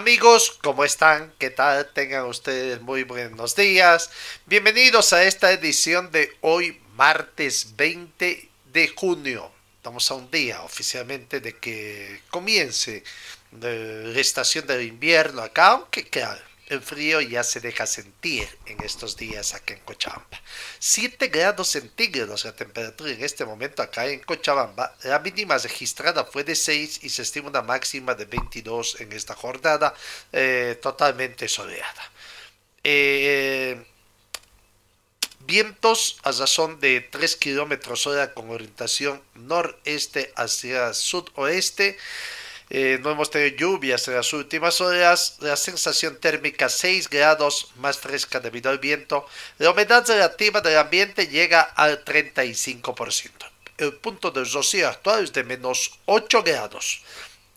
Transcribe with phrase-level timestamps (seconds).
[0.00, 1.30] Amigos, ¿cómo están?
[1.38, 1.92] ¿Qué tal?
[1.92, 4.10] Tengan ustedes muy buenos días.
[4.46, 9.52] Bienvenidos a esta edición de hoy, martes 20 de junio.
[9.76, 13.04] Estamos a un día oficialmente de que comience
[13.52, 19.16] la estación del invierno acá, aunque claro, el frío ya se deja sentir en estos
[19.16, 20.40] días acá en Cochabamba.
[20.78, 24.94] 7 grados centígrados la temperatura en este momento acá en Cochabamba.
[25.02, 29.34] La mínima registrada fue de 6 y se estima una máxima de 22 en esta
[29.34, 29.94] jornada
[30.32, 32.12] eh, totalmente soleada.
[32.84, 33.84] Eh,
[35.40, 41.98] vientos a razón de 3 kilómetros hora con orientación noreste hacia sudoeste.
[42.72, 45.36] Eh, no hemos tenido lluvias en las últimas horas.
[45.40, 49.26] La sensación térmica 6 grados más fresca debido al viento.
[49.58, 53.30] La humedad relativa del ambiente llega al 35%.
[53.78, 57.02] El punto de rocío actual es de menos 8 grados.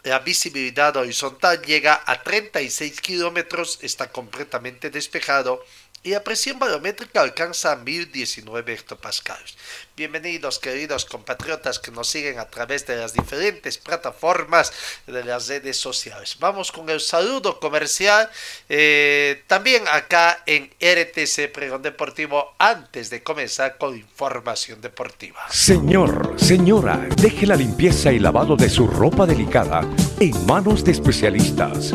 [0.01, 5.63] La visibilidad horizontal llega a 36 kilómetros, está completamente despejado
[6.03, 9.55] y la presión barométrica alcanza 1019 hectopascales.
[9.95, 14.73] Bienvenidos queridos compatriotas que nos siguen a través de las diferentes plataformas
[15.07, 16.35] de las redes sociales.
[16.39, 18.29] Vamos con el saludo comercial
[18.67, 25.39] eh, también acá en RTC Pregón Deportivo antes de comenzar con información deportiva.
[25.49, 29.81] Señor, señora, deje la limpieza y lavado de su ropa delicada
[30.19, 31.93] en manos de especialistas.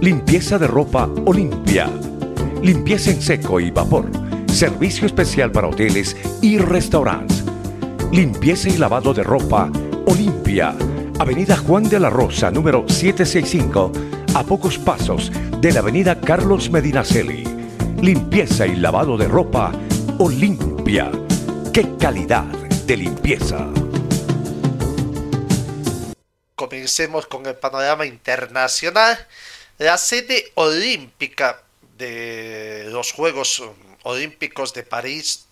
[0.00, 1.90] Limpieza de ropa Olimpia
[2.62, 4.08] limpieza en seco y vapor,
[4.52, 7.42] servicio especial para hoteles y restaurantes,
[8.12, 9.70] limpieza y lavado de ropa
[10.06, 10.74] Olimpia,
[11.18, 13.92] Avenida Juan de la Rosa, número 765,
[14.34, 17.44] a pocos pasos de la Avenida Carlos Medinaceli.
[18.00, 19.72] Limpieza y lavado de ropa
[20.18, 21.10] Olimpia.
[21.72, 22.44] ¡Qué calidad
[22.86, 23.68] de limpieza!
[26.54, 29.18] Comencemos con el panorama internacional.
[29.78, 31.61] La sede olímpica
[32.02, 33.62] de los Juegos
[34.02, 35.46] Olímpicos de París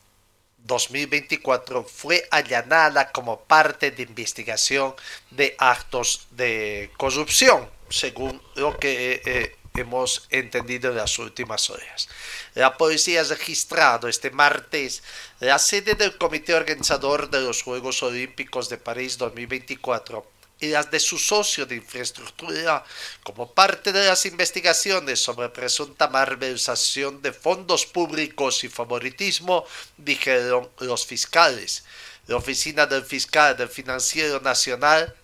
[0.64, 4.94] 2024 fue allanada como parte de investigación
[5.30, 12.08] de actos de corrupción, según lo que eh, eh, hemos entendido en las últimas horas.
[12.54, 15.04] La policía ha registrado este martes
[15.38, 21.00] la sede del comité organizador de los Juegos Olímpicos de París 2024 y las de
[21.00, 22.84] su socio de infraestructura
[23.22, 29.64] como parte de las investigaciones sobre presunta malversación de fondos públicos y favoritismo,
[29.96, 31.84] dijeron los fiscales.
[32.26, 35.14] La oficina del fiscal del Financiero Nacional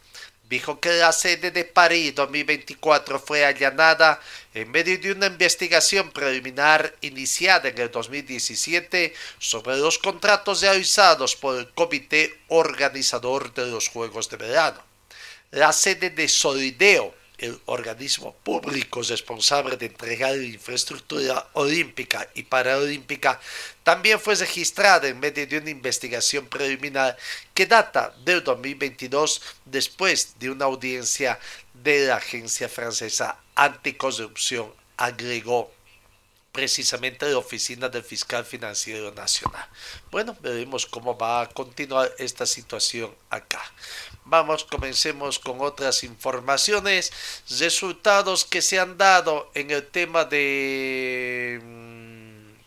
[0.49, 4.21] dijo que la sede de París 2024 fue allanada
[4.55, 11.59] en medio de una investigación preliminar iniciada en el 2017 sobre los contratos realizados por
[11.59, 14.96] el comité organizador de los Juegos de Verano
[15.51, 23.39] la sede de Solideo, el organismo público responsable de entregar la infraestructura olímpica y paraolímpica,
[23.83, 27.17] también fue registrada en medio de una investigación preliminar
[27.53, 31.39] que data del 2022 después de una audiencia
[31.75, 35.71] de la agencia francesa anticorrupción, agregó
[36.57, 39.69] precisamente la oficina del fiscal financiero nacional.
[40.11, 43.63] Bueno, veremos cómo va a continuar esta situación acá.
[44.29, 47.13] Vamos, comencemos con otras informaciones,
[47.61, 52.59] resultados que se han dado en el tema de mm,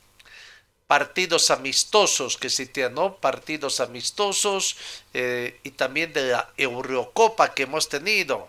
[0.88, 3.18] partidos amistosos que se ¿no?
[3.18, 4.78] Partidos amistosos
[5.14, 8.48] eh, y también de la Eurocopa que hemos tenido.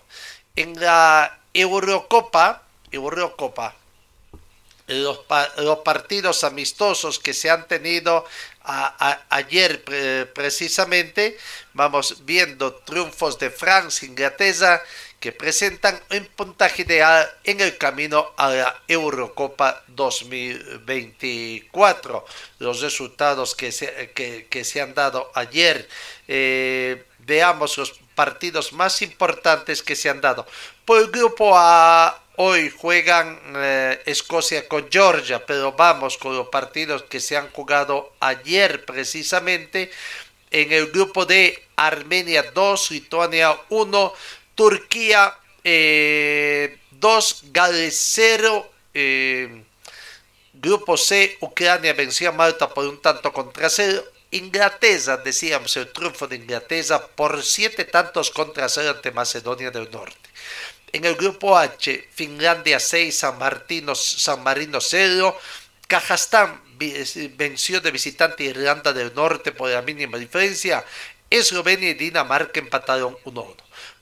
[0.55, 3.75] En la Eurocopa, Eurocopa,
[4.87, 5.21] los,
[5.57, 8.25] los partidos amistosos que se han tenido
[8.63, 9.83] ayer
[10.35, 11.37] precisamente,
[11.73, 14.83] vamos viendo triunfos de Francia, Inglaterra,
[15.21, 22.25] que presentan un puntaje ideal en el camino a la Eurocopa 2024.
[22.59, 25.87] Los resultados que se, que, se han dado ayer,
[26.27, 30.47] eh, veamos los partidos más importantes que se han dado.
[30.87, 37.03] Por el grupo A, hoy juegan eh, Escocia con Georgia, pero vamos con los partidos
[37.03, 39.91] que se han jugado ayer precisamente.
[40.51, 44.15] En el grupo de Armenia 2, Lituania 1,
[44.55, 45.35] Turquía 2,
[45.65, 46.79] eh,
[47.53, 48.73] Gales 0.
[48.95, 49.63] Eh,
[50.55, 54.03] grupo C, Ucrania venció a Malta por un tanto contra 0.
[54.31, 60.31] Inglaterra, decíamos, el triunfo de Inglaterra por 7 tantos contra 0 ante Macedonia del Norte.
[60.93, 65.39] En el grupo H, Finlandia 6, San, Martino, San Marino 0.
[65.87, 66.61] Kazajstán
[67.37, 70.85] venció de visitante Irlanda del Norte por la mínima diferencia.
[71.29, 73.55] Eslovenia y Dinamarca empataron 1-1.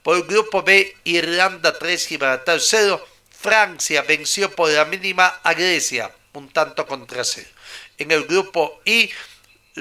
[0.03, 3.07] Por el grupo B, Irlanda 3, Gibraltar 0.
[3.31, 7.47] Francia venció por la mínima a Grecia, un tanto contra 0.
[7.99, 9.11] En el grupo I,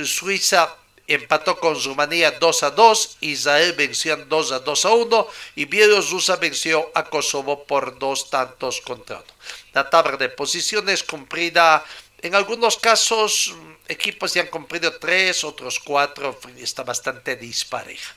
[0.04, 0.76] Suiza
[1.08, 6.36] empató con Rumanía 2 a 2, Israel venció 2 a 2 a 1 y Bielorrusia
[6.36, 9.26] venció a Kosovo por dos tantos contra 1.
[9.74, 11.84] La tabla de posiciones cumplida
[12.22, 13.54] en algunos casos
[13.88, 18.14] equipos ya han cumplido 3, otros 4, está bastante dispareja.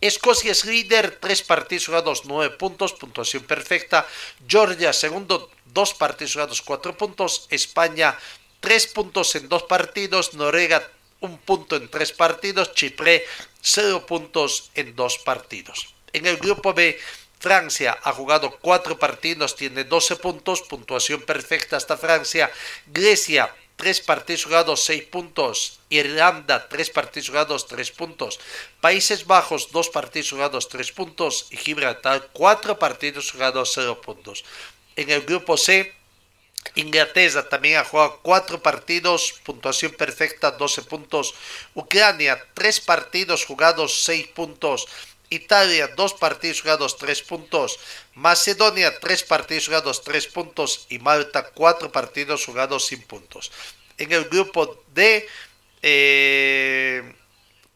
[0.00, 4.06] Escocia es líder, tres partidos jugados, nueve puntos, puntuación perfecta.
[4.48, 7.46] Georgia, segundo, dos partidos jugados, cuatro puntos.
[7.50, 8.18] España,
[8.60, 10.32] tres puntos en dos partidos.
[10.32, 10.90] Noruega,
[11.20, 12.74] un punto en tres partidos.
[12.74, 13.24] Chipre,
[13.60, 15.94] cero puntos en dos partidos.
[16.12, 16.98] En el grupo B,
[17.38, 22.50] Francia ha jugado cuatro partidos, tiene 12 puntos, puntuación perfecta hasta Francia.
[22.86, 25.80] Grecia, tres partidos jugados, seis puntos.
[25.88, 28.38] Irlanda, tres partidos jugados, tres puntos.
[28.82, 31.46] Países Bajos, dos partidos jugados, tres puntos.
[31.50, 34.44] Y Gibraltar, cuatro partidos jugados, cero puntos.
[34.96, 35.94] En el grupo C,
[36.74, 41.34] Inglaterra también ha jugado cuatro partidos, puntuación perfecta, 12 puntos.
[41.74, 44.86] Ucrania, tres partidos jugados, seis puntos.
[45.30, 47.78] Italia, dos partidos jugados, tres puntos.
[48.14, 50.86] Macedonia, tres partidos jugados, tres puntos.
[50.90, 53.50] Y Malta, cuatro partidos jugados, sin puntos.
[53.96, 55.28] En el grupo D,
[55.82, 57.14] eh,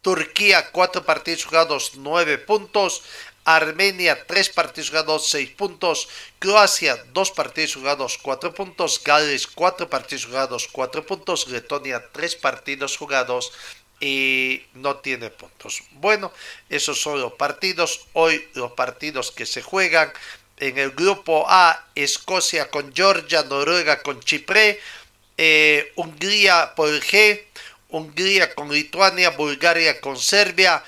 [0.02, 3.02] Turquía, cuatro partidos jugados, nueve puntos.
[3.44, 6.08] Armenia, tres partidos jugados, seis puntos.
[6.38, 9.02] Croacia, dos partidos jugados, cuatro puntos.
[9.04, 11.48] Gales, cuatro partidos jugados, cuatro puntos.
[11.48, 13.52] Letonia, tres partidos jugados,
[14.00, 15.82] y no tiene puntos.
[15.92, 16.32] Bueno,
[16.68, 18.06] esos son los partidos.
[18.12, 20.12] Hoy los partidos que se juegan.
[20.56, 24.80] En el grupo A, Escocia con Georgia, Noruega con Chipre,
[25.36, 27.42] eh, Hungría por G,
[27.88, 30.84] Hungría con Lituania, Bulgaria con Serbia.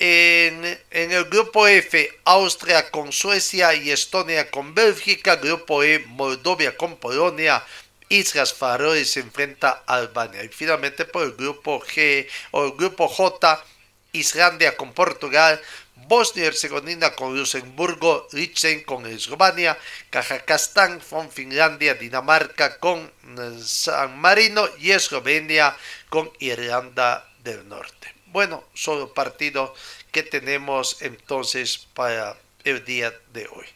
[0.00, 5.34] En, el grupo F, Austria con Suecia y Estonia con Bélgica.
[5.36, 7.64] Grupo E, Moldovia con Polonia.
[8.08, 10.44] Islas Faroe se enfrenta a Albania.
[10.44, 13.64] Y finalmente por el grupo G o el grupo J,
[14.12, 15.60] Islandia con Portugal,
[16.06, 19.76] Bosnia y Herzegovina con Luxemburgo, Liechtenstein con Eslovenia,
[20.10, 25.76] Kazajstán con Finlandia, Dinamarca con eh, San Marino y Eslovenia
[26.08, 28.17] con Irlanda del Norte.
[28.30, 29.74] Bueno, solo partido
[30.12, 33.66] que tenemos entonces para el día de hoy.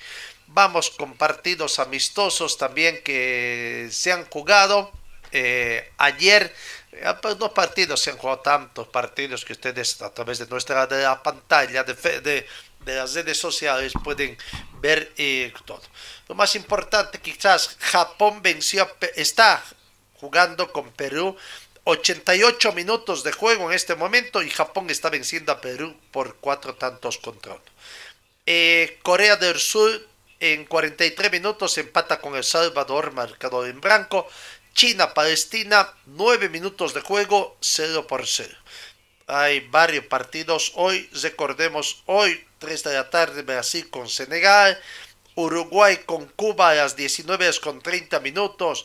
[0.49, 4.93] Vamos con partidos amistosos también que se han jugado.
[5.31, 6.55] Eh, ayer,
[6.93, 10.87] eh, pues dos partidos se han jugado tantos partidos que ustedes a través de nuestra
[11.23, 12.47] pantalla de, de,
[12.85, 14.37] de las redes sociales pueden
[14.83, 15.81] ver eh, todo.
[16.29, 19.65] Lo más importante quizás Japón venció, está
[20.23, 21.37] jugando con Perú
[21.85, 26.75] 88 minutos de juego en este momento y Japón está venciendo a Perú por cuatro
[26.75, 27.63] tantos contra uno.
[29.03, 30.07] Corea del Sur
[30.39, 34.29] en 43 minutos empata con El Salvador, marcador en blanco.
[34.75, 38.57] China-Palestina, 9 minutos de juego, 0 por 0.
[39.27, 44.81] Hay varios partidos hoy, recordemos, hoy 3 de la tarde Brasil con Senegal,
[45.35, 48.85] Uruguay con Cuba a las 19 con 30 minutos,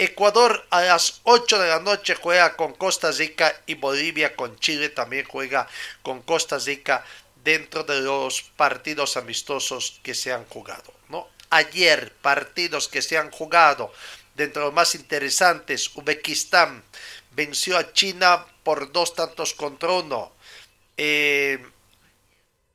[0.00, 4.90] Ecuador a las 8 de la noche juega con Costa Rica y Bolivia con Chile
[4.90, 5.68] también juega
[6.02, 7.04] con Costa Rica
[7.42, 10.94] dentro de los partidos amistosos que se han jugado.
[11.08, 11.28] ¿no?
[11.50, 13.92] Ayer, partidos que se han jugado,
[14.36, 16.84] dentro de los más interesantes, Uzbekistán
[17.32, 20.32] venció a China por dos tantos contra uno.
[20.96, 21.58] Eh,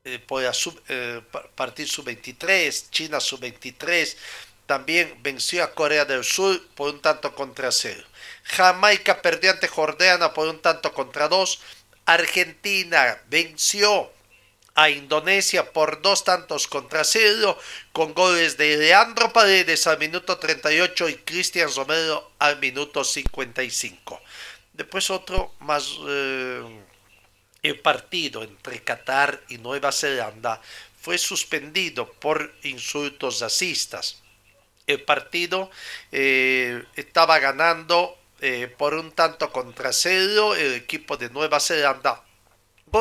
[0.05, 1.21] eh, por sub, eh,
[1.55, 4.17] partido sub-23, China sub-23,
[4.65, 8.03] también venció a Corea del Sur por un tanto contra cero.
[8.43, 11.61] Jamaica perdió ante Jordania por un tanto contra dos.
[12.05, 14.11] Argentina venció
[14.75, 17.57] a Indonesia por dos tantos contra cero,
[17.91, 24.21] con goles de Leandro Paredes al minuto 38 y Cristian Romero al minuto 55.
[24.73, 25.87] Después otro más...
[26.07, 26.83] Eh,
[27.63, 30.61] el partido entre Qatar y Nueva Zelanda
[30.99, 34.21] fue suspendido por insultos racistas.
[34.87, 35.69] El partido
[36.11, 42.23] eh, estaba ganando eh, por un tanto contra cero el equipo de Nueva Zelanda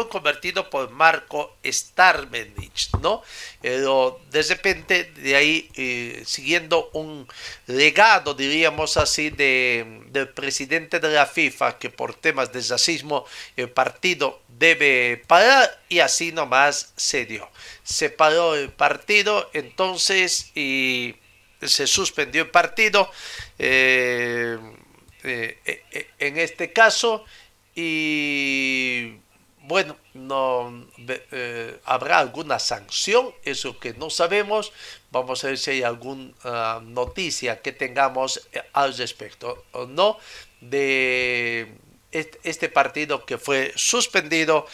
[0.09, 3.23] convertido por Marco Starmenich, ¿no?
[3.61, 7.29] Pero de repente, de ahí, eh, siguiendo un
[7.67, 13.69] legado, diríamos así, de, del presidente de la FIFA, que por temas de racismo el
[13.69, 17.49] partido debe parar, y así nomás se dio.
[17.85, 21.17] Se paró el partido, entonces, y
[21.69, 23.11] se suspendió el partido.
[23.59, 24.59] Eh,
[25.25, 27.25] eh, en este caso,
[27.75, 29.17] y
[29.65, 34.73] bueno, no eh, habrá alguna sanción, eso que no sabemos.
[35.11, 40.19] Vamos a ver si hay alguna ah, noticia que tengamos eh, al respecto o no
[40.61, 41.73] de
[42.11, 44.67] este partido que fue suspendido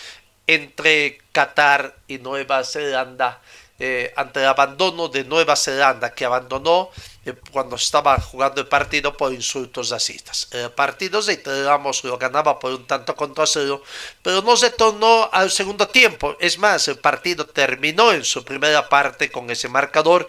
[0.47, 3.41] entre Qatar y Nueva Zelanda
[3.81, 6.91] eh, ante el abandono de Nueva Zelanda, que abandonó
[7.25, 10.49] eh, cuando estaba jugando el partido por insultos racistas.
[10.51, 13.83] El partido, reiteramos, lo ganaba por un tanto contra cero,
[14.21, 16.37] pero no se tornó al segundo tiempo.
[16.41, 20.27] Es más, el partido terminó en su primera parte con ese marcador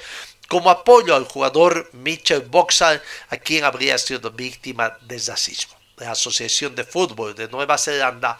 [0.47, 5.75] como apoyo al jugador Mitchell Boxall, a quien habría sido víctima de racismo.
[5.97, 8.39] La Asociación de Fútbol de Nueva Zelanda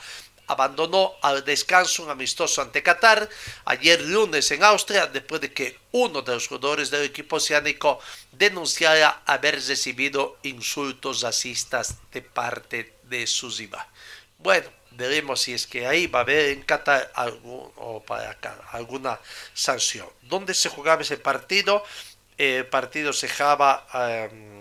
[0.50, 3.30] abandonó al descanso un amistoso ante Qatar
[3.66, 8.00] ayer lunes en Austria después de que uno de los jugadores del equipo oceánico
[8.32, 13.54] denunciara haber recibido insultos racistas de parte de su
[14.40, 18.38] Bueno, veremos si es que ahí va a haber en Qatar o para
[18.72, 19.20] alguna
[19.54, 20.08] sanción.
[20.24, 21.84] ¿Dónde se jugaba ese partido?
[22.38, 24.59] El partido se jugaba em,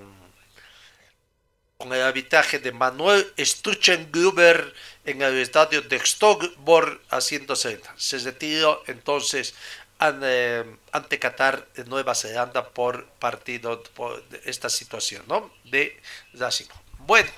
[1.79, 7.95] con el arbitraje de Manuel Struchengruber en el estadio de Stogborg a 160.
[7.97, 9.55] Se retiró entonces
[10.01, 15.53] eh, ante Qatar Nueva Zelanda por partido por esta situación ¿no?
[15.67, 15.97] de
[16.35, 16.75] racismo.
[16.99, 17.31] Bueno,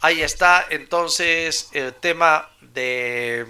[0.00, 3.46] ahí está entonces el tema de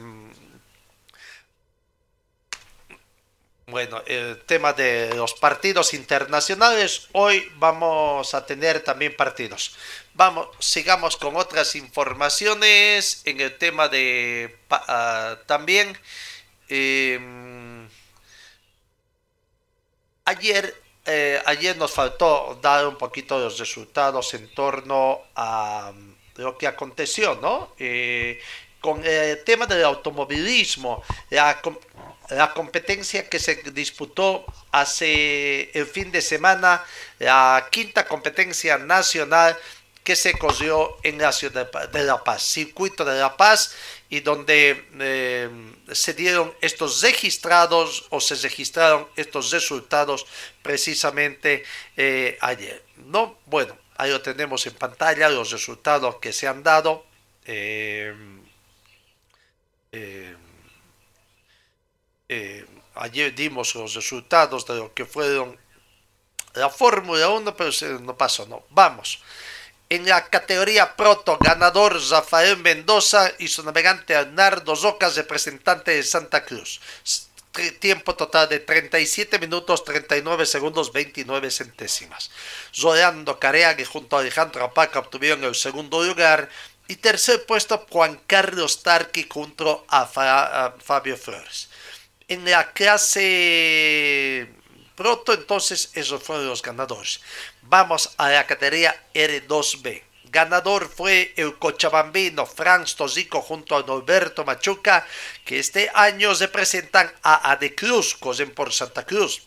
[3.69, 7.09] bueno, el tema de los partidos internacionales.
[7.11, 9.75] Hoy vamos a tener también partidos.
[10.15, 15.99] Vamos, sigamos con otras informaciones en el tema de ah, también.
[16.69, 17.89] Em,
[20.25, 20.73] ayer,
[21.05, 25.93] eh, ayer nos faltó dar un poquito de los resultados en torno a
[26.37, 27.75] lo que aconteció, ¿no?
[27.81, 28.41] Eh,
[28.81, 31.03] con el tema del automovilismo,
[32.31, 36.85] la competencia que se disputó hace el fin de semana,
[37.19, 39.57] la quinta competencia nacional
[40.03, 43.75] que se corrió en la ciudad de La Paz, circuito de La Paz,
[44.09, 45.51] y donde eh,
[45.91, 50.25] se dieron estos registrados o se registraron estos resultados
[50.63, 51.65] precisamente
[51.97, 52.85] eh, ayer.
[52.99, 53.39] ¿no?
[53.47, 57.05] Bueno, ahí lo tenemos en pantalla, los resultados que se han dado.
[57.45, 58.15] Eh,
[62.95, 65.59] ayer dimos los resultados de lo que fueron
[66.55, 68.65] la Fórmula 1, pero no pasó, no.
[68.71, 69.21] Vamos.
[69.89, 76.45] En la categoría proto, ganador Rafael Mendoza y su navegante Arnardo Rocas, representante de Santa
[76.45, 76.81] Cruz.
[77.79, 82.31] Tiempo total de 37 minutos 39 segundos 29 centésimas.
[82.79, 86.51] Rolando Careague junto a Alejandro Apaca obtuvieron el segundo lugar.
[86.89, 91.69] Y tercer puesto Juan Carlos Tarqui junto a Fabio Flores.
[92.29, 94.49] En la clase
[94.97, 97.21] Proto, entonces, esos fueron los ganadores.
[97.63, 100.03] Vamos a la categoría R2B.
[100.25, 105.07] Ganador fue el cochabambino Franz Tosico junto a Norberto Machuca,
[105.45, 109.43] que este año representan a Adecruz, corren por Santa Cruz.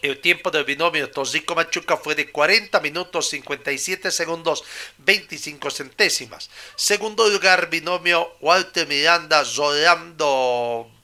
[0.00, 4.62] El tiempo del binomio Tosico Machuca fue de 40 minutos 57 segundos
[4.98, 6.50] 25 centésimas.
[6.76, 10.95] Segundo lugar, binomio Walter Miranda Rolando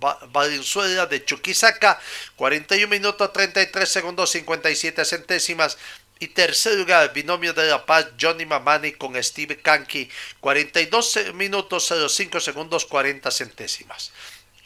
[0.00, 2.00] Valenzuela de Chuquisaca,
[2.36, 5.78] 41 minutos 33 segundos 57 centésimas.
[6.22, 12.40] Y tercer lugar, binomio de La Paz, Johnny Mamani con Steve Kanki, 42 minutos 05
[12.40, 14.12] segundos 40 centésimas.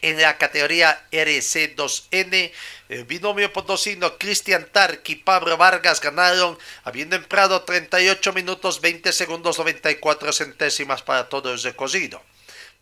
[0.03, 2.53] En la categoría RC2N,
[2.89, 9.57] el binomio potosino Cristian Tark y Pablo Vargas ganaron, habiendo empleado 38 minutos 20 segundos
[9.57, 12.21] 94 centésimas para todo el recorrido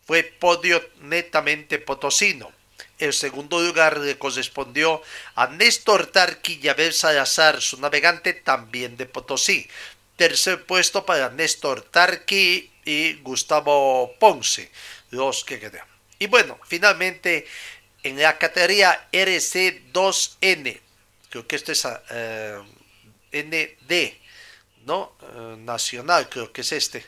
[0.05, 2.51] fue podio netamente potosino.
[2.99, 5.01] El segundo lugar le correspondió
[5.35, 9.67] a Néstor Tarqui y Abel Salazar, su navegante también de Potosí.
[10.15, 14.71] Tercer puesto para Néstor Tarqui y Gustavo Ponce,
[15.09, 15.85] los que quedan.
[16.19, 17.47] Y bueno, finalmente
[18.03, 20.79] en la categoría RC2N,
[21.29, 22.59] creo que esto es eh,
[23.33, 24.13] ND,
[24.85, 25.17] ¿no?
[25.21, 27.05] Eh, nacional, creo que es este.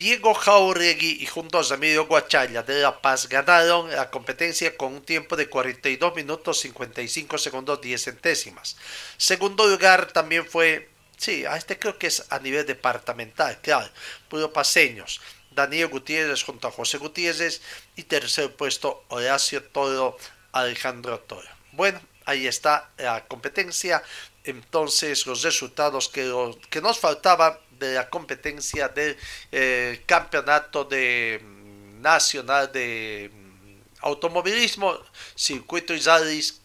[0.00, 5.02] Diego Jauregui y junto a Ramiro Guachalla de La Paz ganaron la competencia con un
[5.02, 8.76] tiempo de 42 minutos 55 segundos 10 centésimas.
[9.16, 13.90] Segundo lugar también fue, sí, a este creo que es a nivel departamental, claro,
[14.28, 15.20] puro paseños.
[15.50, 17.60] Daniel Gutiérrez junto a José Gutiérrez
[17.96, 20.16] y tercer puesto Horacio Toro,
[20.52, 21.48] Alejandro Toro.
[21.72, 24.04] Bueno, ahí está la competencia.
[24.44, 29.16] Entonces los resultados que nos faltaban de la competencia del
[29.52, 34.98] eh, campeonato de, mm, nacional de mm, automovilismo,
[35.34, 36.00] circuito y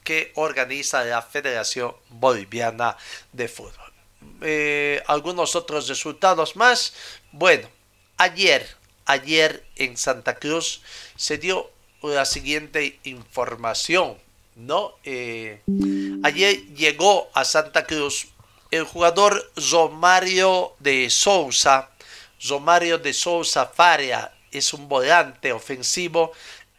[0.04, 2.98] que organiza la Federación Boliviana
[3.32, 3.94] de Fútbol.
[4.42, 6.94] Eh, algunos otros resultados más.
[7.32, 7.70] Bueno,
[8.18, 10.82] ayer ayer en Santa Cruz
[11.16, 11.70] se dio
[12.02, 14.18] la siguiente información,
[14.56, 14.94] ¿no?
[15.04, 15.62] Eh,
[16.24, 18.28] ayer llegó a Santa Cruz
[18.74, 21.92] el jugador Romario de Sousa,
[22.50, 26.32] Romario de Sousa Faria, es un volante ofensivo,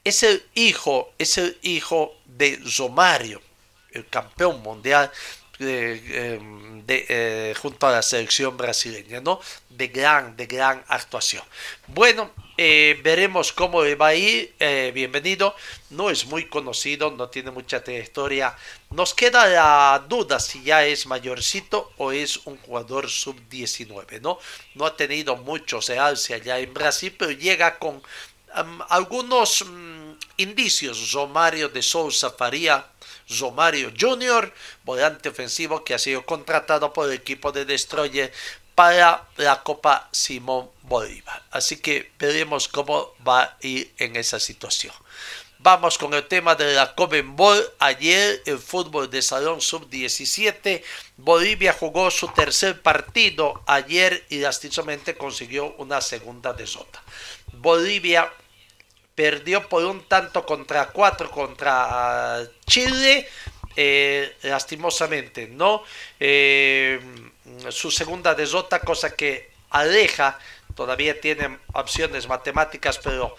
[0.03, 3.41] es el hijo, es el hijo de Romario,
[3.93, 5.13] el campeón mundial
[5.59, 9.41] de, em, eh, junto a la selección brasileña, ¿no?
[9.69, 11.43] De gran, de gran actuación.
[11.89, 14.55] Bueno, eh, veremos cómo va a ir.
[14.59, 15.55] Eh, bienvenido.
[15.91, 18.57] No es muy conocido, no tiene mucha trayectoria.
[18.91, 24.39] Nos queda la duda si ya es mayorcito o es un jugador sub-19, ¿no?
[24.75, 28.03] No ha tenido mucho alce allá en Brasil, pero llega con
[28.89, 31.13] algunos mm, indicios.
[31.13, 32.87] Romario de Sousa Faría
[33.29, 34.53] Romario Jr.,
[34.85, 38.33] volante ofensivo que ha sido contratado por el equipo de Destroyer
[38.75, 41.43] para la Copa Simón Bolívar.
[41.51, 44.95] Así que veremos cómo va a ir en esa situación.
[45.65, 46.95] Vamos con el tema de la
[47.25, 47.65] Ball.
[47.79, 50.83] Ayer el fútbol de Salón Sub-17,
[51.17, 57.03] Bolivia jugó su tercer partido ayer y lastimosamente consiguió una segunda desota.
[57.53, 58.31] Bolivia
[59.15, 63.29] perdió por un tanto contra cuatro contra Chile,
[63.77, 65.83] eh, lastimosamente, ¿no?
[66.19, 67.01] Eh,
[67.71, 70.39] su segunda derrota, cosa que aleja,
[70.75, 73.37] todavía tiene opciones matemáticas, pero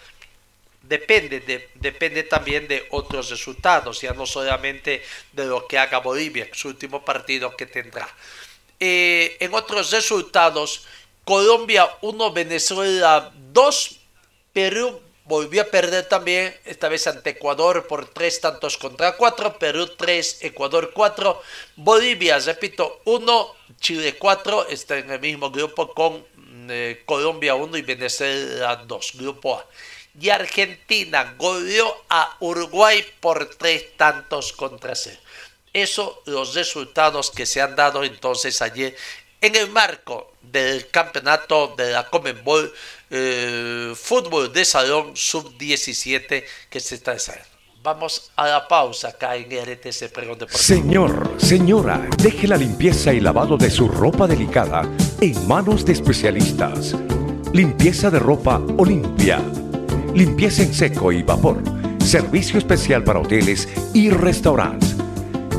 [0.82, 6.48] depende, de, depende también de otros resultados, ya no solamente de lo que haga Bolivia,
[6.52, 8.08] su último partido que tendrá.
[8.78, 10.86] Eh, en otros resultados,
[11.24, 13.98] Colombia 1, Venezuela 2,
[14.52, 19.88] Perú volvió a perder también, esta vez ante Ecuador por tres tantos contra cuatro, Perú
[19.96, 21.42] 3, Ecuador 4,
[21.76, 26.24] Bolivia, repito, 1, Chile 4, está en el mismo grupo con
[26.70, 29.66] eh, Colombia 1 y Venezuela 2, grupo A.
[30.18, 35.18] Y Argentina goleó a Uruguay por tres tantos contra cero.
[35.74, 38.96] Eso los resultados que se han dado entonces ayer
[39.40, 42.72] en el marco del campeonato de la Comenbol
[43.10, 47.56] eh, Fútbol de Salón Sub-17 que se está desarrollando.
[47.82, 50.58] Vamos a la pausa acá en RTC Pregón Deportivo.
[50.58, 54.82] Señor, señora, deje la limpieza y lavado de su ropa delicada
[55.20, 56.96] en manos de especialistas.
[57.52, 59.40] Limpieza de ropa Olimpia.
[60.14, 61.62] Limpieza en seco y vapor.
[62.04, 64.96] Servicio especial para hoteles y restaurantes.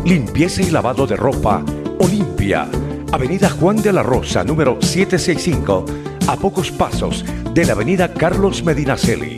[0.04, 1.64] Limpieza y lavado de ropa
[2.00, 2.68] Olimpia
[3.14, 5.86] Avenida Juan de la Rosa, número 765,
[6.28, 9.38] a pocos pasos de la Avenida Carlos Medinaceli.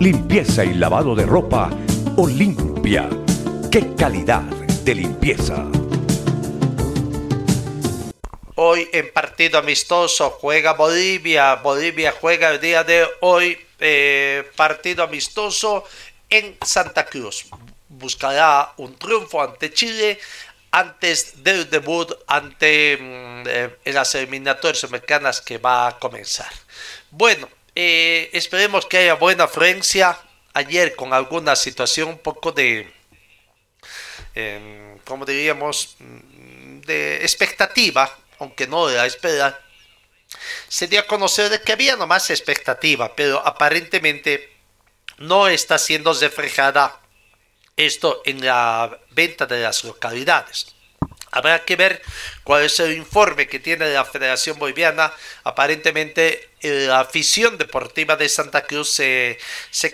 [0.00, 1.70] Limpieza y lavado de ropa
[2.16, 3.10] Olimpia.
[3.70, 5.66] ¡Qué calidad de limpieza!
[8.54, 11.56] Hoy en partido amistoso juega Bolivia.
[11.56, 15.84] Bolivia juega el día de hoy eh, partido amistoso
[16.30, 17.44] en Santa Cruz.
[17.90, 20.18] Buscará un triunfo ante Chile
[20.72, 26.50] antes del debut ante mm, eh, las eliminatorias americanas que va a comenzar.
[27.10, 30.18] Bueno, eh, esperemos que haya buena afluencia.
[30.54, 32.92] Ayer con alguna situación un poco de,
[34.34, 39.60] em, como diríamos, mm, de expectativa, aunque no de la espera,
[40.68, 44.50] se dio a conocer de que había nomás expectativa, pero aparentemente
[45.18, 47.01] no está siendo reflejada
[47.76, 50.74] esto en la venta de las localidades.
[51.30, 52.02] Habrá que ver
[52.44, 55.12] cuál es el informe que tiene la Federación Boliviana.
[55.44, 59.38] Aparentemente eh, la afición deportiva de Santa Cruz se,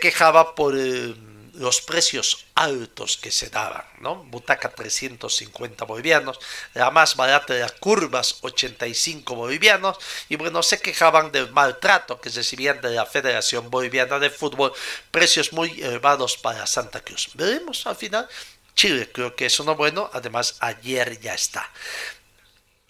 [0.00, 1.14] quejaba por eh,
[1.58, 4.16] los precios altos que se daban, ¿no?
[4.24, 6.38] Butaca 350 bolivianos,
[6.74, 12.30] la más barata de las curvas 85 bolivianos, y bueno, se quejaban del maltrato que
[12.30, 14.72] recibían de la Federación Boliviana de Fútbol,
[15.10, 17.30] precios muy elevados para Santa Cruz.
[17.34, 18.28] Veremos al final.
[18.74, 21.68] Chile creo que es uno bueno, además ayer ya está.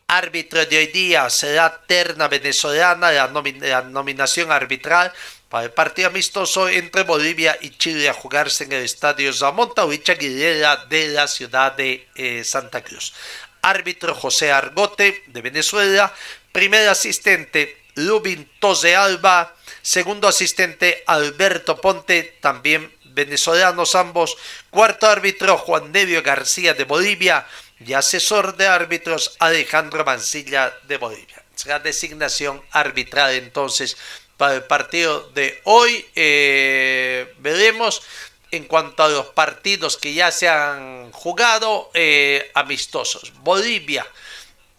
[0.06, 5.12] Árbitro de hoy día será Terna Venezolana, la, la nominación arbitral
[5.48, 10.84] para el partido amistoso entre Bolivia y Chile a jugarse en el estadio Zamonta Aguilera
[10.86, 13.14] de la ciudad de eh, Santa Cruz.
[13.62, 16.14] Árbitro José Argote de Venezuela.
[16.52, 19.54] Primer asistente Lubin Tose Alba.
[19.80, 24.36] Segundo asistente Alberto Ponte, también venezolanos ambos.
[24.70, 27.46] Cuarto árbitro Juan Nevio García de Bolivia.
[27.84, 31.42] Y asesor de árbitros Alejandro Mancilla de Bolivia.
[31.54, 33.96] Será designación arbitral entonces
[34.38, 36.06] para el partido de hoy.
[36.14, 38.02] Eh, veremos
[38.50, 43.34] en cuanto a los partidos que ya se han jugado eh, amistosos.
[43.42, 44.06] Bolivia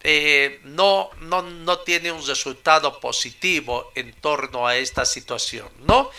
[0.02, 6.10] eh, no, no, no, tiene un resultado positivo en torno a esta situación, ¿no?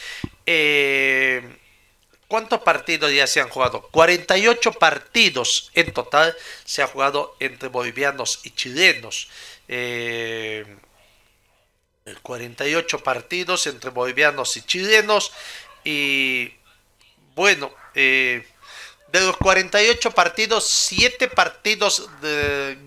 [2.28, 3.82] ¿Cuántos partidos ya se han jugado?
[3.92, 9.28] 48 partidos en total se ha jugado entre bolivianos y chilenos.
[12.20, 15.32] 48 partidos entre bolivianos y chilenos.
[15.84, 16.54] Y
[17.36, 18.46] bueno, eh,
[19.12, 22.08] de los 48 partidos, 7 partidos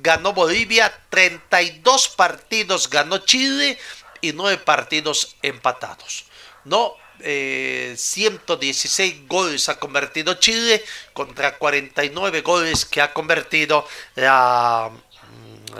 [0.01, 3.79] ganó Bolivia, 32 partidos ganó Chile
[4.21, 6.25] y 9 partidos empatados.
[6.65, 6.97] ¿No?
[7.19, 15.79] 116 eh, goles ha convertido Chile contra 49 goles que ha convertido la, mm,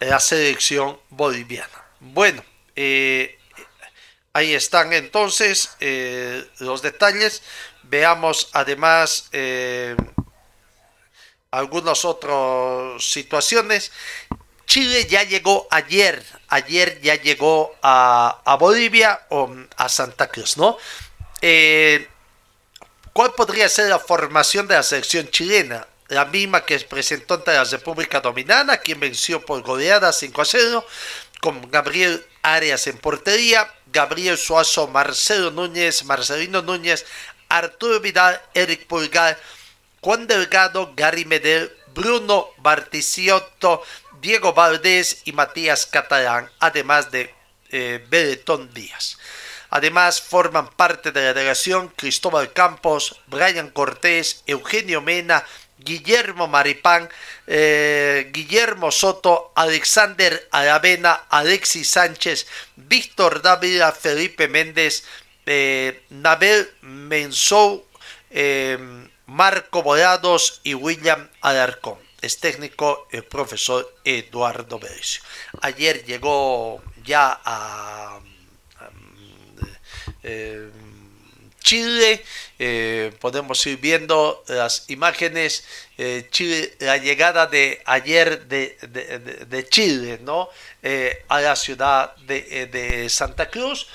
[0.00, 1.77] eh, la selección boliviana.
[2.00, 2.44] Bueno,
[2.76, 3.38] eh,
[4.32, 7.42] ahí están entonces eh, los detalles.
[7.82, 9.96] Veamos además eh,
[11.50, 13.90] algunas otras situaciones.
[14.66, 20.76] Chile ya llegó ayer, ayer ya llegó a, Bolivia o a Santa Cruz, ¿no?
[23.14, 25.86] ¿Cuál podría ser la formación de la selección chilena?
[26.08, 30.86] La misma que presentó ante la República Dominicana, quien venció por goleada 5 a 0
[31.40, 37.06] con Gabriel Arias en portería, Gabriel Suazo, Marcelo Núñez, Marcelino Núñez,
[37.48, 39.38] Arturo Vidal, Eric Pulgar,
[40.00, 43.82] Juan Delgado, Gary Medel, Bruno Barticiotto,
[44.20, 47.34] Diego Valdés y Matías Catalán, además de
[47.70, 49.18] eh, Beletón Díaz.
[49.70, 55.44] Además forman parte de la delegación Cristóbal Campos, Brian Cortés, Eugenio Mena,
[55.78, 57.08] Guillermo Maripán,
[57.46, 65.04] eh, Guillermo Soto, Alexander Aravena, Alexis Sánchez, Víctor Dávila, Felipe Méndez,
[65.46, 67.86] eh, Nabel Mensou,
[68.30, 68.78] eh,
[69.26, 71.98] Marco Volados y William Alarcón.
[72.20, 75.22] Es técnico el profesor Eduardo Berecio.
[75.62, 78.18] Ayer llegó ya a,
[81.68, 82.24] Chile.
[82.58, 85.64] Eh, podemos ir viendo las imágenes.
[85.98, 86.30] Eh,
[86.80, 90.48] la llegada de ayer de, Chile ¿no?
[90.82, 93.86] Eh, a la ciudad de, Santa Cruz.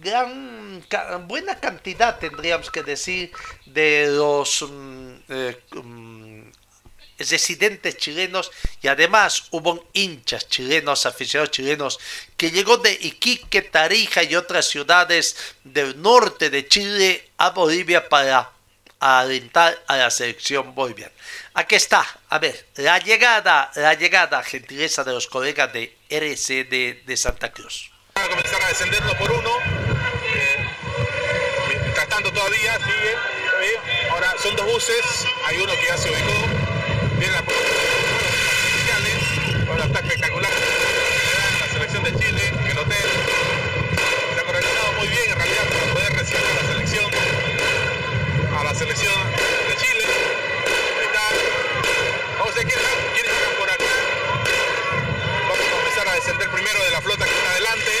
[0.00, 0.82] Gran,
[1.28, 3.30] buena cantidad, tendríamos que decir,
[3.66, 5.12] de los mm,
[5.82, 6.31] mm,
[7.30, 11.98] residentes chilenos y además hubo hinchas chilenos, aficionados chilenos,
[12.36, 18.50] que llegó de Iquique, Tarija y otras ciudades del norte de Chile a Bolivia para
[19.00, 21.12] alentar a la selección boliviana.
[21.54, 27.16] Aquí está, a ver, la llegada, la llegada, gentileza de los colegas de RC de,
[27.16, 27.90] Santa Cruz.
[28.14, 29.50] a comenzar a descenderlo por uno,
[30.34, 30.66] eh,
[31.82, 33.16] mientras tanto todavía sigue,
[34.10, 35.04] ahora son dos buses,
[35.46, 36.62] hay uno que ya se ubicó,
[37.18, 37.42] Viene la
[39.66, 40.50] Bueno, está espectacular.
[41.60, 43.10] La selección de Chile, el hotel.
[44.34, 47.10] Se ha organizado muy bien en realidad para poder recibir a la selección.
[48.58, 48.94] A la de
[49.76, 50.04] Chile.
[51.04, 52.40] Está.
[52.40, 52.64] A ver
[53.14, 53.84] quiénes están por acá.
[55.48, 57.92] Vamos a comenzar a descender primero de la flota que está adelante.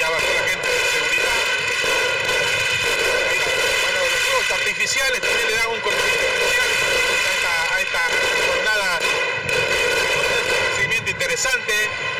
[0.00, 1.40] Ya bajó la gente de seguridad.
[3.84, 4.00] Bueno,
[4.32, 6.24] los artificiales también le dan un colorito
[7.80, 8.02] esta
[8.46, 8.98] jornada
[10.76, 12.13] un interesante.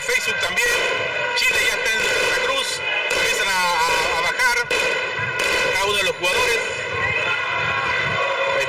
[0.00, 0.68] Facebook también.
[1.36, 2.80] Chile ya está en Santa Cruz,
[3.10, 4.68] empiezan a, bajar
[5.72, 6.58] cada uno de los jugadores.
[8.56, 8.62] Ahí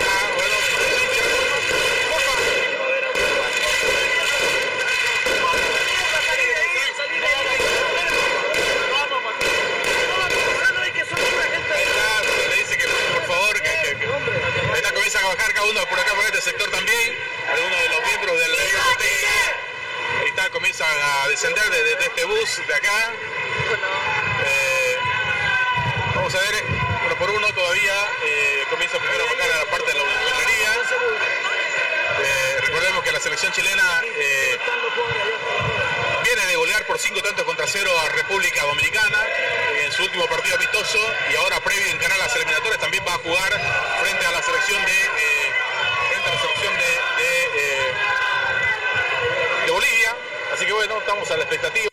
[14.80, 17.16] está, comienza a bajar cada uno por acá por este sector también
[20.68, 23.14] comienzan a descender desde de, este bus de acá.
[24.46, 24.96] Eh,
[26.14, 26.66] vamos a ver,
[27.06, 30.74] uno por uno todavía eh, comienza primero a bajar a la parte de la ingeniería.
[32.22, 34.02] Eh, recordemos que la selección chilena
[36.26, 39.26] viene de golear por cinco tantos contra cero a República Dominicana
[39.86, 41.00] en su último partido amistoso
[41.32, 43.54] y ahora previo en canal las eliminatorias también va a jugar
[44.02, 44.98] frente a la selección de
[46.10, 47.00] frente a la selección de,
[49.66, 50.18] de Bolivia
[50.58, 51.90] Así que bueno, estamos a la expectativa.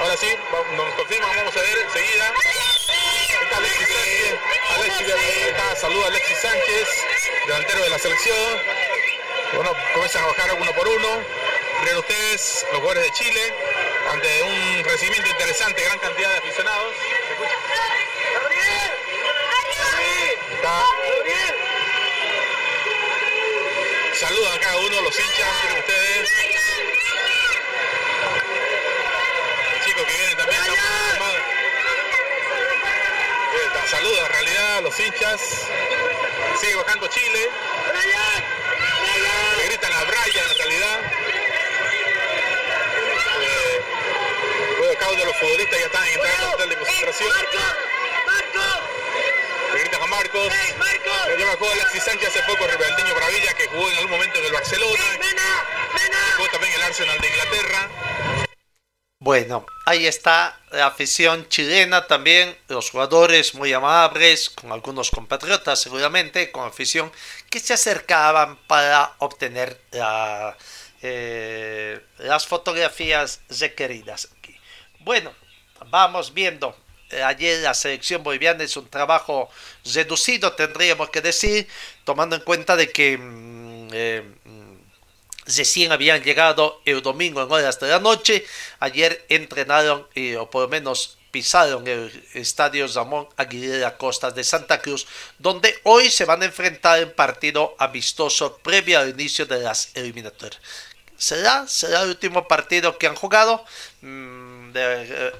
[0.00, 0.26] Ahora sí,
[0.74, 2.32] nos confirman, vamos a ver enseguida.
[3.42, 4.38] Está Alexis Sánchez.
[4.74, 6.88] Alexis, está, saluda a Alexis Sánchez,
[7.46, 8.62] delantero de la selección.
[9.52, 11.08] Bueno, comienzan a bajar uno por uno.
[11.80, 13.54] Miren ustedes, los jugadores de Chile,
[14.10, 16.94] ante un recibimiento interesante, gran cantidad de aficionados.
[20.54, 20.84] Está,
[24.14, 26.30] saludan a cada uno, los hinchas, miren ustedes.
[29.92, 30.62] chicos que vienen también.
[33.92, 35.38] Saludos en realidad a los hinchas.
[36.58, 37.50] Sigue bajando Chile.
[39.58, 41.00] Le gritan a Brian en realidad.
[43.42, 43.82] Eh,
[44.78, 47.30] luego cada uno de los futbolistas ya están entrando al hotel de concentración.
[49.74, 50.52] Le gritan a Marcos.
[51.38, 54.38] Yo me acuerdo de Alexis Sánchez hace poco, Ribeldeño Bravilla, que jugó en algún momento
[54.38, 55.04] en el Barcelona.
[56.38, 58.41] Jugó también el Arsenal de Inglaterra.
[59.24, 66.50] Bueno, ahí está la afición chilena también, los jugadores muy amables, con algunos compatriotas seguramente,
[66.50, 67.12] con afición,
[67.48, 69.80] que se acercaban para obtener
[71.02, 74.56] eh, las fotografías requeridas aquí.
[74.98, 75.32] Bueno,
[75.86, 76.76] vamos viendo.
[77.24, 79.48] Ayer la selección boliviana es un trabajo
[79.84, 81.68] reducido, tendríamos que decir,
[82.02, 84.34] tomando en cuenta de que mm, eh,
[85.46, 88.44] recién habían llegado el domingo en horas de la noche.
[88.80, 94.80] Ayer entrenaron, eh, o por lo menos pisaron el estadio Ramón Aguilera Costas de Santa
[94.80, 95.06] Cruz,
[95.38, 100.60] donde hoy se van a enfrentar en partido amistoso previo al inicio de las eliminatorias.
[101.16, 101.66] ¿Será?
[101.68, 103.64] ¿Será el último partido que han jugado?
[104.00, 105.32] Mm, eh,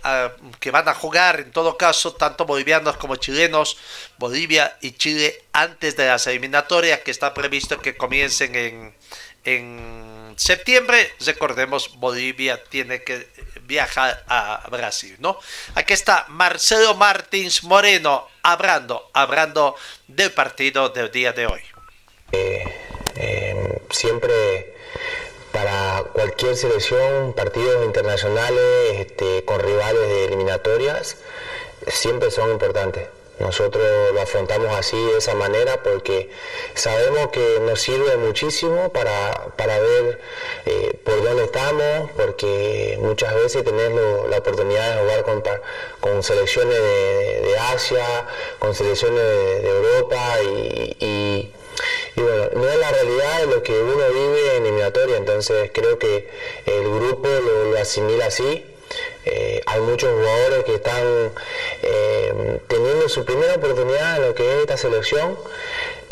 [0.61, 3.77] que van a jugar en todo caso tanto bolivianos como chilenos,
[4.17, 8.95] Bolivia y Chile antes de las eliminatorias que está previsto que comiencen en,
[9.45, 13.29] en septiembre, recordemos, Bolivia tiene que
[13.63, 15.39] viajar a Brasil, ¿no?
[15.75, 19.77] Aquí está Marcelo Martins Moreno hablando, hablando
[20.09, 21.61] del partido del día de hoy.
[22.33, 22.65] Eh,
[23.91, 24.75] siempre
[25.53, 31.17] para cualquier selección, partidos internacionales este, con rivales de eliminatorias,
[31.89, 33.09] siempre son importantes.
[33.39, 36.31] Nosotros lo afrontamos así, de esa manera, porque
[36.75, 40.21] sabemos que nos sirve muchísimo para, ver
[40.67, 45.43] eh, por dónde estamos, porque muchas veces tenemos la oportunidad de jugar con,
[46.01, 48.27] con selecciones de, Asia,
[48.59, 51.51] con selecciones de, Europa y,
[52.17, 56.29] bueno, no es la realidad de lo que uno vive en eliminatoria, entonces creo que
[56.67, 58.72] el grupo lo asimila así
[59.25, 61.33] eh, hay muchos jugadores que están
[61.83, 65.39] eh, teniendo su primera oportunidad en lo que es esta selección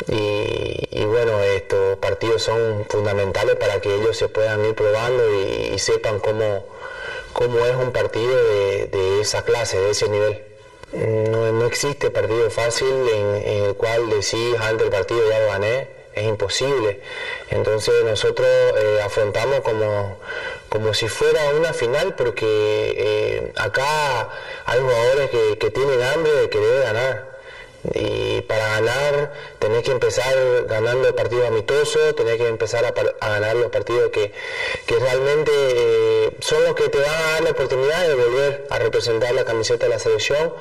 [0.07, 6.19] y, bueno, estos partidos son fundamentales para que ellos se puedan ir probando y, sepan
[6.19, 6.65] cómo,
[7.33, 10.43] cómo es un partido de, esa clase, de ese nivel.
[10.93, 16.23] No, existe partido fácil en, el cual decís antes del partido ya lo gané, es
[16.23, 16.99] imposible.
[17.49, 20.17] Entonces nosotros eh, afrontamos como,
[20.71, 24.29] como si fuera una final, porque eh, acá
[24.65, 27.31] hay jugadores que, tienen hambre de querer ganar.
[27.93, 30.33] Y para ganar tenés que empezar
[30.67, 34.31] ganando el partido amistoso, tenés que empezar a, ganar los partidos que,
[34.87, 39.33] realmente eh, son los que te van a dar la oportunidad de volver a representar
[39.33, 40.53] la camiseta de la selección.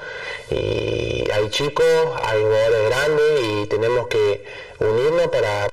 [0.51, 1.87] Y hay chicos,
[2.25, 4.44] hay jugadores grandes y tenemos que
[4.81, 5.68] unirnos para,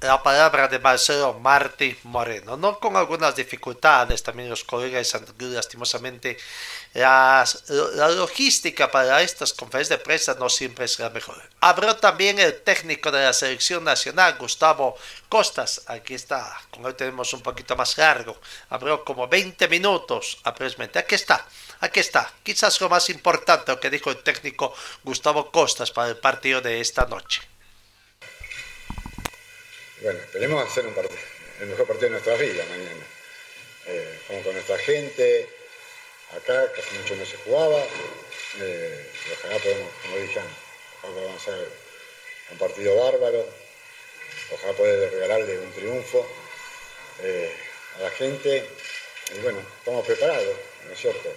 [0.00, 6.38] la palabra de Marcelo Martí Moreno, no con algunas dificultades, también los colegas lastimosamente
[6.94, 7.44] la
[8.16, 11.36] logística para estas conferencias de prensa no siempre es la mejor.
[11.60, 14.96] Habló también el técnico de la selección nacional, Gustavo
[15.28, 20.98] Costas, aquí está, con él tenemos un poquito más largo, habló como 20 minutos aproximadamente,
[20.98, 21.46] aquí está,
[21.80, 26.16] aquí está, quizás lo más importante lo que dijo el técnico Gustavo Costas para el
[26.16, 27.42] partido de esta noche.
[30.02, 31.20] Bueno, esperemos hacer un partido,
[31.60, 33.04] el mejor partido de nuestra vida mañana.
[33.86, 35.46] Eh, con nuestra gente,
[36.34, 37.84] acá, hace mucho no se jugaba.
[38.60, 40.40] Eh, ojalá podemos, como dije,
[41.02, 41.58] avanzar
[42.50, 43.46] un partido bárbaro,
[44.54, 46.26] ojalá poder regalarle un triunfo
[47.22, 47.52] eh,
[47.98, 48.64] a la gente.
[49.36, 51.30] Y bueno, estamos preparados, ¿no es cierto?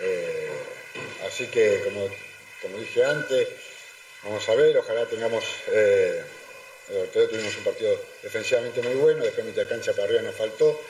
[0.00, 0.50] Eh,
[1.28, 2.08] así que, como,
[2.62, 3.46] como, dije antes,
[4.24, 5.44] vamos a ver, ojalá tengamos...
[7.12, 10.80] tuvimos un partido defensivamente muy bueno, después mitad cancha para arriba nos faltó,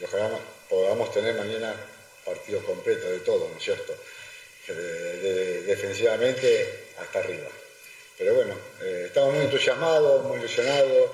[0.00, 0.30] y ojalá
[0.68, 1.74] podamos tener mañana
[2.24, 3.94] partidos completos de todo, ¿no es cierto?
[5.66, 7.48] defensivamente hasta arriba.
[8.18, 11.10] Pero bueno, eh, estamos muy entusiasmados, muy ilusionados.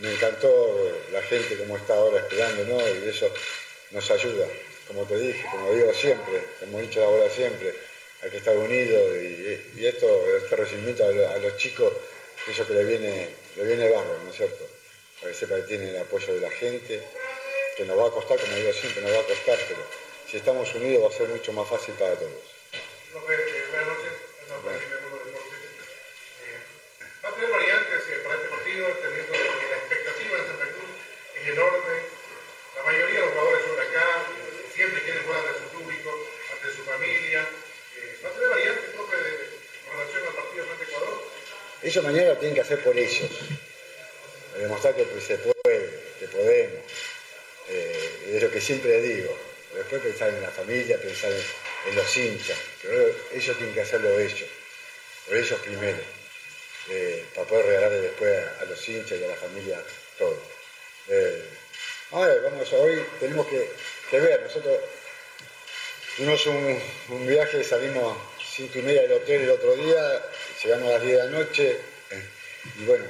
[0.00, 2.80] Me encantó la gente como está ahora esperando, ¿no?
[2.80, 3.32] Y eso
[3.92, 4.46] nos ayuda,
[4.88, 7.72] como te dije, como digo siempre, como he dicho ahora siempre,
[8.22, 11.92] hay que estar unidos y, esto, este recibimiento a, los chicos,
[12.48, 14.64] eso que le viene, le viene barro, ¿no es cierto?
[15.20, 17.02] Para que sepa que tiene el apoyo de la gente,
[17.76, 19.82] que nos va a costar, como digo siempre, nos va a costar, pero
[20.30, 22.30] si estamos unidos va a ser mucho más fácil para todos.
[23.12, 24.12] buenas noches.
[27.24, 30.90] Va a tener variantes eh, para este partido, teniendo que la expectativa en Santa Cruz
[31.34, 31.94] es enorme.
[32.76, 34.06] La mayoría de los jugadores son de acá,
[34.72, 36.10] siempre quieren jugar ante su público,
[36.52, 37.48] ante su familia.
[37.96, 39.32] Eh, ¿Va a tener variantes, profe, de,
[39.90, 41.36] relación al partido frente a Ecuador?
[41.86, 43.30] Eso mañana lo tienen que hacer por ellos.
[44.58, 46.82] Demostrar que se puede, que podemos.
[47.68, 49.32] Eh, es lo que siempre digo.
[49.72, 52.58] Después pensar en la familia, pensar en, los hinchas.
[52.82, 54.48] Pero ellos tienen que hacerlo ellos.
[55.28, 55.98] Por ellos primero.
[56.90, 59.80] Eh, para poder regalarle después a, los hinchas y a la familia
[60.18, 60.42] todo.
[61.06, 61.44] Eh,
[62.10, 64.76] vamos, hoy tenemos que, ver, nosotros
[66.16, 68.20] tuvimos un, viaje, salimos a
[68.56, 70.22] 5 y media del hotel el otro día,
[70.62, 71.80] llegamos a las 10 de la noche,
[72.78, 73.04] y bueno,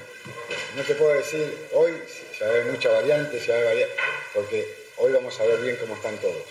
[0.75, 1.93] no te puedo decir, hoy
[2.37, 3.97] se va a ver mucha variante, se va a ver variante,
[4.35, 6.43] porque hoy vamos a ver bien cómo están todos.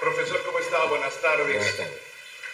[0.00, 0.84] Profesor, ¿cómo está?
[0.84, 1.56] Buenas tardes.
[1.56, 2.06] Buenas tardes.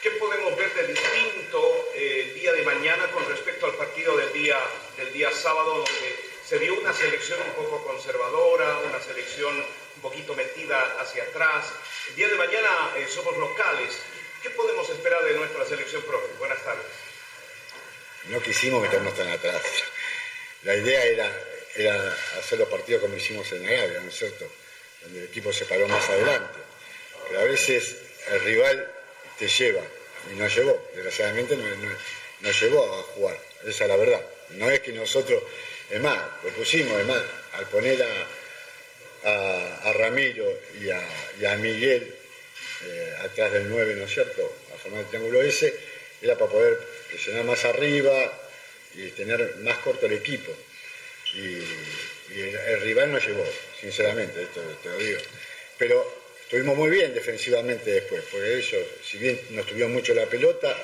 [0.03, 4.33] ¿Qué podemos ver de distinto eh, el día de mañana con respecto al partido del
[4.33, 4.59] día,
[4.97, 10.35] del día sábado, donde se vio una selección un poco conservadora, una selección un poquito
[10.35, 11.67] metida hacia atrás?
[12.09, 13.97] El día de mañana eh, somos locales.
[14.43, 16.27] ¿Qué podemos esperar de nuestra selección, profe?
[16.39, 16.85] Buenas tardes.
[18.29, 19.63] No quisimos meternos tan atrás.
[20.65, 21.31] La idea era,
[21.77, 24.45] era hacer los partidos como hicimos en Arabia, ¿no es cierto?
[25.03, 26.59] Donde el equipo se paró más adelante.
[27.29, 27.97] Pero a veces
[28.31, 28.93] el rival
[29.39, 29.83] te lleva,
[30.33, 31.65] y no llevó, desgraciadamente no,
[32.41, 34.25] no, llevó a jugar, esa es la verdad.
[34.51, 35.43] No es que nosotros,
[35.89, 40.47] es más, lo pusimos, es más, al poner a, a, Ramiro
[40.81, 42.17] y a, Miguel
[42.85, 45.75] eh, atrás del 9, ¿no es cierto?, a formar el triángulo ese,
[46.21, 48.13] era para poder presionar más arriba
[48.95, 50.53] y tener más corto el equipo.
[51.35, 51.63] Y,
[52.35, 53.45] el, rival no llevó,
[53.79, 55.21] sinceramente, esto te lo digo.
[55.77, 60.77] Pero Estuvimos muy bien defensivamente después, porque ellos, si bien nos tuvieron mucho la pelota,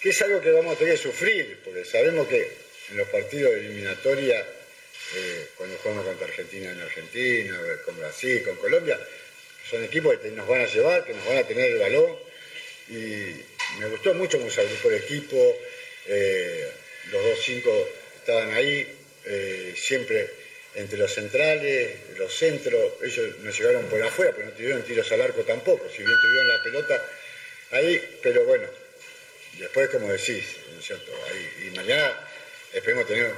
[0.00, 2.50] que es algo que vamos a tener que sufrir, porque sabemos que
[2.90, 4.44] en los partidos de eliminatoria,
[5.14, 8.98] eh, cuando jugamos contra Argentina en Argentina, con Brasil, con Colombia,
[9.68, 12.16] son equipos que nos van a llevar, que nos van a tener el balón,
[12.88, 13.34] y
[13.78, 15.56] me gustó mucho cómo se agrupó el equipo,
[16.06, 16.68] eh,
[17.10, 18.86] los dos cinco estaban ahí,
[19.24, 20.30] eh, siempre
[20.74, 25.20] entre los centrales, los centros, ellos no llegaron por afuera, pero no tuvieron tiros al
[25.20, 27.08] arco tampoco, si bien tuvieron la pelota
[27.72, 28.66] ahí, pero bueno,
[29.58, 31.12] después como decís, ¿no es cierto?
[31.28, 32.28] Ahí, y mañana
[32.72, 33.30] esperemos tener,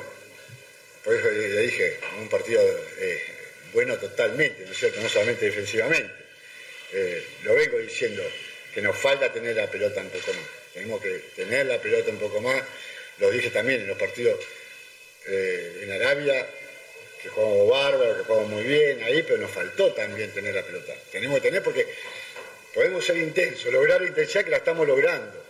[1.02, 2.62] por eso le dije, un partido
[2.98, 3.33] eh,
[3.74, 5.00] bueno totalmente, ¿no es cierto?
[5.00, 6.14] No solamente defensivamente.
[6.92, 8.22] Eh, lo vengo diciendo,
[8.72, 10.46] que nos falta tener la pelota un poco más.
[10.72, 12.62] Tenemos que tener la pelota un poco más.
[13.18, 14.40] Lo dije también en los partidos
[15.26, 16.46] eh, en Arabia,
[17.22, 20.94] que jugamos bárbaro, que jugamos muy bien ahí, pero nos faltó también tener la pelota.
[21.10, 21.87] Tenemos que tener porque
[22.74, 25.42] podemos ser intensos, lograr la intensidad que la estamos logrando,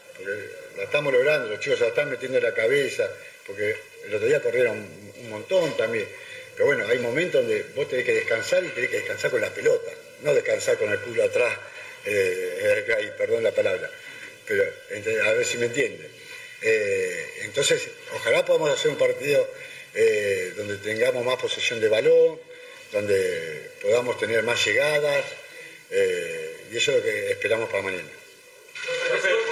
[0.76, 3.10] la estamos logrando, los chicos se la están metiendo en la cabeza,
[3.46, 3.74] porque
[4.06, 6.06] el otro día corrieron un, montón también.
[6.54, 9.52] Pero bueno, hay momentos donde vos tenés que descansar y tenés que descansar con la
[9.52, 9.90] pelota,
[10.22, 11.58] no descansar con el culo atrás,
[12.04, 13.90] eh, eh perdón la palabra,
[14.46, 16.10] pero a ver si me entiende.
[16.62, 19.46] Eh, entonces, ojalá podamos hacer un partido
[19.94, 22.40] eh, donde tengamos más posesión de balón,
[22.90, 25.24] donde podamos tener más llegadas,
[25.90, 28.08] eh, y eso es lo que esperamos para mañana.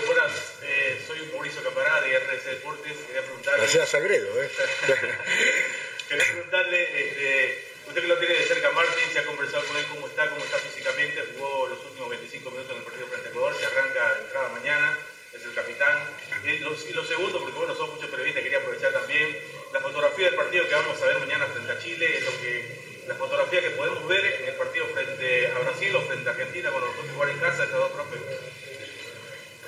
[0.07, 3.61] buenas, eh, soy Mauricio Capará de RC Deportes, quería preguntarle...
[3.61, 4.49] Gracias a Sagredo, ¿eh?
[6.19, 9.87] quería preguntarle, este, usted que lo tiene de cerca, Martín, se ha conversado con él
[9.89, 13.31] cómo está, cómo está físicamente, jugó los últimos 25 minutos en el partido frente a
[13.31, 14.99] Ecuador, se arranca entrada mañana,
[15.33, 15.99] es el capitán.
[16.45, 19.37] Y lo, segundo, porque bueno, son muchos periodistas, quería aprovechar también
[19.73, 23.15] la fotografía del partido que vamos a ver mañana frente a Chile, lo que, la
[23.15, 26.89] fotografía que podemos ver en el partido frente a Brasil o frente a Argentina cuando
[26.91, 28.17] nosotros jugar en casa, esas dos profe.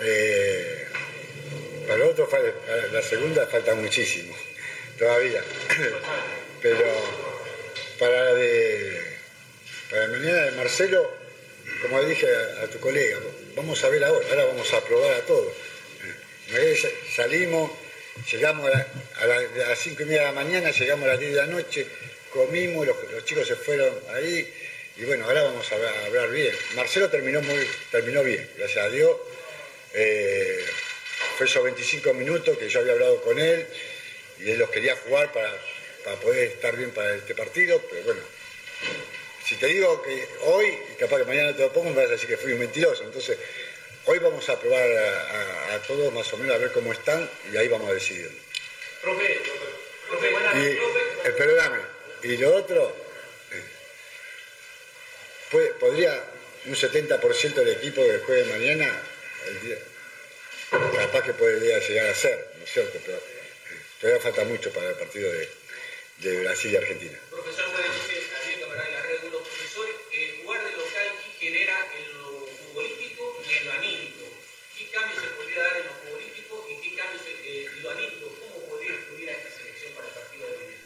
[0.00, 0.88] Eh,
[1.86, 2.54] para otro, fal-
[2.92, 4.34] la segunda falta muchísimo,
[4.98, 5.42] todavía.
[6.62, 6.84] Pero
[7.98, 9.00] para la de,
[9.90, 11.10] para mañana de Marcelo,
[11.82, 12.26] como dije
[12.62, 13.18] a, tu colega,
[13.54, 15.52] vamos a ver ahora, ahora vamos a probar a todos.
[16.52, 16.78] Eh,
[17.14, 17.70] Salimos,
[18.30, 18.86] llegamos a, la-
[19.20, 21.46] a la- las cinco y media de la mañana, llegamos a las 10 de la
[21.46, 21.86] noche,
[22.30, 24.52] comimos, los, los chicos se fueron ahí,
[24.96, 26.54] y bueno, ahora vamos a hablar bien.
[26.76, 29.10] Marcelo terminó muy, terminó bien, gracias a Dios.
[29.92, 30.64] Eh,
[31.36, 33.66] fue esos 25 minutos que yo había hablado con él
[34.40, 35.52] y él los quería jugar para,
[36.04, 38.20] para poder estar bien para este partido, pero bueno,
[39.44, 42.12] si te digo que hoy, y capaz que mañana te lo pongo, me vas a
[42.12, 43.04] decir que fui un mentiroso.
[43.04, 43.36] Entonces,
[44.06, 47.28] hoy vamos a probar a, a- a todos más o menos a ver cómo están
[47.52, 48.30] y ahí vamos a decidir.
[49.02, 49.40] Profe,
[50.08, 51.28] profe, Y, profe.
[51.28, 51.78] eh, perdóname,
[52.22, 52.96] y lo otro,
[53.52, 53.62] eh,
[55.50, 56.24] puede- podría
[56.66, 59.02] un 70% del equipo que juegue mañana,
[59.46, 59.78] el día,
[60.70, 62.98] capaz que podría llegar a ser, ¿no es cierto?
[63.04, 63.20] Pero
[64.04, 65.48] todavía falta mucho para el partido de,
[66.18, 67.18] de Brasil y Argentina.
[67.30, 71.46] Profesor, puede decir, abierto para la red de los profesores, eh, jugar de local, ¿qué
[71.46, 74.24] genera en lo futbolístico y en lo anímico?
[74.76, 78.28] ¿Qué cambio se podría dar en lo futbolístico y qué cambio eh, en lo anímico?
[78.40, 80.84] ¿Cómo podría influir a esta selección para el partido de mañana?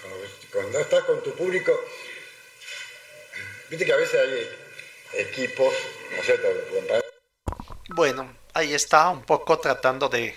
[0.00, 1.84] cuando, cuando estás con tu público,
[3.68, 5.74] viste que a veces hay equipos,
[6.12, 6.48] ¿no es cierto?
[7.90, 10.34] Bueno, ahí está un poco tratando de,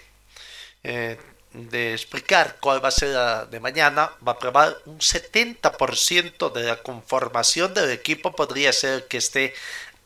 [0.85, 1.17] eh,
[1.51, 4.11] de explicar cuál va a ser la de mañana.
[4.25, 9.53] Va a probar un 70% de la conformación del equipo podría ser que esté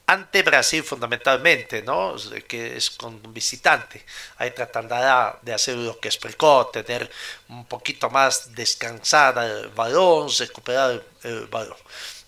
[0.08, 2.16] ante Brasil fundamentalmente, ¿no?
[2.48, 4.06] Que es con un visitante.
[4.38, 7.10] Ahí tratará de hacer lo que explicó, tener
[7.50, 11.78] un poquito más descansada el balón, recuperar el, el balón.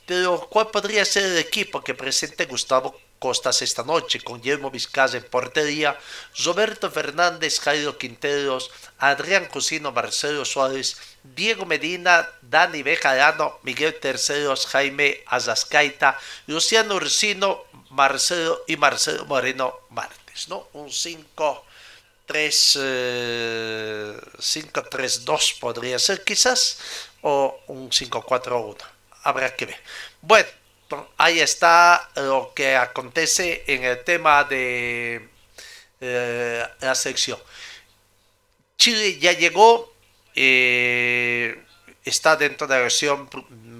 [0.05, 5.15] Pero ¿cuál podría ser el equipo que presente Gustavo Costas esta noche con Guillermo Vizcaya
[5.19, 5.95] en portería,
[6.43, 15.21] Roberto Fernández, Jairo Quinteros, Adrián Cusino, Marcelo Suárez, Diego Medina, Dani Bejarano, Miguel Terceros, Jaime
[15.27, 16.17] Azascaita,
[16.47, 20.67] Luciano Ursino, Marcelo y Marcelo Moreno Martes, ¿no?
[20.73, 21.65] Un 5
[22.25, 26.79] 3 eh, 5-3-2 podría ser quizás
[27.21, 28.77] o un 5-4-1
[29.23, 29.77] habrá que ver
[30.21, 30.60] bueno
[31.17, 35.29] ahí está lo que acontece en el tema de
[36.01, 37.39] eh, la selección
[38.77, 39.93] Chile ya llegó
[40.35, 41.63] eh,
[42.03, 43.29] está dentro de la versión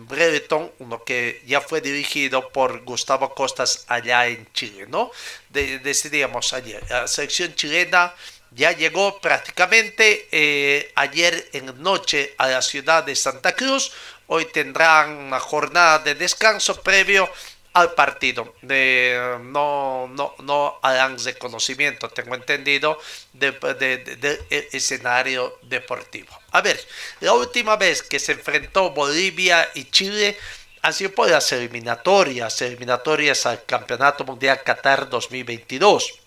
[0.08, 5.10] Brereton, uno que ya fue dirigido por Gustavo Costas allá en Chile, ¿no?
[5.50, 6.84] De- decidíamos ayer.
[6.90, 8.14] La selección chilena
[8.52, 13.92] ya llegó prácticamente eh, ayer en noche a la ciudad de Santa Cruz.
[14.28, 17.30] Hoy tendrán una jornada de descanso previo
[17.74, 18.56] al partido.
[18.62, 23.00] De, no, no, no harán reconocimiento, tengo entendido,
[23.34, 26.38] del de, de- de- de escenario deportivo.
[26.52, 26.80] A ver,
[27.22, 30.38] la última vez que se enfrentó Bolivia y Chile
[30.82, 36.21] ha sido por las eliminatorias, eliminatorias al Campeonato Mundial Qatar 2022.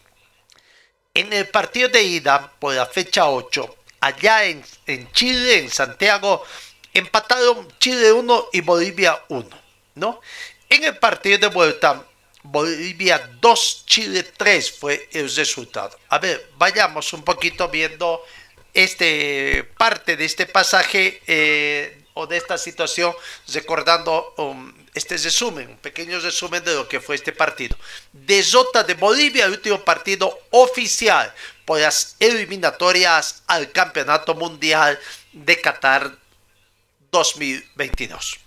[1.16, 6.42] En el partido de ida, por la fecha 8, allá en, en Chile, en Santiago,
[6.92, 9.48] empataron Chile 1 y Bolivia 1,
[9.94, 10.20] ¿no?
[10.68, 12.04] En el partido de vuelta,
[12.42, 15.96] Bolivia 2, Chile 3 fue el resultado.
[16.08, 18.20] A ver, vayamos un poquito viendo
[18.72, 23.14] este parte de este pasaje eh, o de esta situación,
[23.52, 27.76] recordando um, este resumen, un pequeño resumen de lo que fue este partido.
[28.12, 31.34] Desota de Bolivia, el último partido oficial
[31.64, 34.98] por las eliminatorias al Campeonato Mundial
[35.32, 36.16] de Qatar
[37.10, 38.38] 2022.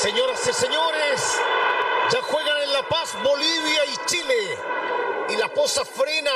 [0.00, 1.20] Señoras y señores,
[2.12, 4.58] ya juegan en La Paz Bolivia y Chile.
[5.28, 6.30] Y la posa frena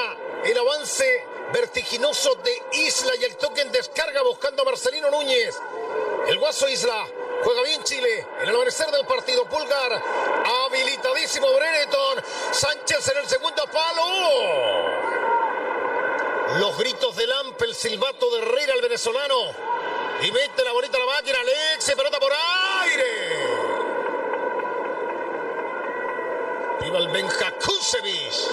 [0.44, 5.56] el avance vertiginoso de Isla y el toque en descarga buscando a Marcelino Núñez.
[6.26, 7.06] El Guaso Isla
[7.44, 9.44] juega bien En el amanecer del partido.
[9.46, 10.00] Pulgar
[10.66, 12.22] habilitadísimo Brereton.
[12.52, 15.00] Sánchez en el segundo palo.
[16.60, 19.34] Los gritos de Lampe, el silbato de Herrera, el venezolano.
[20.22, 22.32] Y mete la bonita la máquina, Alexe, pelota por
[22.82, 23.38] aire.
[26.80, 28.50] Viva el Benja Kusevich.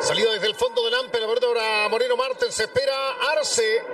[0.00, 2.58] Salida desde el fondo del Ampe, la pelota para Moreno Martens.
[2.58, 3.84] Espera Arce.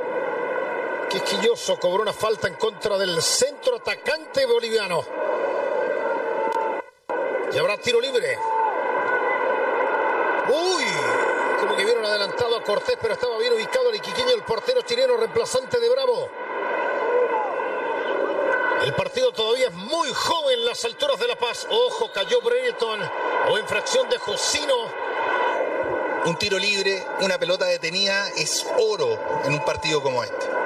[1.09, 5.03] Quisquilloso cobró una falta en contra del centro atacante boliviano.
[7.53, 8.39] Y habrá tiro libre.
[10.49, 10.85] Uy,
[11.61, 15.17] como que vieron adelantado a Cortés, pero estaba bien ubicado el iquiqueño, el portero chileno
[15.17, 16.29] reemplazante de Bravo.
[18.83, 21.67] El partido todavía es muy joven en las alturas de La Paz.
[21.71, 23.01] Ojo, cayó Brereton
[23.51, 24.75] o infracción de Josino.
[26.27, 30.58] Un tiro libre, una pelota detenida es oro en un partido como este.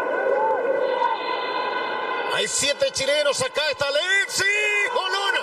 [2.32, 4.46] Hay siete chilenos, acá está Alexis
[4.92, 5.34] Colón.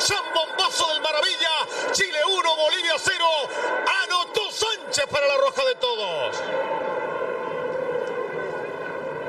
[0.00, 1.50] San Bombazo del Maravilla.
[1.92, 3.24] Chile 1, Bolivia 0.
[4.04, 6.36] Anotó Sánchez para la roja de todos.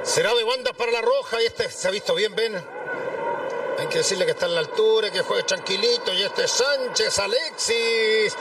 [0.04, 2.79] Será de banda para la roja y este se ha visto bien, ven.
[3.90, 6.14] Que decirle que está en la altura, que juegue tranquilito.
[6.14, 8.38] Y este es Sánchez, Alexis.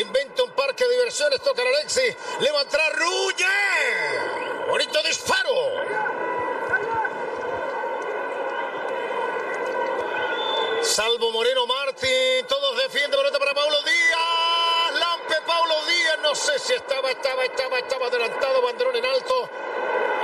[0.00, 2.16] Inventa un parque de diversiones, toca a Alexis.
[2.38, 3.46] Le va a entrar Ruye.
[4.68, 5.50] Bonito disparo.
[10.82, 12.46] Salvo Moreno Martín.
[12.48, 15.00] Todos defienden pelota para Paulo Díaz.
[15.00, 16.18] Lampe Paulo Díaz.
[16.22, 18.62] No sé si estaba, estaba, estaba, estaba adelantado.
[18.62, 19.50] Banderón en alto.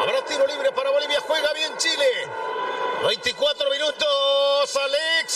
[0.01, 1.20] Habrá tiro libre para Bolivia.
[1.22, 2.28] Juega bien Chile.
[3.07, 4.06] 24 minutos,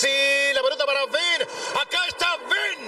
[0.01, 1.43] Alexi, la pelota para Ben,
[1.81, 2.79] acá está Ben.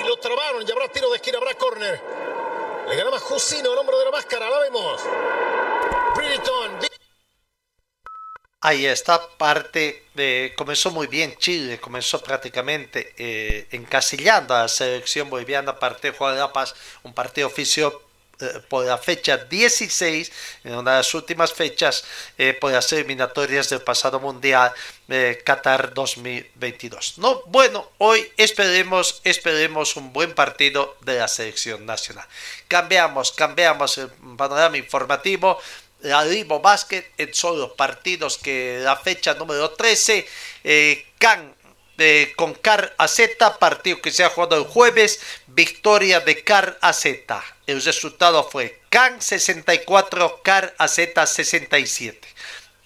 [0.00, 2.00] Y lo trabaron, y habrá tiro de esquina, habrá córner.
[2.88, 5.02] Le ganaba Jusino, el hombro de la máscara, la vemos.
[6.14, 6.78] Bridgeton.
[8.60, 15.30] Ahí está parte de comenzó muy bien Chile, comenzó prácticamente eh, encasillando a la selección
[15.30, 18.05] boliviana parte de Paz, un partido oficio
[18.68, 20.32] por la fecha 16,
[20.64, 22.04] en una de las últimas fechas,
[22.36, 24.72] eh, por las eliminatorias del pasado Mundial
[25.08, 27.18] eh, Qatar 2022.
[27.18, 32.26] No, bueno, hoy esperemos, esperemos un buen partido de la selección nacional.
[32.68, 35.58] Cambiamos, cambiamos el panorama informativo.
[36.00, 40.28] La Limo Basket en solo partidos que la fecha número 13,
[40.62, 41.55] eh, Can
[41.98, 43.20] eh, con Car AZ,
[43.58, 47.06] partido que se ha jugado el jueves, victoria de Car AZ.
[47.66, 52.28] El resultado fue CAN 64, Car AZ 67.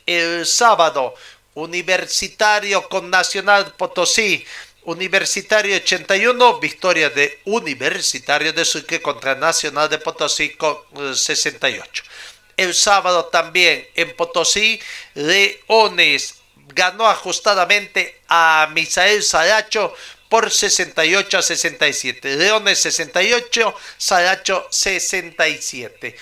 [0.06, 1.14] El sábado,
[1.54, 4.44] Universitario con Nacional Potosí,
[4.84, 12.02] Universitario 81, victoria de Universitario de Sucre contra Nacional de Potosí con eh, 68.
[12.56, 14.80] El sábado también en Potosí,
[15.14, 16.39] Leones
[16.74, 19.94] ganó ajustadamente a Misael Saracho
[20.28, 22.36] por 68 a 67.
[22.36, 26.16] Leones 68, Saracho 67.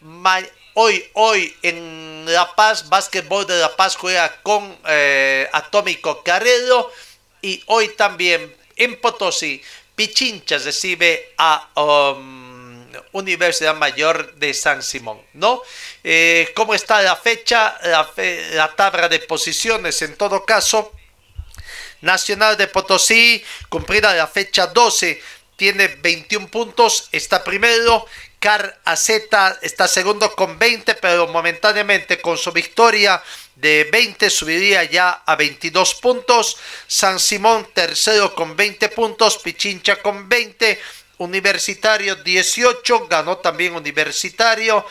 [0.00, 0.40] Ma
[0.74, 6.90] hoy, hoy en La Paz, Básquetbol de La Paz juega con eh, Atómico Carrero
[7.40, 9.62] y hoy también en Potosí,
[9.94, 12.43] Pichinchas recibe a um,
[13.14, 15.62] Universidad Mayor de San Simón, ¿no?
[16.02, 17.78] Eh, ¿Cómo está la fecha?
[17.84, 20.92] La, fe, la tabla de posiciones, en todo caso,
[22.00, 25.22] Nacional de Potosí, cumplida la fecha 12,
[25.56, 28.06] tiene 21 puntos, está primero.
[28.40, 29.08] Car AZ
[29.62, 33.22] está segundo con 20, pero momentáneamente con su victoria
[33.54, 36.58] de 20 subiría ya a 22 puntos.
[36.86, 40.78] San Simón tercero con 20 puntos, Pichincha con 20,
[41.18, 44.84] Universitario 18, ganó también Universitario.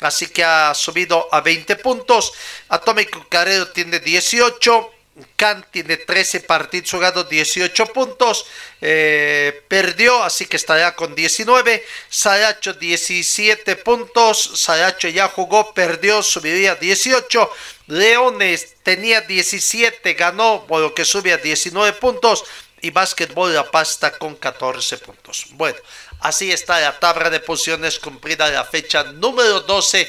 [0.00, 2.32] Así que ha subido a 20 puntos.
[2.68, 4.92] Atómico Carrero tiene 18.
[5.34, 8.46] Can tiene 13 partidos jugados, 18 puntos.
[8.80, 11.84] Eh, perdió, así que estará con 19.
[12.08, 14.52] Saracho 17 puntos.
[14.54, 17.50] Saracho ya jugó, perdió, subiría 18.
[17.88, 22.44] Leones tenía 17, ganó, por lo que sube a 19 puntos.
[22.80, 25.46] Y Básquetbol La Paz está con 14 puntos.
[25.52, 25.78] Bueno,
[26.20, 30.08] así está la tabla de posiciones cumplida la fecha número 12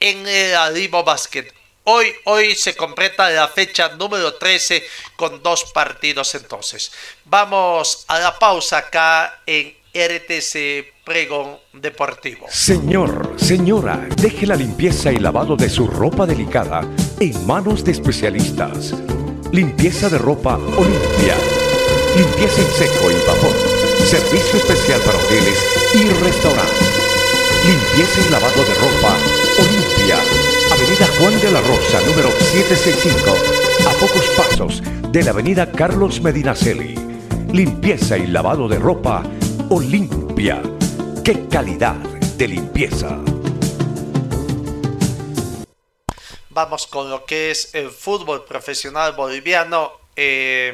[0.00, 1.52] en el Arribo Basket.
[1.84, 4.82] Hoy, hoy se completa la fecha número 13
[5.16, 6.92] con dos partidos entonces.
[7.26, 12.46] Vamos a la pausa acá en RTC Pregón Deportivo.
[12.50, 16.80] Señor, señora, deje la limpieza y lavado de su ropa delicada
[17.20, 18.94] en manos de especialistas.
[19.52, 21.63] Limpieza de ropa Olimpia.
[22.16, 23.52] Limpieza en seco y vapor.
[24.06, 25.58] Servicio especial para hoteles
[25.94, 27.04] y restaurantes.
[27.66, 29.16] Limpieza y lavado de ropa
[29.58, 30.18] Olimpia.
[30.70, 33.30] Avenida Juan de la Rosa, número 765,
[33.88, 36.94] a pocos pasos de la Avenida Carlos Medinaceli.
[37.52, 39.24] Limpieza y lavado de ropa
[39.70, 40.62] Olimpia.
[41.24, 41.96] ¡Qué calidad
[42.36, 43.18] de limpieza!
[46.50, 49.90] Vamos con lo que es el fútbol profesional boliviano.
[50.14, 50.72] Eh,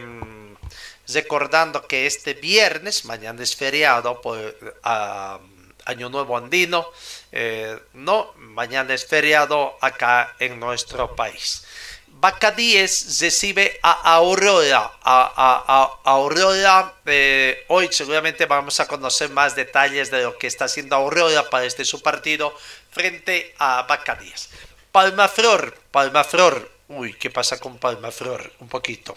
[1.14, 5.38] recordando que este viernes, mañana es feriado por uh,
[5.84, 6.86] Año Nuevo Andino,
[7.32, 11.64] eh, no, mañana es feriado acá en nuestro país.
[12.08, 14.92] Bacadíes recibe a Aurora.
[15.02, 20.46] A, a- a- Aurora, eh, hoy seguramente vamos a conocer más detalles de lo que
[20.46, 22.54] está haciendo Aurora para este su partido
[22.90, 24.50] frente a Bacadíes.
[24.92, 26.70] Palmaflor, Palmaflor.
[26.88, 28.52] Uy, ¿qué pasa con Palmaflor?
[28.60, 29.16] Un poquito.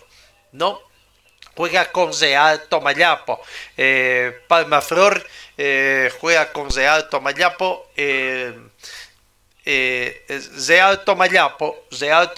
[0.53, 0.79] ¿No?
[1.55, 3.41] Juega con Real Tomayapo.
[3.77, 5.25] Eh, Palmaflor
[5.57, 7.87] eh, juega con Real Tomayapo.
[7.95, 8.53] Eh,
[9.65, 10.25] eh,
[10.67, 12.33] Real Tomayapo, Real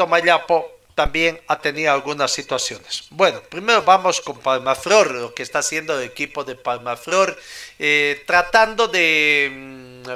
[0.96, 3.06] también ha tenido algunas situaciones.
[3.10, 7.38] Bueno, primero vamos con Palmaflor, lo que está haciendo el equipo de Palmaflor,
[7.80, 10.10] eh, tratando de mm,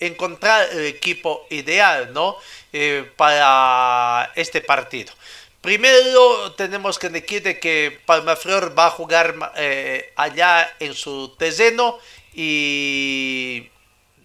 [0.00, 2.36] encontrar el equipo ideal, ¿no?
[2.72, 5.12] Eh, para este partido.
[5.60, 11.98] Primero tenemos que decir de que Palmaflor va a jugar eh, allá en su terreno
[12.32, 13.68] y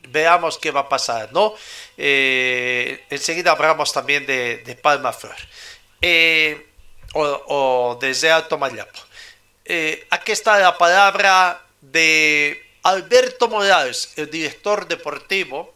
[0.09, 1.55] veamos qué va a pasar, ¿no?
[1.97, 5.36] Eh, enseguida hablamos también de, de Palmaflor
[6.01, 6.67] eh,
[7.13, 8.99] o, o de Real Tomayapo.
[9.65, 15.73] Eh, aquí está la palabra de Alberto Morales, el director deportivo.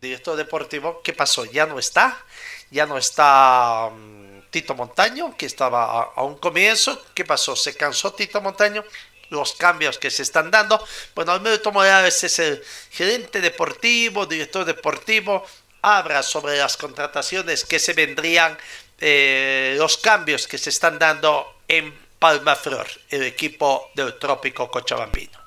[0.00, 1.44] Director deportivo, ¿qué pasó?
[1.46, 2.22] ¿Ya no está?
[2.70, 4.23] ¿Ya no está um,
[4.54, 7.02] Tito Montaño, que estaba a, a un comienzo?
[7.12, 7.56] ¿Qué pasó?
[7.56, 8.84] ¿Se cansó Tito Montaño?
[9.30, 10.80] los cambios que se están dando.
[11.16, 15.44] Bueno, Alberto Morales es el gerente deportivo, director deportivo,
[15.82, 18.56] habla sobre las contrataciones que se vendrían,
[19.00, 25.38] eh, los cambios que se están dando en Palmaflor, el equipo del Trópico Cochabambino.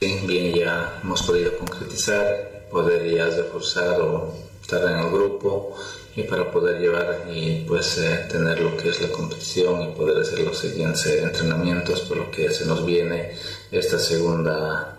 [0.00, 5.76] Bien, ya hemos podido concretizar, poder ya reforzar o estar en el grupo
[6.16, 10.18] y para poder llevar y pues eh, tener lo que es la competición y poder
[10.22, 13.32] hacer los siguientes entrenamientos por lo que se nos viene
[13.70, 14.96] esta segunda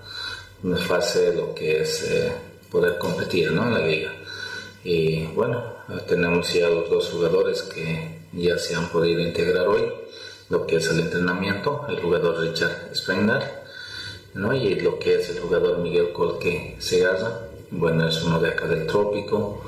[0.88, 2.32] fase, lo que es eh,
[2.72, 3.64] poder competir ¿no?
[3.64, 4.14] en la liga.
[4.84, 5.64] Y bueno,
[6.08, 9.92] tenemos ya los dos jugadores que ya se han podido integrar hoy,
[10.50, 13.44] lo que es el entrenamiento, el jugador Richard Spengler,
[14.36, 14.54] ¿no?
[14.54, 17.42] y lo que es el jugador Miguel Colque Segarra,
[17.72, 19.62] bueno, es uno de acá del trópico,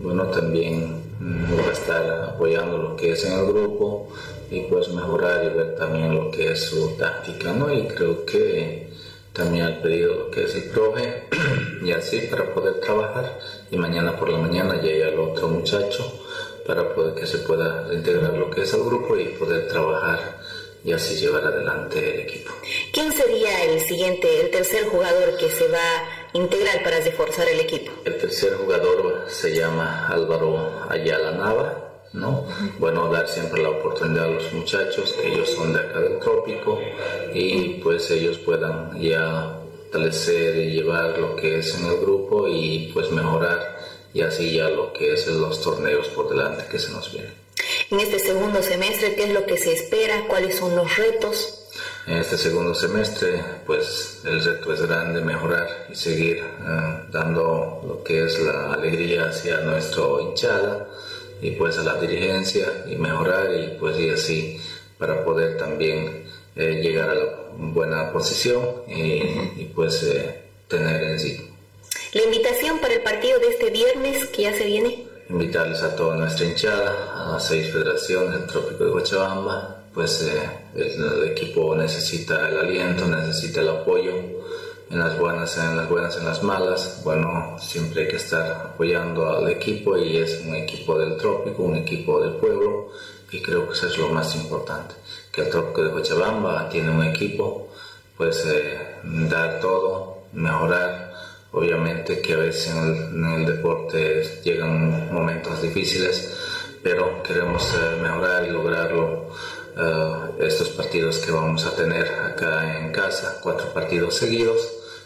[0.00, 4.08] bueno, también va a estar apoyando lo que es en el grupo
[4.50, 7.72] y pues mejorar y ver también lo que es su táctica, ¿no?
[7.72, 8.88] Y creo que
[9.32, 11.24] también al pedido lo que es el profe
[11.84, 13.38] y así para poder trabajar
[13.70, 16.20] y mañana por la mañana llega el otro muchacho
[16.66, 20.38] para poder que se pueda reintegrar lo que es el grupo y poder trabajar
[20.84, 22.52] y así llevar adelante el equipo.
[22.92, 25.78] ¿Quién sería el siguiente, el tercer jugador que se va
[26.34, 27.92] a integrar para reforzar el equipo?
[28.04, 32.44] El tercer jugador se llama Álvaro Ayala Nava, ¿no?
[32.78, 36.80] Bueno, dar siempre la oportunidad a los muchachos, que ellos son de acá del trópico,
[37.32, 39.58] y pues ellos puedan ya
[39.94, 43.78] fortalecer y llevar lo que es en el grupo y pues mejorar
[44.12, 47.32] y así ya lo que es en los torneos por delante que se nos vienen.
[47.90, 50.26] En este segundo semestre, ¿qué es lo que se espera?
[50.28, 51.63] ¿Cuáles son los retos?
[52.06, 58.04] En este segundo semestre, pues el reto es grande, mejorar y seguir eh, dando lo
[58.04, 60.86] que es la alegría hacia nuestro hinchada
[61.40, 64.60] y pues a la dirigencia y mejorar y pues y así
[64.98, 66.24] para poder también
[66.56, 67.24] eh, llegar a la
[67.56, 71.50] buena posición y, y pues eh, tener en sí.
[72.12, 75.06] La invitación para el partido de este viernes que ya se viene.
[75.30, 80.63] Invitarles a toda nuestra hinchada, a las seis federaciones del Trópico de Cochabamba, pues eh,
[80.76, 84.12] el, equipo necesita el aliento, necesita el apoyo
[84.90, 87.00] en las buenas, en las buenas, en las malas.
[87.04, 91.76] Bueno, siempre hay que estar apoyando al equipo y es un equipo del Trópico, un
[91.76, 92.90] equipo del pueblo
[93.30, 94.94] y creo que eso es lo más importante,
[95.32, 97.68] que el Trópico de Cochabamba tiene un equipo,
[98.16, 101.12] pues eh, dar todo, mejorar.
[101.52, 106.36] Obviamente que a veces en el, en el deporte llegan momentos difíciles,
[106.82, 109.30] pero queremos eh, mejorar y lograrlo
[109.76, 114.60] uh, estos partidos que vamos a tener acá en casa, cuatro partidos seguidos,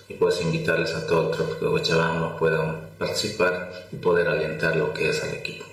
[0.09, 5.11] y pues invitarles a todo el trópico Cochabamba puedan participar y poder alentar lo que
[5.11, 5.67] es al equipo.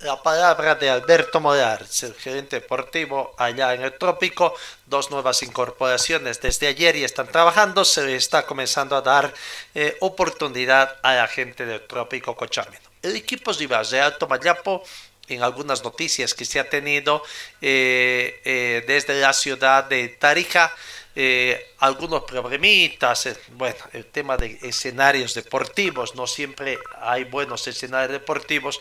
[0.00, 4.54] La palabra de Alberto Morales, el gerente deportivo allá en el trópico,
[4.86, 9.34] dos nuevas incorporaciones desde ayer y están trabajando, se le está comenzando a dar
[9.74, 12.78] eh, oportunidad a la gente del trópico Cochabamba.
[13.02, 14.84] El equipo rival de Alto Mayapo
[15.28, 17.22] en algunas noticias que se ha tenido
[17.60, 20.72] eh, eh, desde la ciudad de Tarija,
[21.20, 28.78] eh, algunos problemitas, bueno, el tema de escenarios deportivos, no siempre hay buenos escenarios deportivos,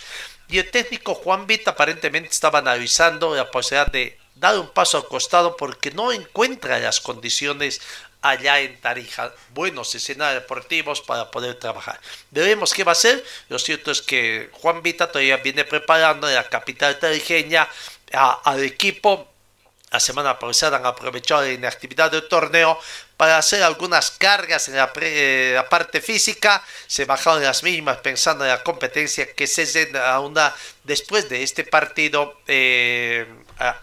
[0.48, 5.06] y el técnico Juan Vita aparentemente estaba analizando la posibilidad de dar un paso al
[5.06, 7.82] costado porque no encuentra las condiciones
[8.30, 9.34] allá en Tarija.
[9.54, 12.00] Buenos escenarios deportivos para poder trabajar.
[12.32, 13.24] Veremos qué va a ser.
[13.50, 17.68] Lo cierto es que Juan Vita todavía viene preparando en la capital tarijeña
[18.12, 19.28] al equipo
[19.92, 22.78] la semana pasada han aprovechado la inactividad del torneo
[23.16, 26.62] para hacer algunas cargas en la, eh, parte física.
[26.88, 30.54] Se bajaron las mismas pensando en la competencia que se a una
[30.84, 33.26] después de este partido eh,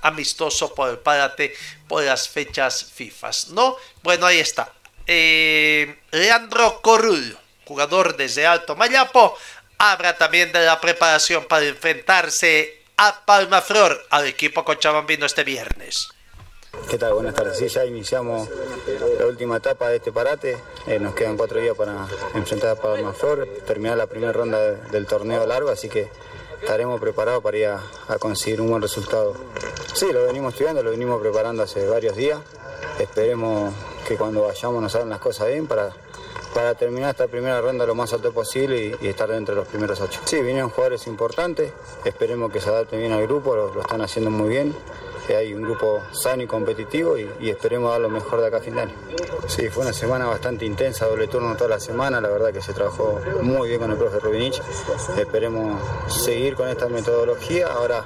[0.03, 1.55] amistoso por párate
[1.89, 3.31] por las fechas FIFA.
[3.51, 3.77] ¿no?
[4.03, 4.73] Bueno, ahí está.
[5.07, 9.37] Eh, Leandro Corrul, jugador desde Alto Mayapo,
[9.79, 16.09] habla también de la preparación para enfrentarse a Palmaflor al equipo cochabambino este viernes.
[16.89, 17.15] ¿Qué tal?
[17.15, 17.59] Buenas tardes.
[17.59, 18.49] Sí, ya iniciamos
[19.19, 20.59] la última etapa de este parate.
[20.87, 25.47] Eh, nos quedan cuatro días para enfrentar a Palmaflor, terminar la primera ronda del torneo
[25.47, 26.09] largo, así que
[26.65, 29.35] estaremos preparados para ir a, conseguir un buen resultado.
[29.93, 32.41] Sí, lo venimos estudiando, lo venimos preparando hace varios días.
[32.99, 33.75] Esperemos
[34.09, 35.91] que cuando vayamos nos salgan las cosas bien para,
[36.55, 40.01] para terminar esta primera ronda lo más alto posible y, estar dentro de los primeros
[40.01, 40.21] ocho.
[40.25, 41.71] Sí, vinieron jugadores importantes,
[42.07, 44.75] esperemos que se adapten bien al grupo, lo, están haciendo muy bien.
[45.29, 48.75] Hay un grupo sano y competitivo y, esperemos dar lo mejor de acá a fin
[48.75, 48.95] de año.
[49.47, 52.73] Sí, fue una semana bastante intensa, doble turno toda la semana, la verdad que se
[52.73, 54.61] trabajó muy bien con el profe Rubinich.
[55.17, 58.05] Esperemos seguir con esta metodología, ahora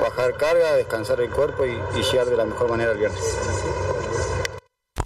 [0.00, 3.36] bajar carga, descansar el cuerpo y, y llegar de la mejor manera el viernes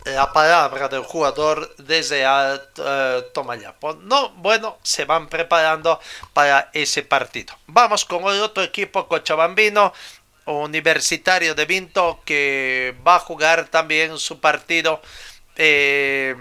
[0.04, 3.94] la palabra del jugador desde uh.
[4.02, 6.00] No, bueno, se van preparando
[6.32, 7.54] para ese partido.
[7.66, 9.92] Vamos con otro equipo cochabambino,
[10.46, 15.00] Universitario de Vinto, que va a jugar también su partido
[15.56, 16.36] eh,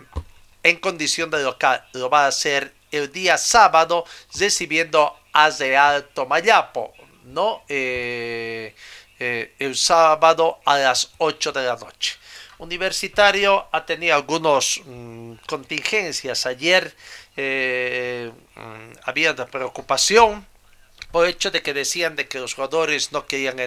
[0.64, 1.86] en condición de local.
[1.94, 4.06] Lo va a hacer el día sábado
[4.38, 6.94] recibiendo a Real Tomayapo,
[7.26, 7.64] ¿no?
[7.70, 8.76] Eh,
[9.20, 12.18] eh, el sábado a las 8 de la noche.
[12.60, 16.46] Universitario ha tenido algunas mm, contingencias.
[16.46, 16.96] Ayer
[17.36, 20.46] mm, había preocupación
[21.14, 23.60] por hecho de que decían de que los jugadores no querían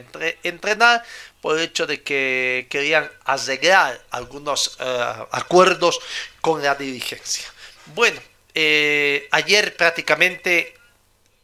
[0.42, 1.04] entrenar,
[1.40, 6.00] por hecho de que querían arreglar algunos eh, acuerdos
[6.40, 7.46] con la dirigencia.
[7.94, 8.20] Bueno,
[8.52, 10.74] eh, ayer prácticamente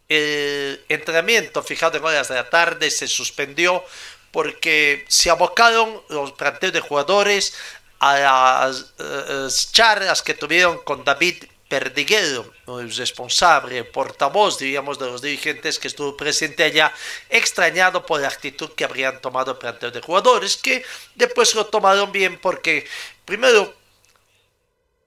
[0.08, 3.84] el entrenamiento fijado en horas de la tarde se suspendió
[4.32, 7.54] porque se abocaron los planteos de jugadores
[8.00, 15.06] a las eh, charlas que tuvieron con David Perdiguero, el responsable, el portavoz, diríamos, de
[15.06, 16.92] los dirigentes que estuvo presente allá,
[17.30, 22.12] extrañado por la actitud que habrían tomado el planteo de jugadores, que después lo tomaron
[22.12, 22.86] bien porque,
[23.24, 23.74] primero,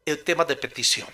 [0.07, 1.07] el tema de petición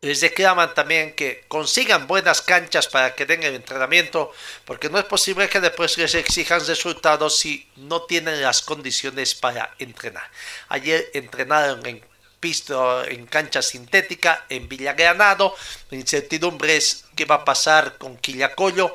[0.00, 4.32] les reclaman también que consigan buenas canchas para que den el entrenamiento,
[4.64, 9.74] porque no es posible que después les exijan resultados si no tienen las condiciones para
[9.78, 10.28] entrenar.
[10.68, 12.02] Ayer entrenaron en
[12.46, 15.56] pisto en cancha sintética en Villagranado.
[15.90, 18.94] La incertidumbre es qué va a pasar con Quillacollo.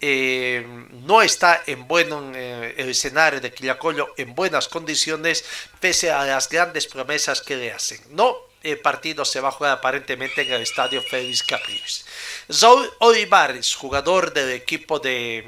[0.00, 0.66] Eh,
[1.04, 5.44] no está en buen eh, el escenario de Quillacollo en buenas condiciones
[5.78, 8.00] pese a las grandes promesas que le hacen.
[8.12, 12.06] No el partido se va a jugar aparentemente en el estadio Félix Capriles.
[12.48, 15.46] Saúl Olivares, jugador del equipo de,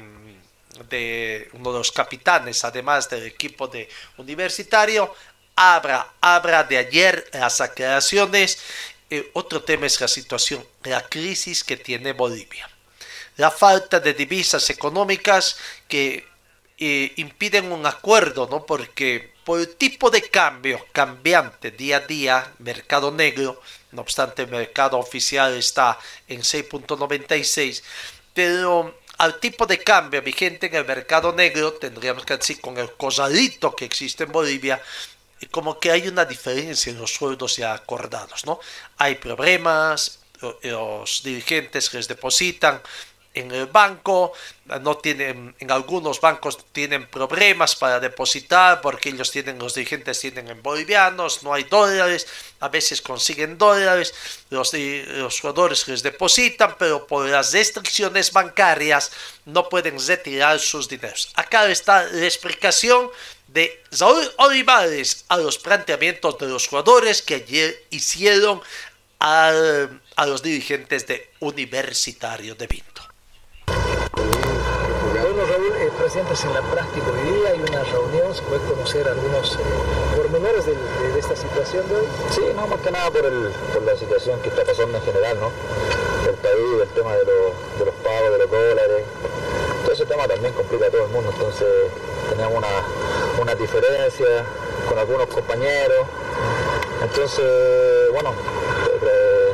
[0.87, 5.13] de uno de los capitanes, además del equipo de universitario,
[5.59, 8.59] habla, habla de ayer las aclaraciones.
[9.09, 12.69] Eh, otro tema es la situación, la crisis que tiene Bolivia.
[13.35, 15.57] La falta de divisas económicas
[15.87, 16.25] que
[16.77, 18.65] eh, impiden un acuerdo, ¿no?
[18.65, 24.49] Porque por el tipo de cambio cambiante día a día, mercado negro, no obstante el
[24.49, 27.83] mercado oficial está en 6.96,
[28.33, 32.93] pero al tipo de cambio vigente en el mercado negro, tendríamos que decir con el
[32.93, 34.81] cosadito que existe en Bolivia,
[35.47, 38.59] como que hay una diferencia en los sueldos ya acordados, ¿no?
[38.97, 40.19] Hay problemas,
[40.63, 42.81] los dirigentes les depositan
[43.33, 44.33] en el banco,
[44.81, 50.47] no tienen, en algunos bancos tienen problemas para depositar porque ellos tienen, los dirigentes tienen
[50.47, 52.27] en bolivianos, no hay dólares,
[52.59, 54.13] a veces consiguen dólares,
[54.49, 59.11] los, los jugadores les depositan, pero por las restricciones bancarias
[59.45, 61.29] no pueden retirar sus dineros.
[61.35, 63.11] Acá está la explicación
[63.53, 68.61] de Saúl Olivares a los planteamientos de los jugadores que ayer hicieron
[69.19, 69.51] a,
[70.15, 73.01] a los dirigentes de Universitario de Vinto.
[75.21, 79.07] Bueno, Raúl, eh, presentes en la práctica hoy día, hay una reunión, se puede conocer
[79.07, 79.57] algunos eh,
[80.15, 80.73] pormenores de,
[81.17, 82.05] esta situación de hoy.
[82.31, 85.39] Sí, no, más que nada por, el, por la situación que está pasando en general,
[85.39, 85.51] ¿no?
[86.27, 89.03] El país, el tema de, de los pagos, de los dólares.
[89.83, 91.67] Todo ese tema también complica a todo el mundo, entonces
[92.29, 92.67] tenemos una,
[93.41, 94.45] una diferencia
[94.87, 96.05] con algunos compañeros.
[97.01, 98.33] Entonces, bueno,
[99.01, 99.53] eh,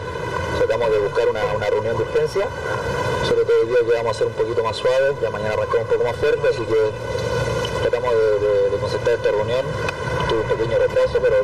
[0.57, 2.47] tratamos de buscar una, una reunión de urgencia,
[3.27, 5.83] sobre todo el día que vamos a ser un poquito más suaves, ya mañana arrancamos
[5.87, 6.91] un poco más fuerte, así que
[7.81, 9.65] tratamos de, de- de concertar esta reunión,
[10.27, 11.35] tuve un pequeño retraso, pero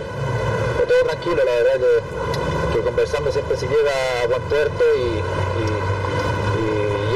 [0.87, 1.87] todo tranquilo, la verdad
[2.73, 3.91] que, conversando siempre se llega
[4.23, 5.21] a buen puerto y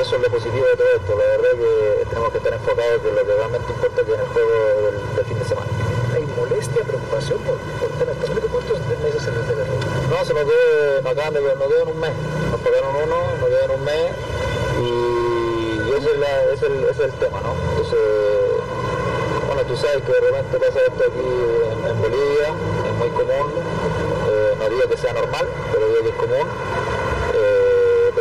[0.05, 3.15] eso es lo positivo de todo esto, la verdad que tenemos que estar enfocados en
[3.15, 4.51] lo que realmente importa que en el juego
[4.85, 5.67] del, del fin de semana.
[6.13, 8.47] ¿Hay molestia, preocupación por, por el tema económico?
[8.53, 9.63] ¿Cuántos meses se les debe?
[10.09, 12.13] No, se nos debe, nos acaban de, nos deben un mes.
[12.51, 14.05] Nos pagaron uno, nos deben un mes
[14.77, 14.89] y,
[15.89, 17.51] y ese, es la- es el, ese es el tema, ¿no?
[17.73, 17.99] Entonces,
[19.47, 23.47] bueno, tú sabes que de repente pasa esto aquí en, en Bolivia, es muy común,
[24.29, 26.47] eh, no digo que sea normal, pero digo que es común.
[27.33, 27.64] Eh,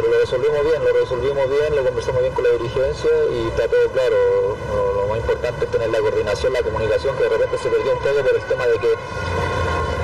[0.09, 3.89] lo resolvimos bien, lo resolvimos bien, lo conversamos bien con la dirigencia y está todo
[3.93, 4.57] claro.
[4.97, 7.99] Lo, más importante es tener la coordinación, la comunicación, que de repente se perdió un
[7.99, 8.93] poco por el tema de que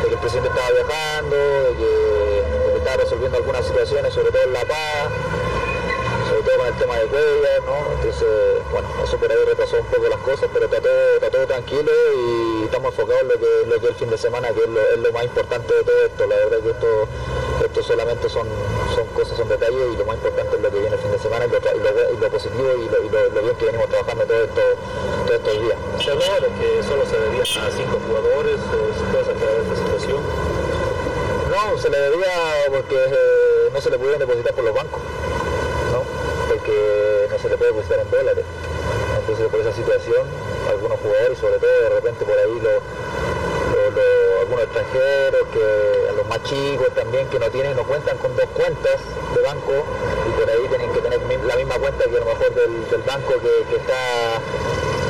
[0.09, 5.09] el presidente estaba viajando, de que, estaba resolviendo algunas situaciones, sobre todo en La Paz,
[6.29, 7.93] sobre todo con el tema de Cuellar, ¿no?
[7.93, 8.29] Entonces,
[8.73, 11.91] bueno, eso por ahí retrasó un poco las cosas, pero está todo, está todo tranquilo
[12.17, 14.69] y estamos enfocados en lo que, lo que es el fin de semana, que es
[14.69, 16.27] lo, es lo más importante de todo esto.
[16.27, 17.09] La verdad que esto,
[17.65, 18.47] esto solamente son,
[18.95, 21.19] son cosas, son detalles y lo más importante es lo que viene el fin de
[21.19, 23.65] semana y lo, y lo, y lo positivo y lo, y lo- lo bien que
[23.67, 24.61] venimos trabajando todo esto,
[25.27, 25.79] todos estos días.
[26.05, 30.21] Se hablaba de que solo se debía a cinco jugadores, ¿se puede sacar esta situación?
[31.51, 32.33] No, se le debía
[32.71, 35.01] porque eh, no se le pudieron depositar por los bancos,
[35.93, 36.03] ¿no?
[36.49, 38.45] Porque no se le puede depositar en dólares.
[39.21, 40.27] Entonces por esa situación,
[40.69, 42.83] algunos jugadores, sobre todo de repente por ahí los-
[44.41, 48.47] algunos extranjeros, que a los más chicos también que no tienen, no cuentan con dos
[48.55, 49.01] cuentas
[49.35, 49.73] de banco
[50.29, 53.03] y por ahí tienen que tener la misma cuenta que a lo mejor del, del
[53.03, 54.37] banco que, está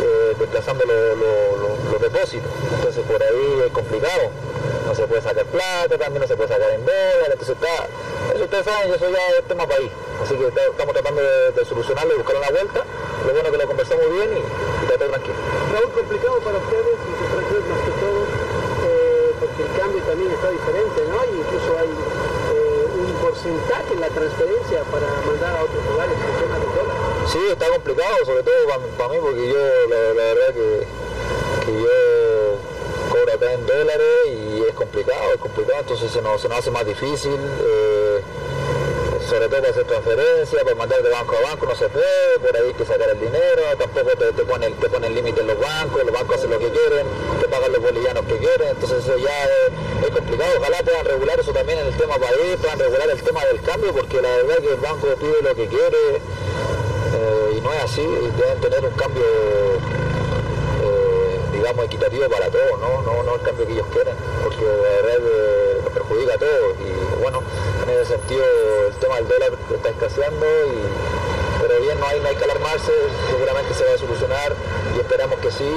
[0.03, 2.51] eh, desplazando lo- lo- lo- los depósitos.
[2.75, 4.31] Entonces por ahí es complicado.
[4.87, 7.87] No se puede sacar plata, también no se puede sacar en dólares, entonces está,
[8.35, 9.91] eso ustedes saben, eso ya es tema país.
[10.21, 12.83] Así que estamos tratando de, de solucionarlo y buscar una vuelta.
[13.25, 14.41] Lo bueno que lo conversamos bien y,
[14.83, 15.35] está todo tranquilo.
[15.73, 18.40] Raúl, complicado para ustedes, los extranjeros más que todo, porque
[19.61, 21.19] el cambio también está diferente, ¿no?
[21.25, 26.35] Y incluso hay eh, un porcentaje en la transferencia para mandar a otros lugares el
[26.43, 26.97] tema del dólar.
[27.27, 28.55] Sí, está complicado, sobre todo
[28.97, 29.59] para, mí, porque yo
[29.89, 30.87] la, verdad que,
[31.67, 32.59] que yo
[33.11, 36.71] cobro acá en dólares y es complicado, es complicado, entonces se nos, se nos hace
[36.71, 37.39] más difícil.
[37.63, 38.00] eh,
[39.31, 42.57] sobre todo para hacer transferencias, para mandar de banco a banco no se puede, por
[42.57, 45.61] ahí hay que sacar el dinero, tampoco te, te ponen te ponen límite en los
[45.61, 47.07] bancos, los bancos hacen lo que quieren,
[47.41, 51.39] te pagan los bolivianos que quieren, entonces eso ya es, es complicado, ojalá puedan regular
[51.39, 54.57] eso también en el tema país, puedan regular el tema del cambio, porque la verdad
[54.59, 58.95] que el banco pide lo que quiere eh, y no es así, deben tener un
[58.95, 59.23] cambio
[61.61, 63.03] digamos equitativo para todos, ¿no?
[63.03, 66.77] No, no el cambio que ellos quieren, porque la verdad que nos perjudica a todos
[66.81, 67.43] y bueno,
[67.85, 68.45] en ese sentido
[68.89, 72.91] el tema del dólar está escaseando y pero bien no hay, no hay que alarmarse,
[73.29, 74.55] seguramente se va a solucionar
[74.97, 75.71] y esperamos que sí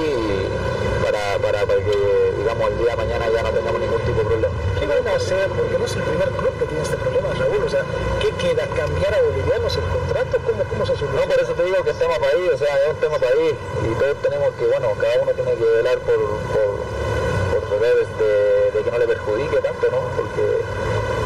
[1.04, 2.23] para, para, para que
[2.54, 4.54] digamos el día de mañana ya no tengamos ningún tipo de problema.
[4.80, 5.50] ¿Qué van a hacer?
[5.50, 7.64] Porque no es el primer club que tiene este problema, Raúl.
[7.66, 7.82] O sea,
[8.22, 8.68] ¿qué queda?
[8.68, 10.38] ¿Cambiar a bolivianos el contrato?
[10.46, 11.26] ¿Cómo, cómo se soluciona?
[11.26, 13.54] No, por eso te digo que es tema país, o sea, es un tema país
[13.58, 16.22] y todos tenemos que, bueno, cada uno tiene que velar por,
[16.54, 20.02] por, por de, de que no le perjudique tanto, ¿no?
[20.14, 20.46] Porque,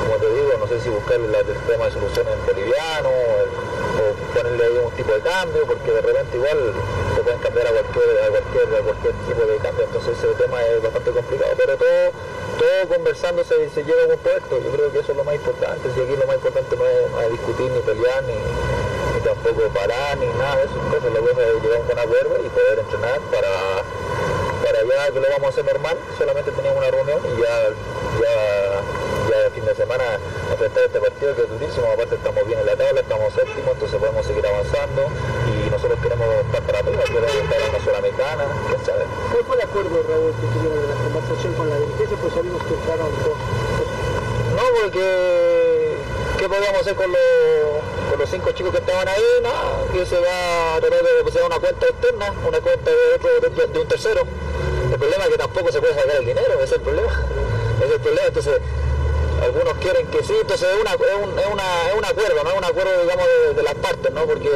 [0.08, 1.32] como te digo, no sé si buscar el
[1.68, 3.12] tema de solución en boliviano
[3.98, 6.58] o ponerle ahí un tipo de cambio, porque de repente igual
[7.16, 10.64] te pueden cambiar a cualquier, a cualquier, a cualquier tipo de cambio, entonces ese tema
[10.64, 12.12] es bastante complicado, pero todo,
[12.60, 15.36] todo conversando se, se llega a un puerto, yo creo que eso es lo más
[15.36, 18.38] importante, si aquí lo más importante no es, discutir ni pelear ni,
[19.24, 22.50] tampoco parar ni nada de esas cosas, lo bueno es llegar a un acuerdo y
[22.50, 23.84] poder entrenar para,
[24.64, 27.70] para ya que lo vamos a hacer normal, solamente teníamos una reunión y ya,
[28.22, 28.67] ya,
[29.30, 30.04] ya el fin de semana
[30.52, 34.00] enfrentar este partido que es durísimo, aparte estamos bien en la tabla, estamos séptimos, entonces
[34.00, 35.02] podemos seguir avanzando
[35.48, 39.04] y nosotros queremos estar para arriba, queremos estar en la Sudamericana, quién sabe.
[39.32, 42.18] ¿Cuál fue el acuerdo, Raúl, que tuvieron en la conversación con la dirigencia?
[42.18, 43.38] Pues sabemos que entraron dos.
[44.58, 45.98] No, porque
[46.40, 47.22] ¿qué podíamos hacer con los,
[48.10, 49.30] con los cinco chicos que estaban ahí?
[49.44, 53.30] Nada, que se va a tratar de depositar una cuenta externa, una cuenta de, otro,
[53.42, 54.22] de, de un tercero.
[54.92, 57.26] El problema es que tampoco se puede sacar el dinero, ese es el problema.
[57.78, 58.62] Ese es el problema, entonces
[59.42, 62.58] algunos quieren que sí, entonces es, una, es, un, una, es un acuerdo, no es
[62.58, 63.26] un acuerdo digamos
[63.56, 64.26] de, las partes, ¿no?
[64.26, 64.50] Porque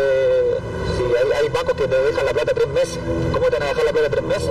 [0.98, 1.04] si
[1.36, 3.00] hay, bancos que te dejan la plata tres meses,
[3.32, 4.50] ¿cómo te van a dejar la plata tres meses?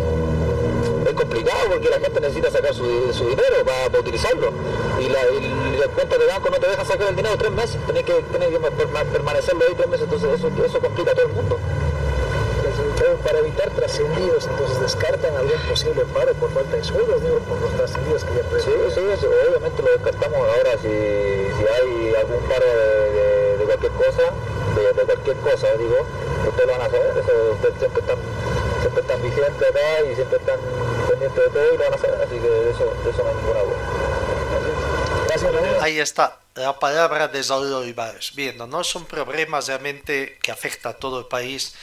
[1.06, 4.52] es complicado porque la gente necesita sacar su, su dinero para, utilizarlo
[5.00, 7.78] y la, y la cuenta de banco no te deja sacar el dinero tres meses,
[7.86, 11.26] tenés que, tenés que perma- permanecerlo ahí tres meses, entonces eso, eso complica a todo
[11.26, 11.58] el mundo.
[13.24, 17.72] Para evitar trascendidos, entonces descartan algún posible paro por falta de sueldos, digo, por los
[17.76, 22.66] trascendidos que ya Sí, sí, sí, obviamente lo descartamos ahora si, si hay algún paro
[22.66, 24.22] de, de- de cualquier cosa,
[24.76, 26.06] de, de cualquier cosa, digo,
[26.48, 28.18] ustedes lo van a hacer, eso, ustedes siempre están,
[28.80, 30.60] siempre están vigentes acá y siempre están
[31.08, 33.28] pendientes de todo y lo van a hacer, así que de eso, de eso no
[33.28, 33.76] hay ninguna duda.
[35.82, 38.32] Ahí está la palabra de Saúl Olivares.
[38.34, 41.74] Viendo, no son problemas realmente que afecta a todo el país.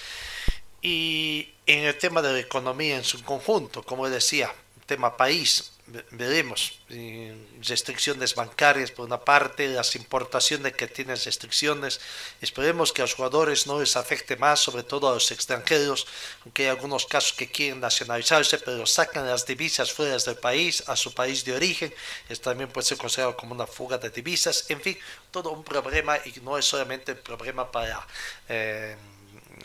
[0.82, 4.54] Y en el tema de la economía en su conjunto, como decía,
[4.86, 12.00] tema país, ve- veremos eh, restricciones bancarias por una parte, las importaciones que tienen restricciones.
[12.40, 16.08] Esperemos que a los jugadores no les afecte más, sobre todo a los extranjeros,
[16.46, 20.96] aunque hay algunos casos que quieren nacionalizarse, pero sacan las divisas fuera del país, a
[20.96, 21.94] su país de origen.
[22.30, 24.70] Esto también puede ser considerado como una fuga de divisas.
[24.70, 24.98] En fin,
[25.32, 28.08] todo un problema y no es solamente el problema para...
[28.48, 28.96] eh,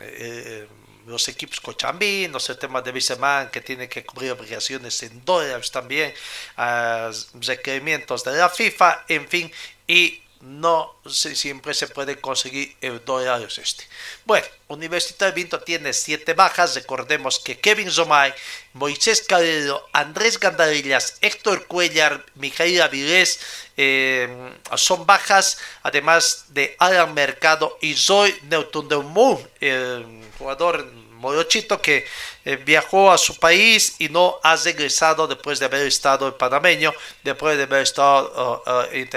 [0.01, 0.67] eh,
[1.07, 6.13] los equipos cochambinos, el tema de Viceman que tiene que cubrir obligaciones en dólares también,
[6.57, 9.53] ah, requerimientos de la FIFA, en fin,
[9.87, 13.85] y no se- siempre se puede conseguir el dólar este.
[14.25, 18.35] Bueno, Universitario Vinto tiene siete bajas, recordemos que Kevin Zomay,
[18.73, 23.39] Moisés Calero, Andrés Gandarillas, Héctor Cuellar, Mijail Avilés,
[23.77, 30.85] eh, son bajas, además de Alan Mercado y Zoe Neutundemu, el jugador
[31.23, 32.05] morochito que
[32.45, 36.93] eh, viajó a su país y no ha regresado después de haber estado en panameño,
[37.23, 39.09] después de haber estado oh, en.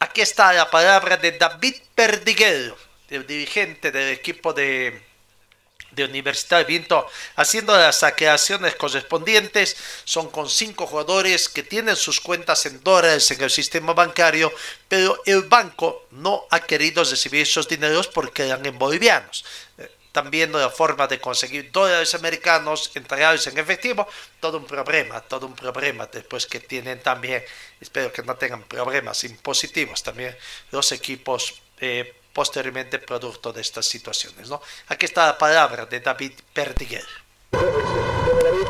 [0.00, 2.76] Aquí está la palabra de David Perdiguero,
[3.10, 5.02] el dirigente del equipo de,
[5.92, 7.06] de Universidad Vinto,
[7.36, 9.76] haciendo las aclaraciones correspondientes.
[10.04, 14.52] Son con cinco jugadores que tienen sus cuentas en dólares en el sistema bancario,
[14.88, 19.44] pero el banco no ha querido recibir esos dineros porque eran en bolivianos.
[20.30, 24.06] Viendo la forma de conseguir dólares americanos, entregarlos en efectivo,
[24.40, 26.06] todo un problema, todo un problema.
[26.06, 27.42] Después que tienen también,
[27.80, 30.36] espero que no tengan problemas impositivos también
[30.70, 34.48] los equipos eh, posteriormente producto de estas situaciones.
[34.48, 34.60] ¿no?
[34.88, 36.32] Aquí está la palabra de David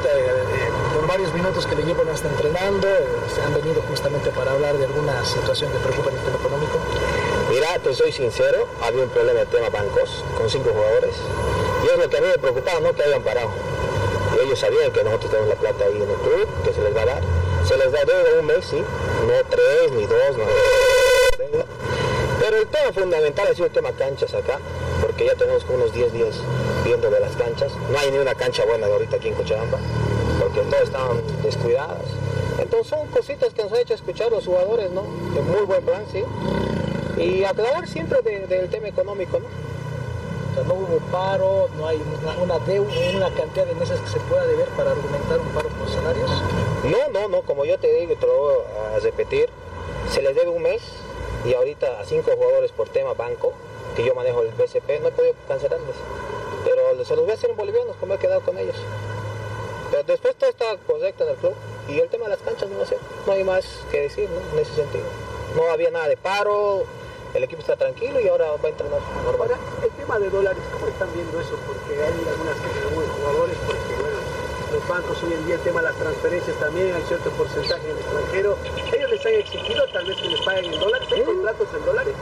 [0.06, 4.30] eh, por varios minutos que le llevo no está entrenando, eh, se han venido justamente
[4.30, 7.13] para hablar de alguna situación que preocupa en el tema económico.
[7.54, 11.14] Mira, te soy sincero, había un problema de tema bancos con cinco jugadores
[11.84, 13.50] y es lo que a mí me preocupaba, no que hayan parado.
[14.34, 16.96] Y ellos sabían que nosotros tenemos la plata ahí en el club, que se les
[16.96, 17.22] va a dar.
[17.64, 20.44] Se les da deuda un mes, sí, no tres ni dos, no.
[22.40, 24.58] Pero el tema fundamental ha sido el tema canchas acá,
[25.00, 26.34] porque ya tenemos como unos 10 días
[26.82, 27.70] viendo de las canchas.
[27.88, 29.78] No hay ni una cancha buena de ahorita aquí en Cochabamba,
[30.40, 32.02] porque todas estaban descuidadas.
[32.58, 35.02] Entonces son cositas que nos han hecho escuchar los jugadores, ¿no?
[35.34, 36.24] De muy buen plan, sí.
[37.16, 39.46] Y aclarar siempre de- del tema económico, ¿no?
[39.46, 44.08] O sea, no hubo paro, no hay una, una deuda, una cantidad de meses que
[44.08, 46.30] se pueda deber para argumentar un paro por salarios.
[46.84, 48.54] No, no, no, como yo te digo y te lo voy
[48.94, 49.48] a repetir,
[50.10, 50.82] se les debe un mes
[51.44, 53.52] y ahorita a cinco jugadores por tema banco,
[53.96, 55.96] que yo manejo el BCP, no he podido cancelarles.
[56.64, 58.76] Pero se los voy a hacer en bolivianos, como he quedado con ellos.
[59.90, 61.54] Pero después todo está correcto en el club
[61.88, 64.28] y el tema de las canchas no va a ser, no hay más que decir
[64.30, 64.56] ¿no?
[64.56, 65.04] en ese sentido.
[65.56, 66.84] No había nada de paro,
[67.34, 69.50] el equipo está tranquilo y ahora va a entrenar normal.
[69.50, 71.58] Ahora, el tema de dólares, ¿cómo están viendo eso?
[71.66, 72.56] Porque hay algunas
[72.86, 74.18] algunos jugadores, porque bueno,
[74.72, 77.90] los bancos hoy en día, el tema de las transferencias también, hay cierto porcentaje en
[77.90, 78.58] el extranjero.
[78.92, 82.14] Ellos les han exigido tal vez que les paguen en dólares, ¿hay contratos en dólares?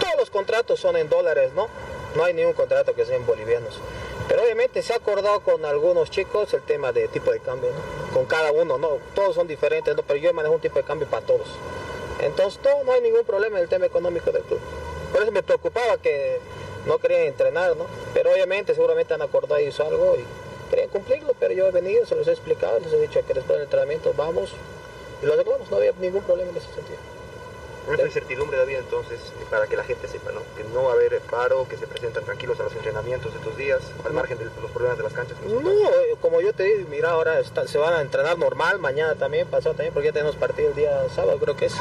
[0.00, 1.68] Todos los contratos son en dólares, ¿no?
[2.14, 3.78] No hay ningún contrato que sea en bolivianos.
[4.26, 8.14] Pero obviamente se ha acordado con algunos chicos el tema de tipo de cambio, ¿no?
[8.14, 8.98] Con cada uno, ¿no?
[9.14, 10.02] Todos son diferentes, ¿no?
[10.02, 11.46] Pero yo manejo un tipo de cambio para todos.
[12.20, 14.60] Entonces, todo, no hay ningún problema en el tema económico del club.
[15.12, 16.38] Por eso me preocupaba que
[16.86, 17.86] no querían entrenar, ¿no?
[18.14, 20.24] Pero obviamente, seguramente han acordado ellos algo y
[20.70, 23.58] querían cumplirlo, pero yo he venido, se los he explicado, les he dicho que después
[23.58, 24.52] del entrenamiento vamos
[25.22, 26.98] y lo arreglamos, no había ningún problema en ese sentido.
[27.86, 30.40] Nuestra incertidumbre, David, entonces, para que la gente sepa, ¿no?
[30.56, 33.80] Que no va a haber paro, que se presentan tranquilos a los entrenamientos estos días,
[34.04, 35.36] al margen de los problemas de las canchas.
[35.42, 39.14] No, eh, como yo te digo, mira, ahora está- se van a entrenar normal, mañana
[39.14, 41.74] también, pasado también, porque ya tenemos partido el día sábado, creo que es.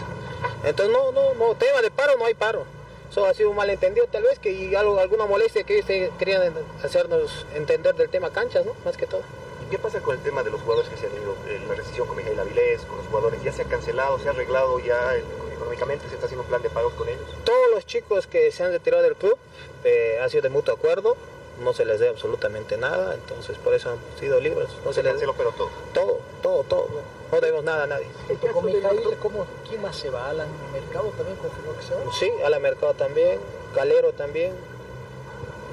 [0.66, 2.66] Entonces, no, no, no, tema de paro, no hay paro.
[3.10, 6.54] Eso ha sido un malentendido tal vez, que y algo, alguna molestia que te- querían
[6.84, 8.74] hacernos entender del tema canchas, ¿no?
[8.84, 9.22] Más que todo.
[9.66, 11.36] ¿Y qué pasa con el tema de los jugadores que se han ido?
[11.48, 14.32] Eh, la rescisión con Miguel Avilés, con los jugadores, ¿ya se ha cancelado, se ha
[14.32, 17.22] arreglado ya eh, económicamente, se está haciendo un plan de pagos con ellos?
[17.44, 19.38] Todos los chicos que se han retirado del club
[19.84, 21.16] eh, ha sido de mutuo acuerdo,
[21.60, 24.70] no se les debe absolutamente nada, entonces por eso han sido libres.
[24.84, 25.70] No se, les pero todo.
[25.94, 26.88] Todo, todo, todo.
[27.32, 28.08] No debemos nada a nadie.
[28.54, 30.30] Con Mijail, ¿cómo, ¿quién más se va?
[30.30, 32.02] Alan Mercado también confirmó que se va.
[32.14, 33.40] Sí, a la Mercado también,
[33.74, 34.54] Calero también,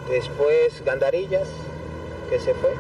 [0.09, 1.49] después Gandarillas,
[2.31, 2.71] que se fue.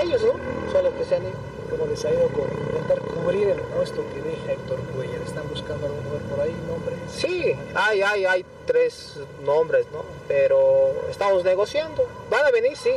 [0.00, 0.34] Ellos, ¿no?
[0.72, 1.47] Son los que se han ido.
[1.70, 5.20] ¿Cómo les ha ido con intentar cubrir el puesto que deja Héctor Cuellar?
[5.20, 6.96] ¿Están buscando algún lugar por ahí, nombre?
[7.10, 10.02] Sí, hay, hay, hay tres nombres, ¿no?
[10.26, 12.08] Pero estamos negociando.
[12.30, 12.92] Van a venir, sí,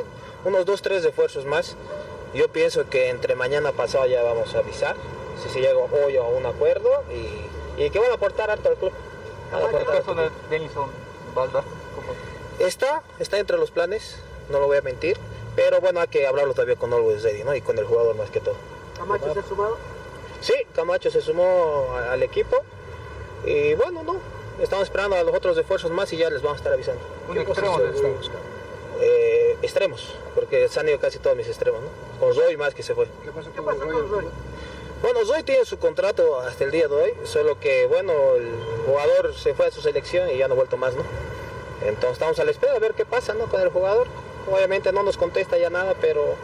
[0.46, 1.76] unos dos, tres refuerzos más.
[2.34, 4.96] Yo pienso que entre mañana pasado ya vamos a avisar
[5.44, 8.76] si se llega hoy a un acuerdo y, y que van a aportar harto al
[8.76, 8.94] club.
[9.52, 10.90] Van a ¿El aportar caso de Denison
[11.36, 11.64] Balda?
[12.60, 14.18] Está, está entre los planes,
[14.50, 15.18] no lo voy a mentir.
[15.56, 17.56] Pero bueno, hay que hablarlo todavía con Always Ready, ¿no?
[17.56, 18.56] Y con el jugador más que todo.
[18.98, 19.78] ¿Camacho se ha sumado?
[20.40, 22.58] Sí, Camacho se sumó al equipo.
[23.46, 24.20] Y bueno, no.
[24.62, 27.02] Estamos esperando a los otros refuerzos más y ya les vamos a estar avisando.
[27.28, 27.80] Un extremo
[28.18, 28.40] buscando?
[29.00, 31.88] Eh, extremos, porque se han ido casi todos mis extremos, ¿no?
[32.20, 33.08] Con Zoe más que se fue.
[33.24, 34.28] ¿Qué pasó con Roy?
[35.02, 38.54] Bueno, Zoe tiene su contrato hasta el día de hoy, solo que, bueno, el
[38.86, 41.04] jugador se fue a su selección y ya no ha vuelto más, ¿no?
[41.84, 43.48] Entonces estamos a la espera a ver qué pasa, ¿no?
[43.48, 44.06] Con el jugador.
[44.50, 46.36] Obviamente no nos contesta ya nada, pero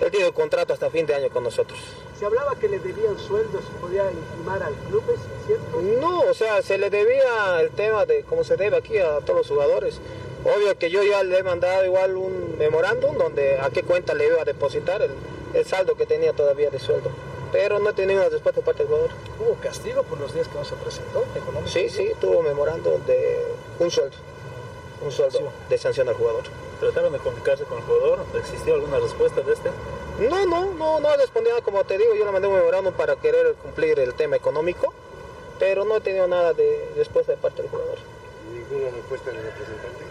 [0.00, 1.78] él tiene un contrato hasta fin de año con nosotros.
[2.18, 5.80] Se hablaba que le debían sueldos, podía intimar al club, ¿es cierto?
[6.00, 9.38] No, o sea, se le debía el tema de cómo se debe aquí a todos
[9.38, 10.00] los jugadores.
[10.44, 14.26] Obvio que yo ya le he mandado igual un memorándum donde a qué cuenta le
[14.26, 15.12] iba a depositar el,
[15.54, 17.10] el saldo que tenía todavía de sueldo.
[17.52, 19.10] Pero no he tenido una respuesta de parte del jugador.
[19.38, 21.24] ¿Hubo castigo por los días que no se presentó?
[21.66, 23.38] Sí, sí, tuvo memorándum de
[23.78, 24.16] un sueldo.
[25.02, 26.42] Un sueldo de sanción al jugador.
[26.78, 28.20] ¿Trataron de comunicarse con el jugador?
[28.34, 29.70] ¿Existió alguna respuesta de este?
[30.28, 33.16] No, no, no, no respondió nada, como te digo, yo le mandé un memorándum para
[33.16, 34.92] querer cumplir el tema económico,
[35.58, 37.96] pero no he tenido nada de respuesta de parte del jugador.
[38.52, 40.04] ¿Ninguna respuesta del representante?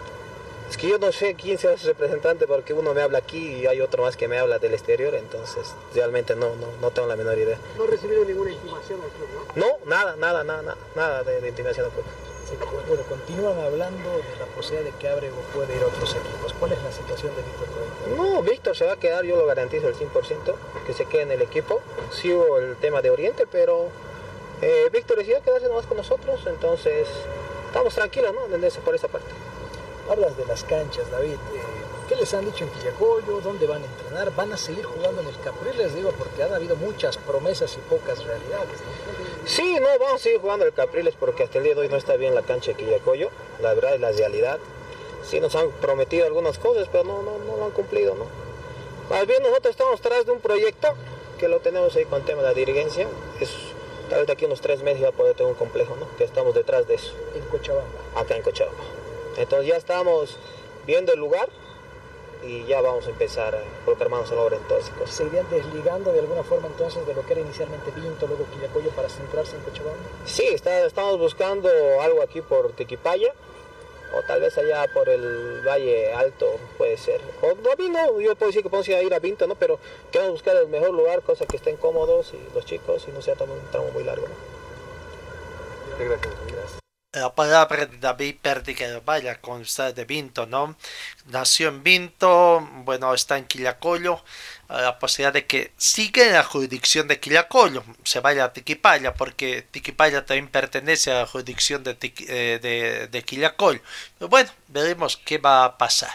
[0.68, 3.66] Es que yo no sé quién sea su representante porque uno me habla aquí y
[3.66, 7.16] hay otro más que me habla del exterior, entonces realmente no, no, no tengo la
[7.16, 7.58] menor idea.
[7.76, 9.66] No recibieron ninguna intimación al club, ¿no?
[9.66, 12.04] No, nada, nada, nada, nada, nada de, de intimidación al club.
[12.88, 16.52] Bueno, continúan hablando de la posibilidad de que Abrego puede ir a otros equipos.
[16.54, 18.16] ¿Cuál es la situación de Víctor Coelho?
[18.16, 20.54] No, Víctor se va a quedar, yo lo garantizo el 100%,
[20.86, 21.80] que se quede en el equipo.
[22.10, 23.88] Sí hubo el tema de Oriente, pero
[24.62, 27.08] eh, Víctor decidió quedarse nomás con nosotros, entonces
[27.66, 28.40] estamos tranquilos, ¿no?
[28.84, 29.28] Por esa parte.
[30.10, 31.34] Hablas de las canchas, David.
[31.34, 31.79] eh,
[32.10, 33.40] ¿Qué les han dicho en Quillacollo?
[33.40, 34.34] ¿Dónde van a entrenar?
[34.34, 35.78] ¿Van a seguir jugando en el Capril?
[35.78, 38.80] Les digo, porque han habido muchas promesas y pocas realidades.
[39.46, 41.94] Sí, no, vamos a seguir jugando el Capriles porque hasta el día de hoy no
[41.94, 43.30] está bien la cancha de Quillacollo.
[43.62, 44.58] La verdad es la realidad.
[45.22, 48.24] Sí nos han prometido algunas cosas, pero no, no, no lo han cumplido, ¿no?
[49.08, 50.88] Más bien nosotros estamos tras de un proyecto
[51.38, 53.06] que lo tenemos ahí con el tema de la dirigencia.
[53.38, 53.50] Es,
[54.08, 56.08] tal vez de aquí unos tres meses ya poder tener un complejo, ¿no?
[56.16, 57.12] Que estamos detrás de eso.
[57.36, 58.00] En Cochabamba.
[58.16, 58.82] Acá en Cochabamba.
[59.36, 60.38] Entonces ya estamos
[60.88, 61.48] viendo el lugar
[62.42, 65.14] y ya vamos a empezar a colocar manos a la obra en todas esas cosas.
[65.16, 68.90] ¿Se irían desligando de alguna forma entonces de lo que era inicialmente Vinto, luego Quillacollo
[68.90, 69.98] para centrarse en Cochabamba?
[70.24, 71.68] Sí, está- estamos buscando
[72.00, 73.32] algo aquí por Tequipaya
[74.18, 76.46] o tal vez allá por el Valle Alto,
[76.78, 77.20] puede ser.
[77.42, 79.54] O no, a mí no, yo puedo decir que podemos ir a Vinto, ¿no?
[79.54, 79.78] Pero
[80.10, 83.36] queremos buscar el mejor lugar, cosa que estén cómodos y los chicos y no sea
[83.36, 84.26] tan- un tramo muy largo.
[84.26, 84.34] ¿no?
[86.04, 86.79] Gracias.
[87.12, 90.76] La palabra de David Perdiger, vaya, con de Vinto, ¿no?
[91.26, 94.22] Nació en Vinto, bueno, está en Quillacollo,
[94.68, 99.12] a la posibilidad de que siga en la jurisdicción de Quillacollo, se vaya a Tiquipaya,
[99.14, 103.80] porque Tiquipaya también pertenece a la jurisdicción de, eh, de, Quillacollo.
[104.16, 106.14] Pero bueno, veremos qué va a pasar.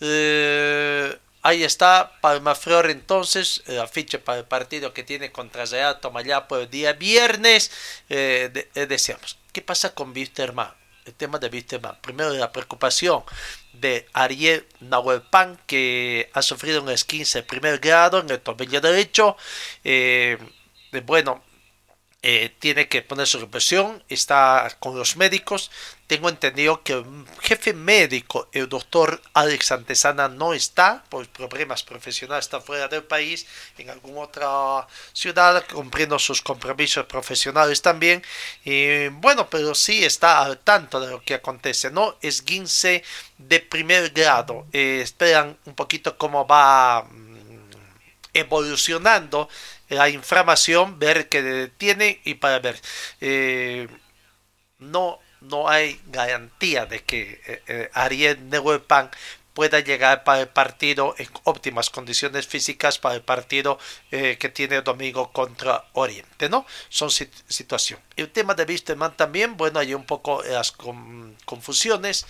[0.00, 6.58] Eh, ahí está Palmaflor entonces, el afiche para el partido que tiene contra Real Tomayapo
[6.58, 7.72] el día viernes.
[8.08, 9.36] Eh, eh, deseamos.
[9.58, 10.72] ¿Qué pasa con Wisterman?
[11.04, 11.98] El tema de Wisterman.
[12.00, 13.24] Primero la preocupación
[13.72, 19.36] de Ariel Nahuelpan que ha sufrido un esquince de primer grado en el tobillo derecho.
[19.82, 20.38] Eh,
[20.92, 21.42] eh, bueno,
[22.22, 25.70] eh, tiene que poner su represión, está con los médicos.
[26.06, 27.04] Tengo entendido que el
[27.42, 33.46] jefe médico, el doctor Alex Antesana, no está por problemas profesionales, está fuera del país,
[33.76, 38.22] en alguna otra ciudad, cumpliendo sus compromisos profesionales también.
[39.20, 42.16] Bueno, pero sí está al tanto de lo que acontece, ¿no?
[42.22, 43.04] Es 15
[43.38, 44.66] de primer grado.
[44.72, 47.70] Eh, esperan un poquito cómo va mm,
[48.34, 49.48] evolucionando
[49.88, 52.80] la inflamación, ver qué tiene y para ver.
[53.20, 53.88] eh,
[54.78, 59.10] no, no hay garantía de que eh, eh, Ariel Neuelpan
[59.54, 63.78] pueda llegar para el partido en óptimas condiciones físicas para el partido
[64.12, 66.64] eh, que tiene domingo contra Oriente, ¿no?
[66.88, 67.98] Son sit- situación.
[68.16, 72.26] El tema de Wisterman también, bueno, hay un poco las con- confusiones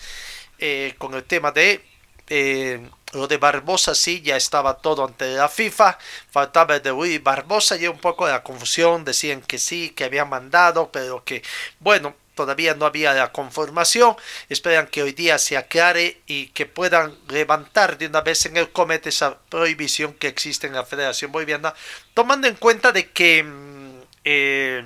[0.99, 1.85] con el tema de
[2.29, 5.99] eh, lo de Barbosa sí, ya estaba todo ante la FIFA,
[6.31, 10.05] faltaba el de Luis Barbosa y un poco de la confusión, decían que sí, que
[10.05, 11.43] habían mandado, pero que,
[11.81, 14.15] bueno, todavía no había la conformación,
[14.49, 18.71] esperan que hoy día se aclare y que puedan levantar de una vez en el
[18.71, 21.75] comete esa prohibición que existe en la Federación Boliviana,
[22.15, 24.85] tomando en cuenta de que mm, eh,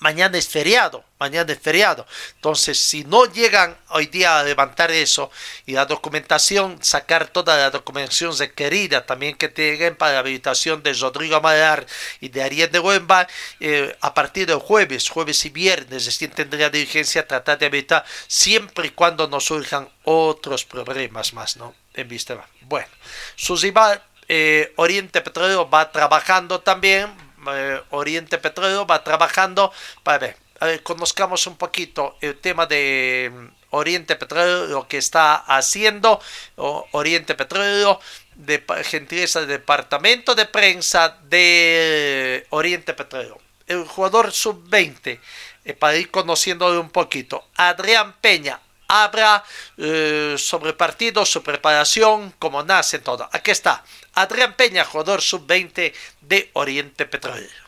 [0.00, 2.06] mañana es feriado, mañana es feriado.
[2.34, 5.30] Entonces, si no llegan hoy día a levantar eso
[5.64, 10.92] y la documentación, sacar toda la documentación requerida también que tengan para la habilitación de
[10.94, 11.86] Rodrigo Amalar
[12.20, 13.26] y de Ariel de Huemba,
[13.60, 18.88] eh, a partir del jueves, jueves y viernes, recién tendría diligencia tratar de habilitar siempre
[18.88, 21.74] y cuando no surjan otros problemas más, ¿no?
[21.94, 22.46] En vista.
[22.62, 22.88] Bueno,
[23.36, 30.36] su rival, eh, Oriente Petrolero va trabajando también, eh, Oriente Petróleo va trabajando para ver,
[30.60, 36.20] a conozcamos un poquito el tema de mm, Oriente Petróleo, lo que está haciendo
[36.56, 38.00] Oriente Petróleo,
[38.34, 43.38] de gentileza del departamento de prensa de Oriente Petróleo.
[43.66, 45.20] El jugador sub-20,
[45.64, 49.44] eh, para ir conociéndolo un poquito, Adrián Peña, habla
[49.78, 53.28] eh, sobre partido, su preparación, cómo nace todo.
[53.32, 53.84] Aquí está,
[54.14, 57.66] Adrián Peña, jugador sub-20 de Oriente Petrolero.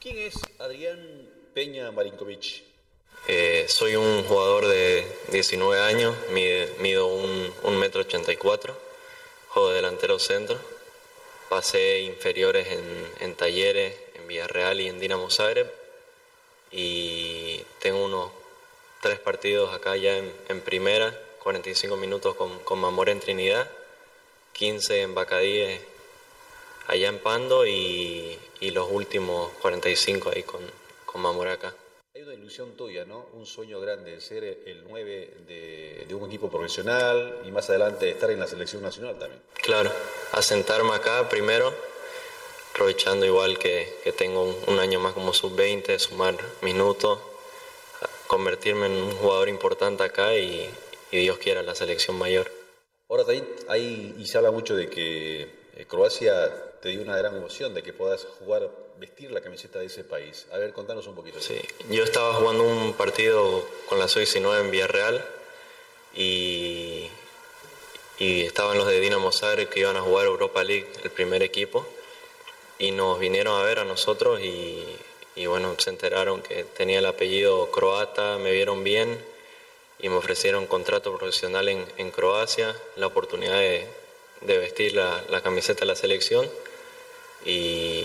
[0.00, 2.62] ¿Quién es Adrián Peña Marinkovic?
[3.28, 8.76] Eh, soy un jugador de 19 años, mido un, un metro 84,
[9.48, 10.58] juego delantero centro.
[11.50, 15.70] Pasé inferiores en, en Talleres, en Villarreal y en Dinamo Zagreb.
[16.72, 18.30] Y tengo unos
[19.00, 23.68] tres partidos acá ya en, primera, 45 minutos con, con Mamor en Trinidad,
[24.52, 25.80] 15 en Bacadíes
[26.86, 30.60] allá en Pando y, y, los últimos 45 ahí con,
[31.06, 31.74] con Mamor acá.
[32.14, 33.26] Hay una ilusión tuya, ¿no?
[33.34, 38.30] Un sueño grande, ser el 9 de, de, un equipo profesional y más adelante estar
[38.30, 39.40] en la selección nacional también.
[39.54, 39.92] Claro,
[40.32, 41.72] asentarme acá primero,
[42.72, 47.20] aprovechando igual que, que tengo un, un año más como sub-20, sumar minutos
[48.30, 50.70] convertirme en un jugador importante acá y,
[51.10, 52.48] Dios quiera la selección mayor.
[53.08, 55.42] Ahora también hay, y se habla mucho de que
[55.74, 58.70] eh, Croacia te dio una gran emoción de que puedas jugar,
[59.00, 60.46] vestir la camiseta de ese país.
[60.52, 61.40] A ver, contanos un poquito.
[61.40, 65.24] Sí, yo estaba jugando un partido con la Sub-19 en Villarreal
[66.14, 67.08] y,
[68.18, 71.84] y estaban los de Dinamo Zagreb que iban a jugar Europa League, el primer equipo,
[72.78, 74.86] y nos vinieron a ver a nosotros y
[75.36, 79.18] y bueno, se enteraron que tenía el apellido croata, me vieron bien
[79.98, 83.86] y me ofrecieron contrato profesional en, en Croacia, la oportunidad de,
[84.40, 86.48] de vestir la, la, camiseta de la selección
[87.44, 88.04] y,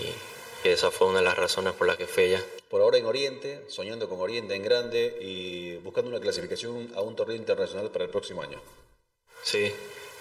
[0.64, 2.44] y, esa fue una de las razones por las que fui allá.
[2.68, 7.16] Por ahora en Oriente, soñando con Oriente en grande y buscando una clasificación a un
[7.16, 8.60] torneo internacional para el próximo año.
[9.42, 9.72] Sí,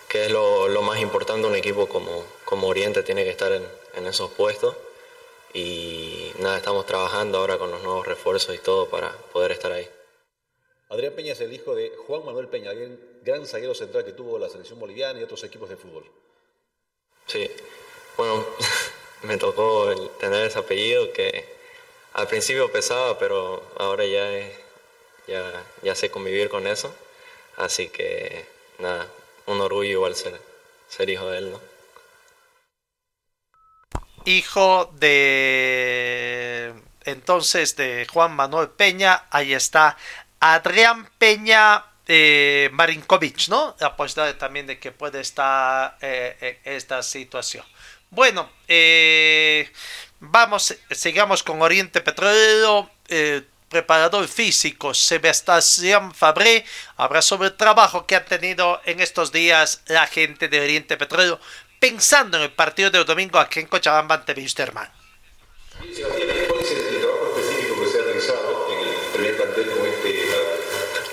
[0.07, 3.65] que es lo, lo más importante, un equipo como, como Oriente tiene que estar en,
[3.95, 4.75] en esos puestos
[5.53, 9.87] y nada, estamos trabajando ahora con los nuevos refuerzos y todo para poder estar ahí.
[10.89, 14.37] Adrián Peña es el hijo de Juan Manuel Peña, el gran zaguero central que tuvo
[14.37, 16.05] la selección boliviana y otros equipos de fútbol.
[17.25, 17.49] Sí,
[18.17, 18.45] bueno,
[19.23, 21.45] me tocó el tener ese apellido que
[22.13, 24.29] al principio pesaba, pero ahora ya,
[25.27, 26.93] ya, ya sé convivir con eso.
[27.57, 28.45] Así que
[28.79, 29.07] nada,
[29.47, 30.39] un orgullo igual ser,
[30.87, 31.74] ser hijo de él, ¿no?
[34.25, 36.73] Hijo de
[37.05, 39.97] entonces de Juan Manuel Peña, ahí está
[40.39, 43.75] Adrián Peña eh, Marinkovic, ¿no?
[43.79, 47.65] Apuesta también de que puede estar eh, en esta situación.
[48.09, 49.71] Bueno, eh,
[50.19, 52.89] vamos, sigamos con Oriente Petrolero.
[53.07, 56.63] Eh, preparador físico Sebastián Fabré
[56.95, 61.39] habla sobre el trabajo que ha tenido en estos días la gente de Oriente Petrolero
[61.79, 64.89] pensando en el partido del domingo aquí en Cochabamba ante Wisterman.
[65.77, 70.25] ¿Cuál es el trabajo específico que se ha realizado en el primer plantel con este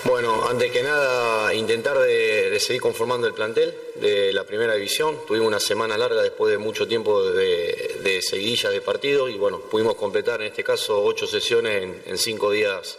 [0.05, 5.19] Bueno, antes que nada, intentar de, seguir conformando el plantel de la primera división.
[5.27, 9.97] Tuvimos una semana larga después de mucho tiempo de, de de partido y bueno, pudimos
[9.97, 12.99] completar en este caso ocho sesiones en, cinco días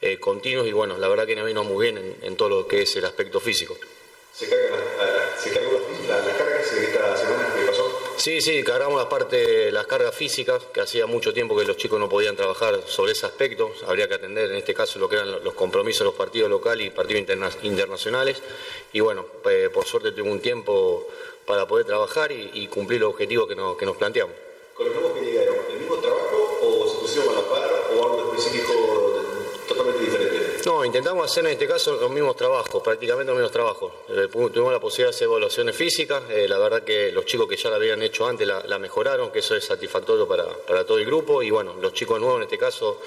[0.00, 2.68] eh, continuos y bueno, la verdad que nos vino muy bien en, en todo lo
[2.68, 3.78] que es el aspecto físico.
[4.38, 7.90] ¿Se carga la, se cargó la, la, carga esta semana que pasó?
[8.18, 11.98] Sí, sí, cargamos la parte, las cargas físicas, que hacía mucho tiempo que los chicos
[11.98, 13.72] no podían trabajar sobre ese aspecto.
[13.88, 16.86] Habría que atender en este caso lo que eran los compromisos de los partidos locales
[16.86, 18.40] y partidos interna internacionales.
[18.92, 21.08] Y bueno, pues, por suerte tuve un tiempo
[21.44, 24.36] para poder trabajar y, y cumplir los objetivos que nos, que nos planteamos.
[24.72, 28.04] ¿Con los nuevos que llegaron, el mismo trabajo o se pusieron a la par o
[28.04, 28.77] algo específico?
[30.66, 33.92] No, intentamos hacer en este caso los mismos trabajos, prácticamente los mismos trabajos.
[34.08, 37.56] Eh, tuvimos la posibilidad de hacer evaluaciones físicas, eh, la verdad que los chicos que
[37.56, 41.06] ya la habían hecho antes la, mejoraron, que eso es satisfactorio para, para, todo el
[41.06, 43.00] grupo y bueno, los chicos nuevos en este caso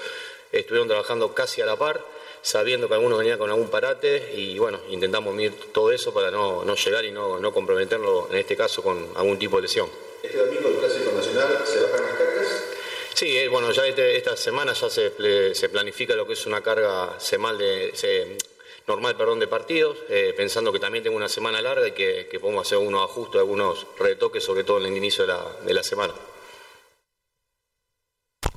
[0.50, 2.04] estuvieron trabajando casi a la par,
[2.42, 6.64] sabiendo que algunos venían con algún parate y bueno, intentamos medir todo eso para no,
[6.64, 9.88] no llegar y no, no comprometerlo, en este caso, con algún tipo de lesión.
[10.22, 10.90] Este domingo el
[11.66, 12.31] se.
[13.22, 16.60] Sí, eh, bueno, ya este- esta semana ya se, se planifica lo que es una
[16.60, 18.36] carga semal de, se-
[18.88, 22.40] normal perdón, de partidos, eh, pensando que también tengo una semana larga y que, que
[22.40, 25.84] podemos hacer unos ajustes, algunos retoques, sobre todo en el inicio de la, de la
[25.84, 26.12] semana.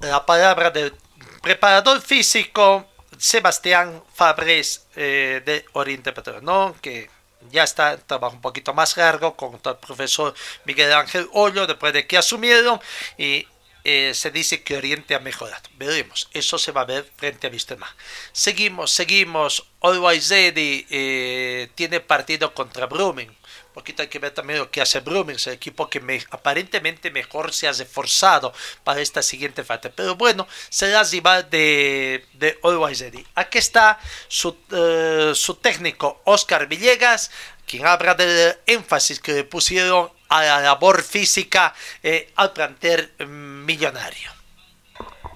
[0.02, 0.96] la palabra del
[1.44, 2.88] preparador físico
[3.20, 6.76] Sebastián Fabres eh, de Oriente Petróleo, ¿no?
[6.82, 7.08] que
[7.52, 10.34] ya está en trabajo un poquito más largo con el profesor
[10.66, 12.80] Miguel Ángel Hoyo después de que asumieron
[13.20, 13.48] y
[13.86, 15.70] eh, se dice que Oriente ha mejorado.
[15.78, 17.96] Veremos, eso se va a ver frente a Vistema.
[18.32, 19.68] Seguimos, seguimos.
[19.82, 23.30] Always Ready eh, tiene partido contra Brumming.
[23.76, 27.12] Poquito hay que ver también lo que hace Brumming, es el equipo que me- aparentemente
[27.12, 28.54] mejor se ha reforzado
[28.86, 29.90] para esta siguiente fase.
[29.90, 33.26] Pero bueno, será rival de, de Always Ready.
[33.36, 34.00] Aquí está
[34.30, 37.32] su, eh, su técnico Oscar Villegas,
[37.68, 43.66] quien habla del énfasis que le pusieron a la labor física eh, al plantel mm,
[43.66, 44.32] millonario.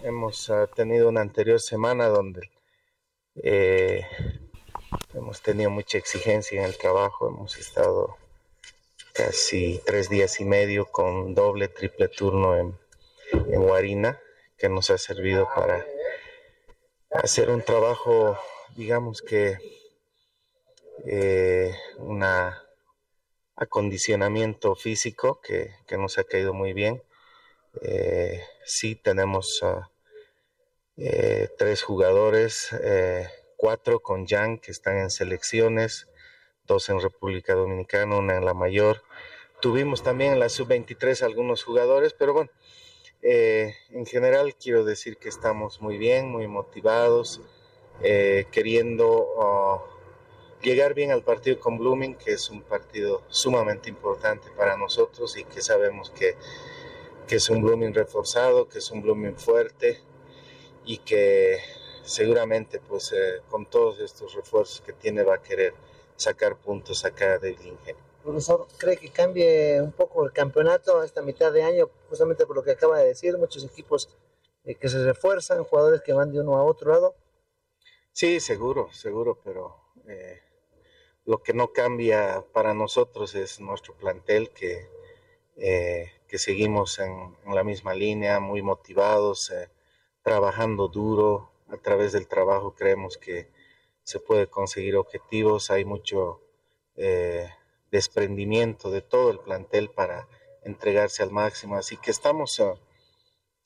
[0.04, 2.50] Hemos ah, tenido una anterior semana donde
[3.44, 4.06] eh,
[5.14, 7.28] hemos tenido mucha exigencia en el trabajo.
[7.28, 8.18] Hemos estado
[9.20, 12.80] casi tres días y medio con doble, triple turno en,
[13.34, 14.18] en Guarina,
[14.58, 15.86] que nos ha servido para
[17.12, 18.40] hacer un trabajo,
[18.78, 19.58] digamos que
[21.06, 22.64] eh, una
[23.58, 27.04] acondicionamiento físico que, que nos ha caído muy bien.
[27.82, 29.62] Eh, sí, tenemos
[30.96, 32.70] eh, tres jugadores,
[33.58, 36.09] cuatro con Jan que están en selecciones,
[36.70, 39.02] dos en República Dominicana, una en la mayor.
[39.60, 42.52] Tuvimos también en la sub-23 algunos jugadores, pero bueno,
[43.22, 47.42] eh, en general quiero decir que estamos muy bien, muy motivados,
[48.02, 49.84] eh, queriendo ah,
[50.62, 55.44] llegar bien al partido con Blooming, que es un partido sumamente importante para nosotros y
[55.44, 56.36] que sabemos que,
[57.28, 60.00] que es un Blooming reforzado, que es un Blooming fuerte
[60.86, 61.58] y que
[62.04, 65.74] seguramente pues eh, con todos estos refuerzos que tiene va a querer
[66.20, 68.04] sacar puntos acá del Ingenio.
[68.24, 72.56] Profesor, ¿cree que cambie un poco el campeonato a esta mitad de año, justamente por
[72.56, 73.38] lo que acaba de decir?
[73.38, 74.10] Muchos equipos
[74.66, 77.16] eh, que se refuerzan, jugadores que van de uno a otro lado.
[78.12, 79.78] Sí, seguro, seguro, pero
[80.08, 80.42] eh,
[81.26, 84.90] lo que no cambia para nosotros es nuestro plantel, que,
[85.56, 89.70] eh, que seguimos en, en la misma línea, muy motivados, eh,
[90.24, 91.52] trabajando duro.
[91.70, 93.52] A través del trabajo creemos que
[94.10, 95.70] se puede conseguir objetivos.
[95.70, 96.42] Hay mucho
[96.96, 97.48] eh,
[97.92, 100.28] desprendimiento de todo el plantel para
[100.64, 101.76] entregarse al máximo.
[101.76, 102.74] Así que estamos, eh,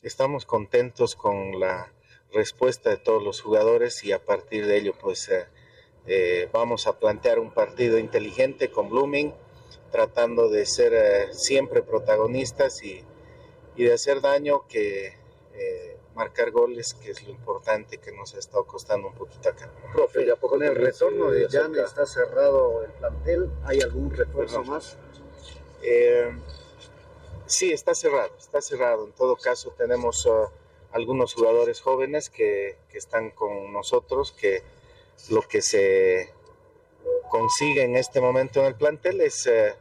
[0.02, 1.94] estamos contentos con la
[2.34, 5.45] respuesta de todos los jugadores y a partir de ello pues eh,
[6.07, 9.34] eh, vamos a plantear un partido inteligente con Blooming,
[9.91, 13.06] tratando de ser eh, siempre protagonistas y,
[13.78, 15.24] y de hacer daño que
[16.15, 19.69] marcar goles, que es lo importante que nos ha estado costando un poquito acá.
[19.94, 23.49] Profe, Ya poco con el retorno de Jan está cerrado el plantel.
[23.65, 24.76] ¿Hay algún refuerzo Perdón.
[24.76, 24.98] más?
[25.81, 26.31] Eh,
[27.45, 29.06] sí, está cerrado, está cerrado.
[29.06, 30.48] En todo caso, tenemos uh,
[30.91, 34.64] algunos jugadores jóvenes que, que están con nosotros, que
[35.30, 36.31] lo que se
[37.30, 39.73] consigue en este momento en el plantel es eh,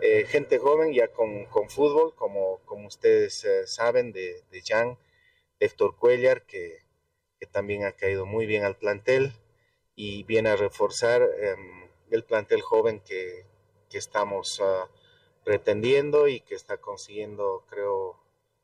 [0.00, 4.96] eh, gente joven ya con, con fútbol, como, como ustedes eh, saben, de, de Jan,
[5.62, 6.82] Héctor Cuellar, que,
[7.50, 9.32] también ha caído muy bien al plantel
[9.96, 13.46] y viene a reforzar em, el plantel joven que,
[13.90, 14.88] estamos ah,
[15.44, 18.16] pretendiendo y que está consiguiendo, creo,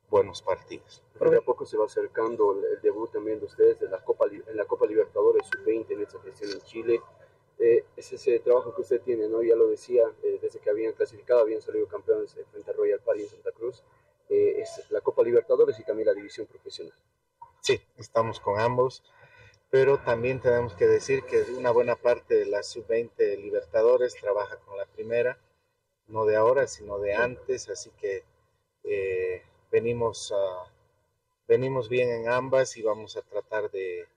[0.09, 1.03] buenos partidos.
[1.19, 5.45] Poco a poco se va acercando el, debut también de ustedes en la Copa Libertadores
[5.45, 7.01] Sub-20 en esta gestión en Chile.
[7.59, 9.43] Eh, es ese trabajo que usted tiene, ¿no?
[9.43, 13.01] Ya lo decía, eh, desde que habían clasificado, habían salido campeones eh, frente a Royal
[13.01, 13.83] Party en Santa Cruz.
[14.29, 16.93] Eh, es la Copa Libertadores y también la división profesional.
[17.61, 19.03] Sí, estamos con ambos,
[19.69, 24.77] pero también tenemos que decir que una buena parte de la sub-20 Libertadores trabaja con
[24.77, 25.37] la primera,
[26.07, 28.23] no de ahora, sino de antes, así que
[28.83, 30.73] eh, venimos, a-
[31.47, 34.07] venimos bien en ambas y vamos a tratar de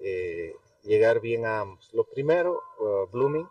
[0.00, 1.92] eh, llegar bien a ambos.
[1.94, 3.48] Lo primero, uh, Blooming,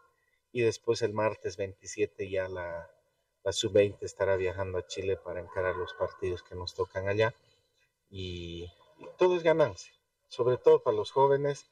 [0.51, 2.89] y después el martes 27 ya la,
[3.45, 7.33] la sub-20 estará viajando a Chile para encarar los partidos que nos tocan allá
[8.09, 8.69] y,
[9.17, 9.93] todo es ganancia,
[10.27, 11.69] sobre todo para los jóvenes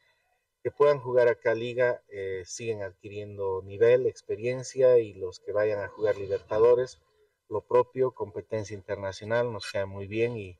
[0.61, 5.87] que puedan jugar acá liga, eh, siguen adquiriendo nivel, experiencia y los que vayan a
[5.87, 7.01] jugar Libertadores,
[7.49, 10.57] lo propio, competencia internacional, nos cae muy bien y,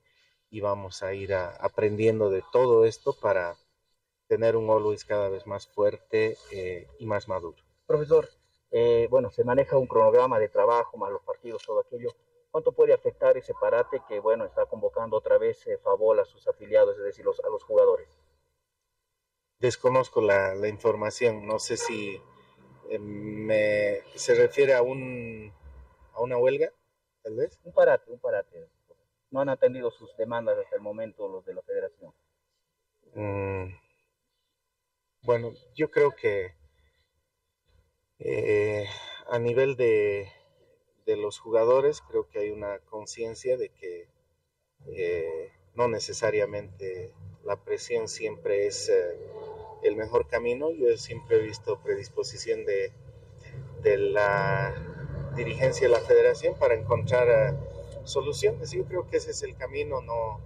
[0.49, 3.57] y vamos a ir aprendiendo de todo esto para
[4.27, 7.61] tener un Always cada vez más fuerte eh, y más maduro.
[7.85, 8.29] Profesor,
[8.75, 12.09] eh, bueno, se maneja un cronograma de trabajo, más los partidos, todo aquello.
[12.49, 16.47] ¿Cuánto puede afectar ese parate que, bueno, está convocando otra vez eh, Favol a sus
[16.47, 18.09] afiliados, es decir, a los jugadores?
[19.59, 22.19] Desconozco la, información, no sé si
[22.99, 25.53] me, se refiere a, un,
[26.13, 26.73] a una huelga,
[27.21, 27.59] tal vez.
[27.63, 28.69] Un parate, un parate.
[29.29, 32.11] No han atendido sus demandas hasta el momento los de la federación.
[33.13, 33.71] Mm,
[35.21, 36.55] bueno, yo creo que
[38.19, 38.85] eh,
[39.27, 40.29] a nivel de,
[41.05, 44.07] los jugadores, creo que hay una conciencia de que
[44.87, 47.13] eh, no necesariamente
[47.43, 49.17] la presión siempre es eh,
[49.83, 50.71] el mejor camino.
[50.71, 52.91] Yo siempre he visto predisposición de,
[53.81, 54.73] de la
[55.35, 57.57] dirigencia de la federación para encontrar
[58.05, 58.71] soluciones.
[58.71, 60.39] Yo creo que ese es el camino, no,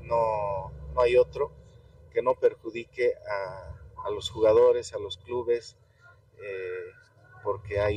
[0.00, 1.52] no, no hay otro
[2.12, 3.74] que no perjudique a,
[4.04, 5.76] a los jugadores, a los clubes,
[6.38, 6.92] eh,
[7.54, 7.96] porque hay,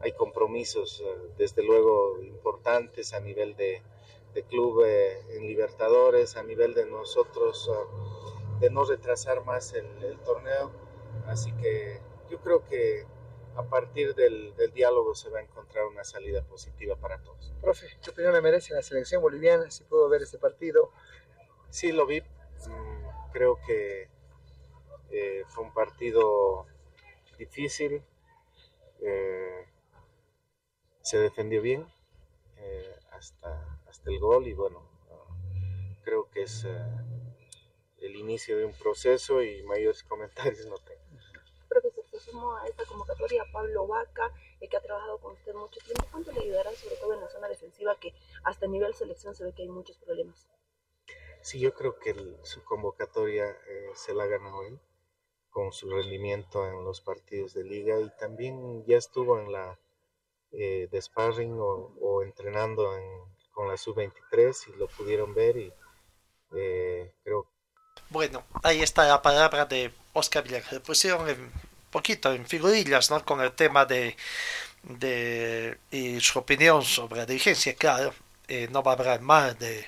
[0.00, 3.82] hay compromisos, eh, desde luego, importantes a nivel de,
[4.32, 7.70] de club eh, en Libertadores, a nivel de nosotros,
[8.58, 10.72] de no retrasar más el, torneo.
[11.26, 12.00] Así que
[12.30, 13.04] yo creo que
[13.56, 17.52] a partir del, del, diálogo se va a encontrar una salida positiva para todos.
[17.60, 19.70] Profe, ¿qué opinión le merece la selección boliviana?
[19.70, 20.92] Si puedo ver ese partido.
[21.68, 22.22] Sí, lo vi.
[22.22, 24.08] Mm, creo que
[25.10, 26.64] eh, fue un partido
[27.36, 28.02] difícil,
[29.02, 29.66] eh,
[31.02, 31.86] se defendió bien
[32.56, 34.88] eh, hasta, hasta el gol y bueno,
[36.02, 36.66] creo que es
[37.98, 41.00] el inicio de un proceso y mayores comentarios no tengo.
[41.68, 46.04] Profesor, se sumó a esta convocatoria Pablo Vaca, que ha trabajado con usted mucho tiempo.
[46.10, 48.14] ¿Cuánto le ayudará, sobre todo en la zona defensiva, que
[48.44, 50.48] hasta nivel selección se ve que hay muchos problemas?
[51.42, 53.56] Sí, yo creo que su convocatoria
[53.94, 54.80] se la ha ganado él
[55.50, 59.78] con su rendimiento en los partidos de liga y también ya estuvo en la
[60.52, 62.90] eh, de sparring o, entrenando
[63.52, 65.72] con la sub-23 y lo pudieron ver y
[66.56, 67.46] eh, creo
[68.08, 71.52] bueno ahí está la palabra de Oscar Villar pusieron un
[71.90, 73.24] poquito en figurillas ¿no?
[73.24, 74.16] con el tema de,
[74.82, 78.12] de y su opinión sobre la dirigencia claro
[78.48, 79.86] eh, no va a hablar más de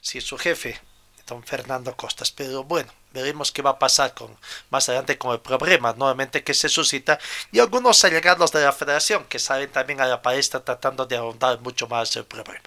[0.00, 0.78] si su jefe
[1.26, 4.36] don Fernando Costas pero bueno veremos qué va a pasar con
[4.70, 7.18] más adelante con el problema nuevamente que se suscita
[7.52, 11.60] y algunos allegados de la federación que saben también a la palestra tratando de ahondar
[11.60, 12.60] mucho más el problema.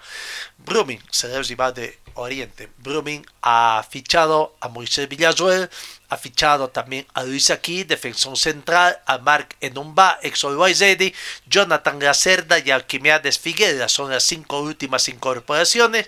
[0.58, 2.70] Brumming se rival de Oriente.
[2.80, 5.70] Brumming ha fichado a Moisés Villazuel,
[6.10, 10.44] ha fichado también a Luis Aquí, defensor central, a Mark Enumba, ex
[10.76, 11.14] Zedi,
[11.46, 13.88] Jonathan Lacerda y Alquimiades Figueira.
[13.88, 16.08] Son las cinco últimas incorporaciones.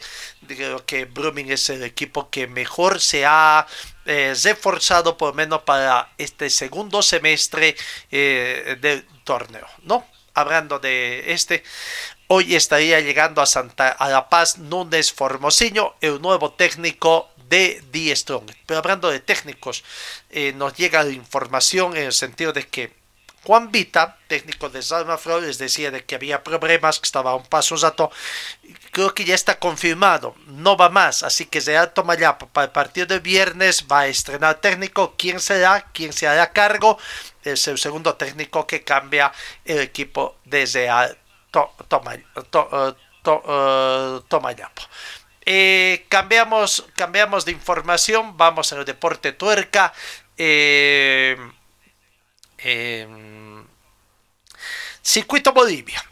[0.56, 3.68] Creo que Brumming es el equipo que mejor se ha
[4.06, 7.76] eh, reforzado por lo menos para este segundo semestre
[8.12, 10.08] eh, del torneo, ¿no?
[10.34, 11.64] Hablando de este,
[12.28, 18.16] hoy estaría llegando a Santa a La Paz Núñez Formosinho, el nuevo técnico de Die
[18.16, 18.52] Strong.
[18.66, 19.84] Pero hablando de técnicos,
[20.30, 22.99] eh, nos llega la información en el sentido de que
[23.50, 27.48] Juan Vita, técnico de Salma Flores, decía de que había problemas, que estaba a un
[27.48, 28.12] paso rato.
[28.92, 31.24] Creo que ya está confirmado, no va más.
[31.24, 35.16] Así que será Tomayapo para el partido de viernes va a estrenar técnico.
[35.18, 35.82] ¿Quién será?
[35.94, 37.00] ¿Quién se hará cargo?
[37.44, 39.32] Es el segundo técnico que cambia
[39.66, 40.88] el equipo desde
[41.50, 44.84] to, to, to, Tomayapo.
[45.44, 49.92] Eh, cambiamos, cambiamos de información, vamos al deporte tuerca.
[50.38, 51.36] Eh,
[52.64, 53.08] eh,
[55.02, 56.04] Circuito Bolivia.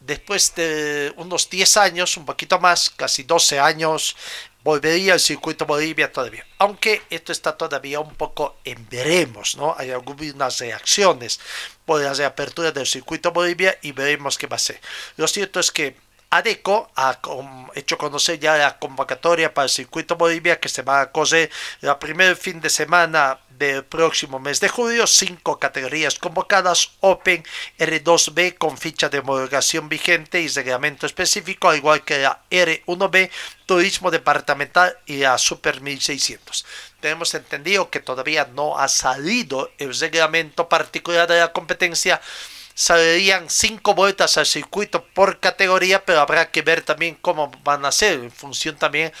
[0.00, 4.16] Después de unos 10 años, un poquito más, casi 12 años,
[4.64, 6.46] volvería al circuito Bolivia todavía.
[6.58, 9.74] Aunque esto está todavía un poco en veremos, ¿no?
[9.76, 11.40] Hay algunas reacciones
[11.84, 14.80] por la reapertura del circuito Bolivia y veremos qué va a ser.
[15.16, 15.96] Lo cierto es que
[16.30, 17.18] ADECO ha
[17.74, 21.50] hecho conocer ya la convocatoria para el circuito Bolivia que se va a correr
[21.80, 25.06] la primer fin de semana del próximo mes de julio.
[25.06, 27.44] Cinco categorías convocadas: Open,
[27.78, 33.30] R2B con ficha de homologación vigente y reglamento específico, al igual que la R1B,
[33.66, 36.66] Turismo Departamental y la Super 1600.
[37.00, 42.20] Tenemos entendido que todavía no ha salido el reglamento particular de la competencia
[42.78, 47.90] saldrían cinco vueltas al circuito por categoría, pero habrá que ver también cómo van a
[47.90, 49.12] ser en función también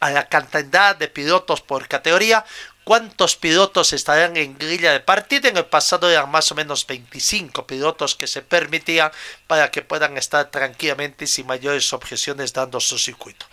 [0.00, 2.42] a la cantidad de pilotos por categoría,
[2.84, 5.50] cuántos pilotos estarán en grilla de partida.
[5.50, 9.12] En el pasado eran más o menos 25 pilotos que se permitían
[9.46, 13.44] para que puedan estar tranquilamente sin mayores objeciones dando su circuito.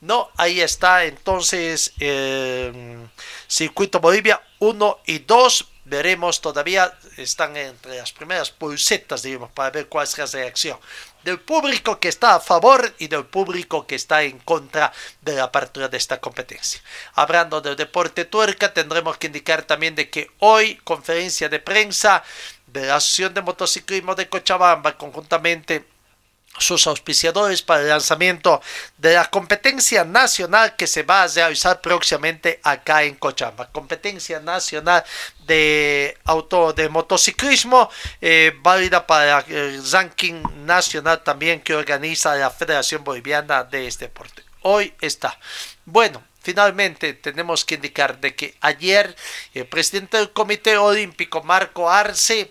[0.00, 2.98] No, ahí está entonces eh,
[3.48, 5.66] Circuito Bolivia 1 y 2.
[5.88, 10.78] Veremos todavía, están entre las primeras pulsetas, digamos, para ver cuál es la reacción
[11.24, 14.92] del público que está a favor y del público que está en contra
[15.22, 16.80] de la apertura de esta competencia.
[17.14, 22.22] Hablando del deporte tuerca, tendremos que indicar también de que hoy conferencia de prensa
[22.66, 25.86] de la Asociación de Motociclismo de Cochabamba, conjuntamente
[26.58, 28.60] sus auspiciadores para el lanzamiento
[28.96, 33.68] de la competencia nacional que se va a realizar próximamente acá en Cochabamba.
[33.70, 35.04] Competencia nacional
[35.46, 43.04] de auto de motociclismo eh, válida para el ranking nacional también que organiza la Federación
[43.04, 44.42] Boliviana de este deporte.
[44.62, 45.38] Hoy está.
[45.84, 49.14] Bueno, finalmente tenemos que indicar de que ayer
[49.54, 52.50] el presidente del Comité Olímpico Marco Arce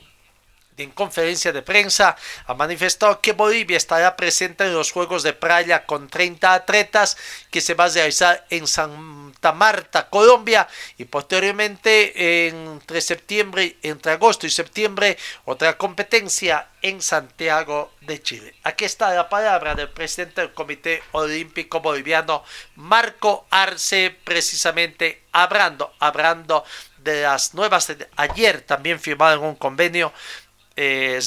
[0.78, 5.86] en conferencia de prensa ha manifestado que Bolivia estará presente en los Juegos de Playa
[5.86, 7.18] con 30 atletas
[7.50, 10.68] que se va a realizar en Santa Marta, Colombia
[10.98, 18.56] y posteriormente entre septiembre, entre agosto y septiembre otra competencia en Santiago de Chile.
[18.64, 22.44] Aquí está la palabra del presidente del Comité Olímpico Boliviano,
[22.76, 26.64] Marco Arce, precisamente hablando, hablando
[26.98, 30.12] de las nuevas, ayer también firmaron un convenio
[30.80, 31.20] eh,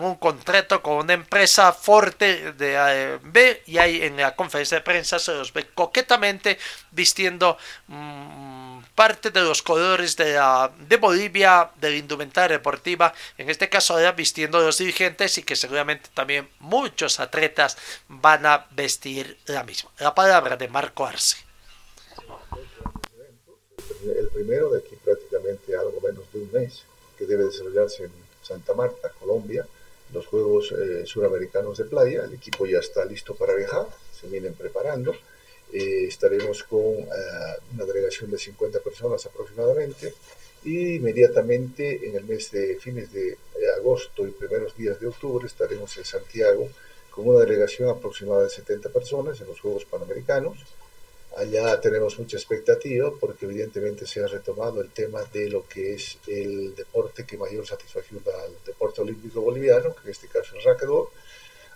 [0.00, 5.18] un contrato con una empresa fuerte de AMB y ahí en la conferencia de prensa
[5.18, 6.56] se los ve coquetamente
[6.92, 7.58] vistiendo
[7.88, 10.40] mm, parte de los colores de,
[10.88, 15.56] de Bolivia, de la indumentaria deportiva, en este caso ya vistiendo los dirigentes y que
[15.56, 17.76] seguramente también muchos atletas
[18.06, 19.90] van a vestir la misma.
[19.98, 21.38] La palabra de Marco Arce.
[24.04, 26.84] El primero de aquí prácticamente algo menos de un mes,
[27.18, 28.21] que debe desarrollarse en
[28.52, 29.66] Santa Marta, Colombia,
[30.12, 32.24] los Juegos eh, Suramericanos de Playa.
[32.24, 33.86] El equipo ya está listo para viajar,
[34.18, 35.14] se vienen preparando.
[35.72, 37.08] Eh, estaremos con eh,
[37.74, 40.12] una delegación de 50 personas aproximadamente
[40.64, 43.36] y inmediatamente en el mes de fines de
[43.78, 46.68] agosto y primeros días de octubre estaremos en Santiago
[47.10, 50.58] con una delegación aproximada de 70 personas en los Juegos Panamericanos
[51.36, 56.18] Allá tenemos mucha expectativa porque evidentemente se ha retomado el tema de lo que es
[56.26, 60.64] el deporte que mayor satisfacción da al deporte olímpico boliviano, que en este caso es
[60.64, 61.08] racquetball.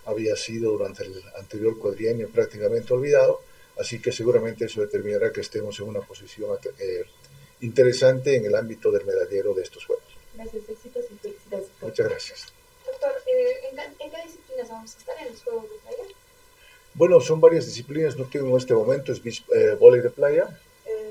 [0.05, 3.41] Había sido durante el anterior cuadrienio prácticamente olvidado,
[3.79, 7.05] así que seguramente eso determinará que estemos en una posición eh,
[7.63, 10.05] interesante en el ámbito del medallero de estos Juegos.
[10.35, 11.67] Gracias, éxitos y felicidades.
[11.81, 12.47] Muchas gracias.
[12.85, 16.16] Doctor, eh, ¿en, qué disciplinas vamos a estar en los Juegos de Playa?
[16.97, 19.21] Bueno, son varias disciplinas, no tengo en este momento, es
[19.55, 20.49] eh, volei de playa.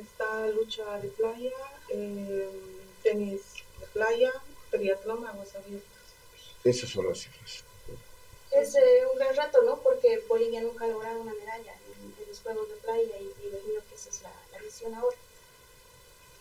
[0.01, 1.51] Está lucha de playa,
[1.89, 2.49] eh,
[3.03, 3.41] tenis
[3.79, 4.31] de playa,
[4.71, 6.05] triatlón, aguas abiertas.
[6.63, 7.63] Esas son las cifras.
[8.51, 9.79] Es eh, un gran rato, ¿no?
[9.81, 13.79] Porque Bolivia nunca ha logrado una medalla en, los Juegos de Playa y, y, imagino
[13.87, 15.17] que esa es la, la visión ahora.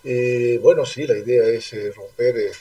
[0.04, 2.52] Eh, bueno, sí, la idea es eh, romper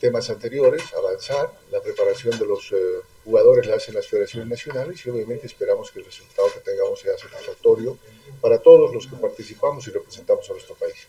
[0.00, 5.10] temas anteriores, avanzar, la preparación de los eh, jugadores la hacen las federaciones nacionales y
[5.10, 7.98] obviamente esperamos que el resultado que tengamos sea satisfactorio
[8.40, 11.06] para todos los que participamos y representamos a nuestro país.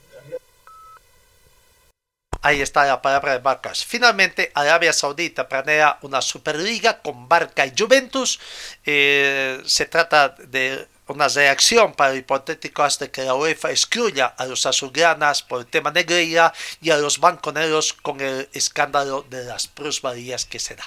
[2.42, 3.84] Ahí está la palabra de Barcas.
[3.84, 8.40] Finalmente, Arabia Saudita planea una Superliga con Barca y Juventus.
[8.86, 14.46] Eh, se trata de una reacción para el hipotético hasta que la UEFA excluya a
[14.46, 19.66] los azulgranas por el tema negrilla y a los banconeros con el escándalo de las
[19.66, 20.84] plusvalías que se da.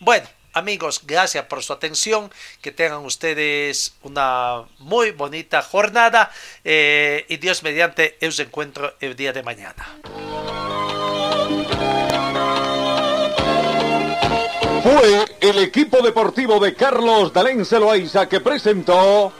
[0.00, 2.30] Bueno, amigos, gracias por su atención.
[2.60, 6.30] Que tengan ustedes una muy bonita jornada
[6.64, 9.86] eh, y Dios mediante os encuentro el día de mañana.
[14.82, 19.32] Fue el equipo deportivo de Carlos Dalén Celoaiza que presentó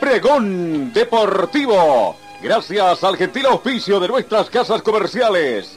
[0.00, 2.16] Pregón Deportivo.
[2.42, 5.76] Gracias al gentil auspicio de nuestras casas comerciales.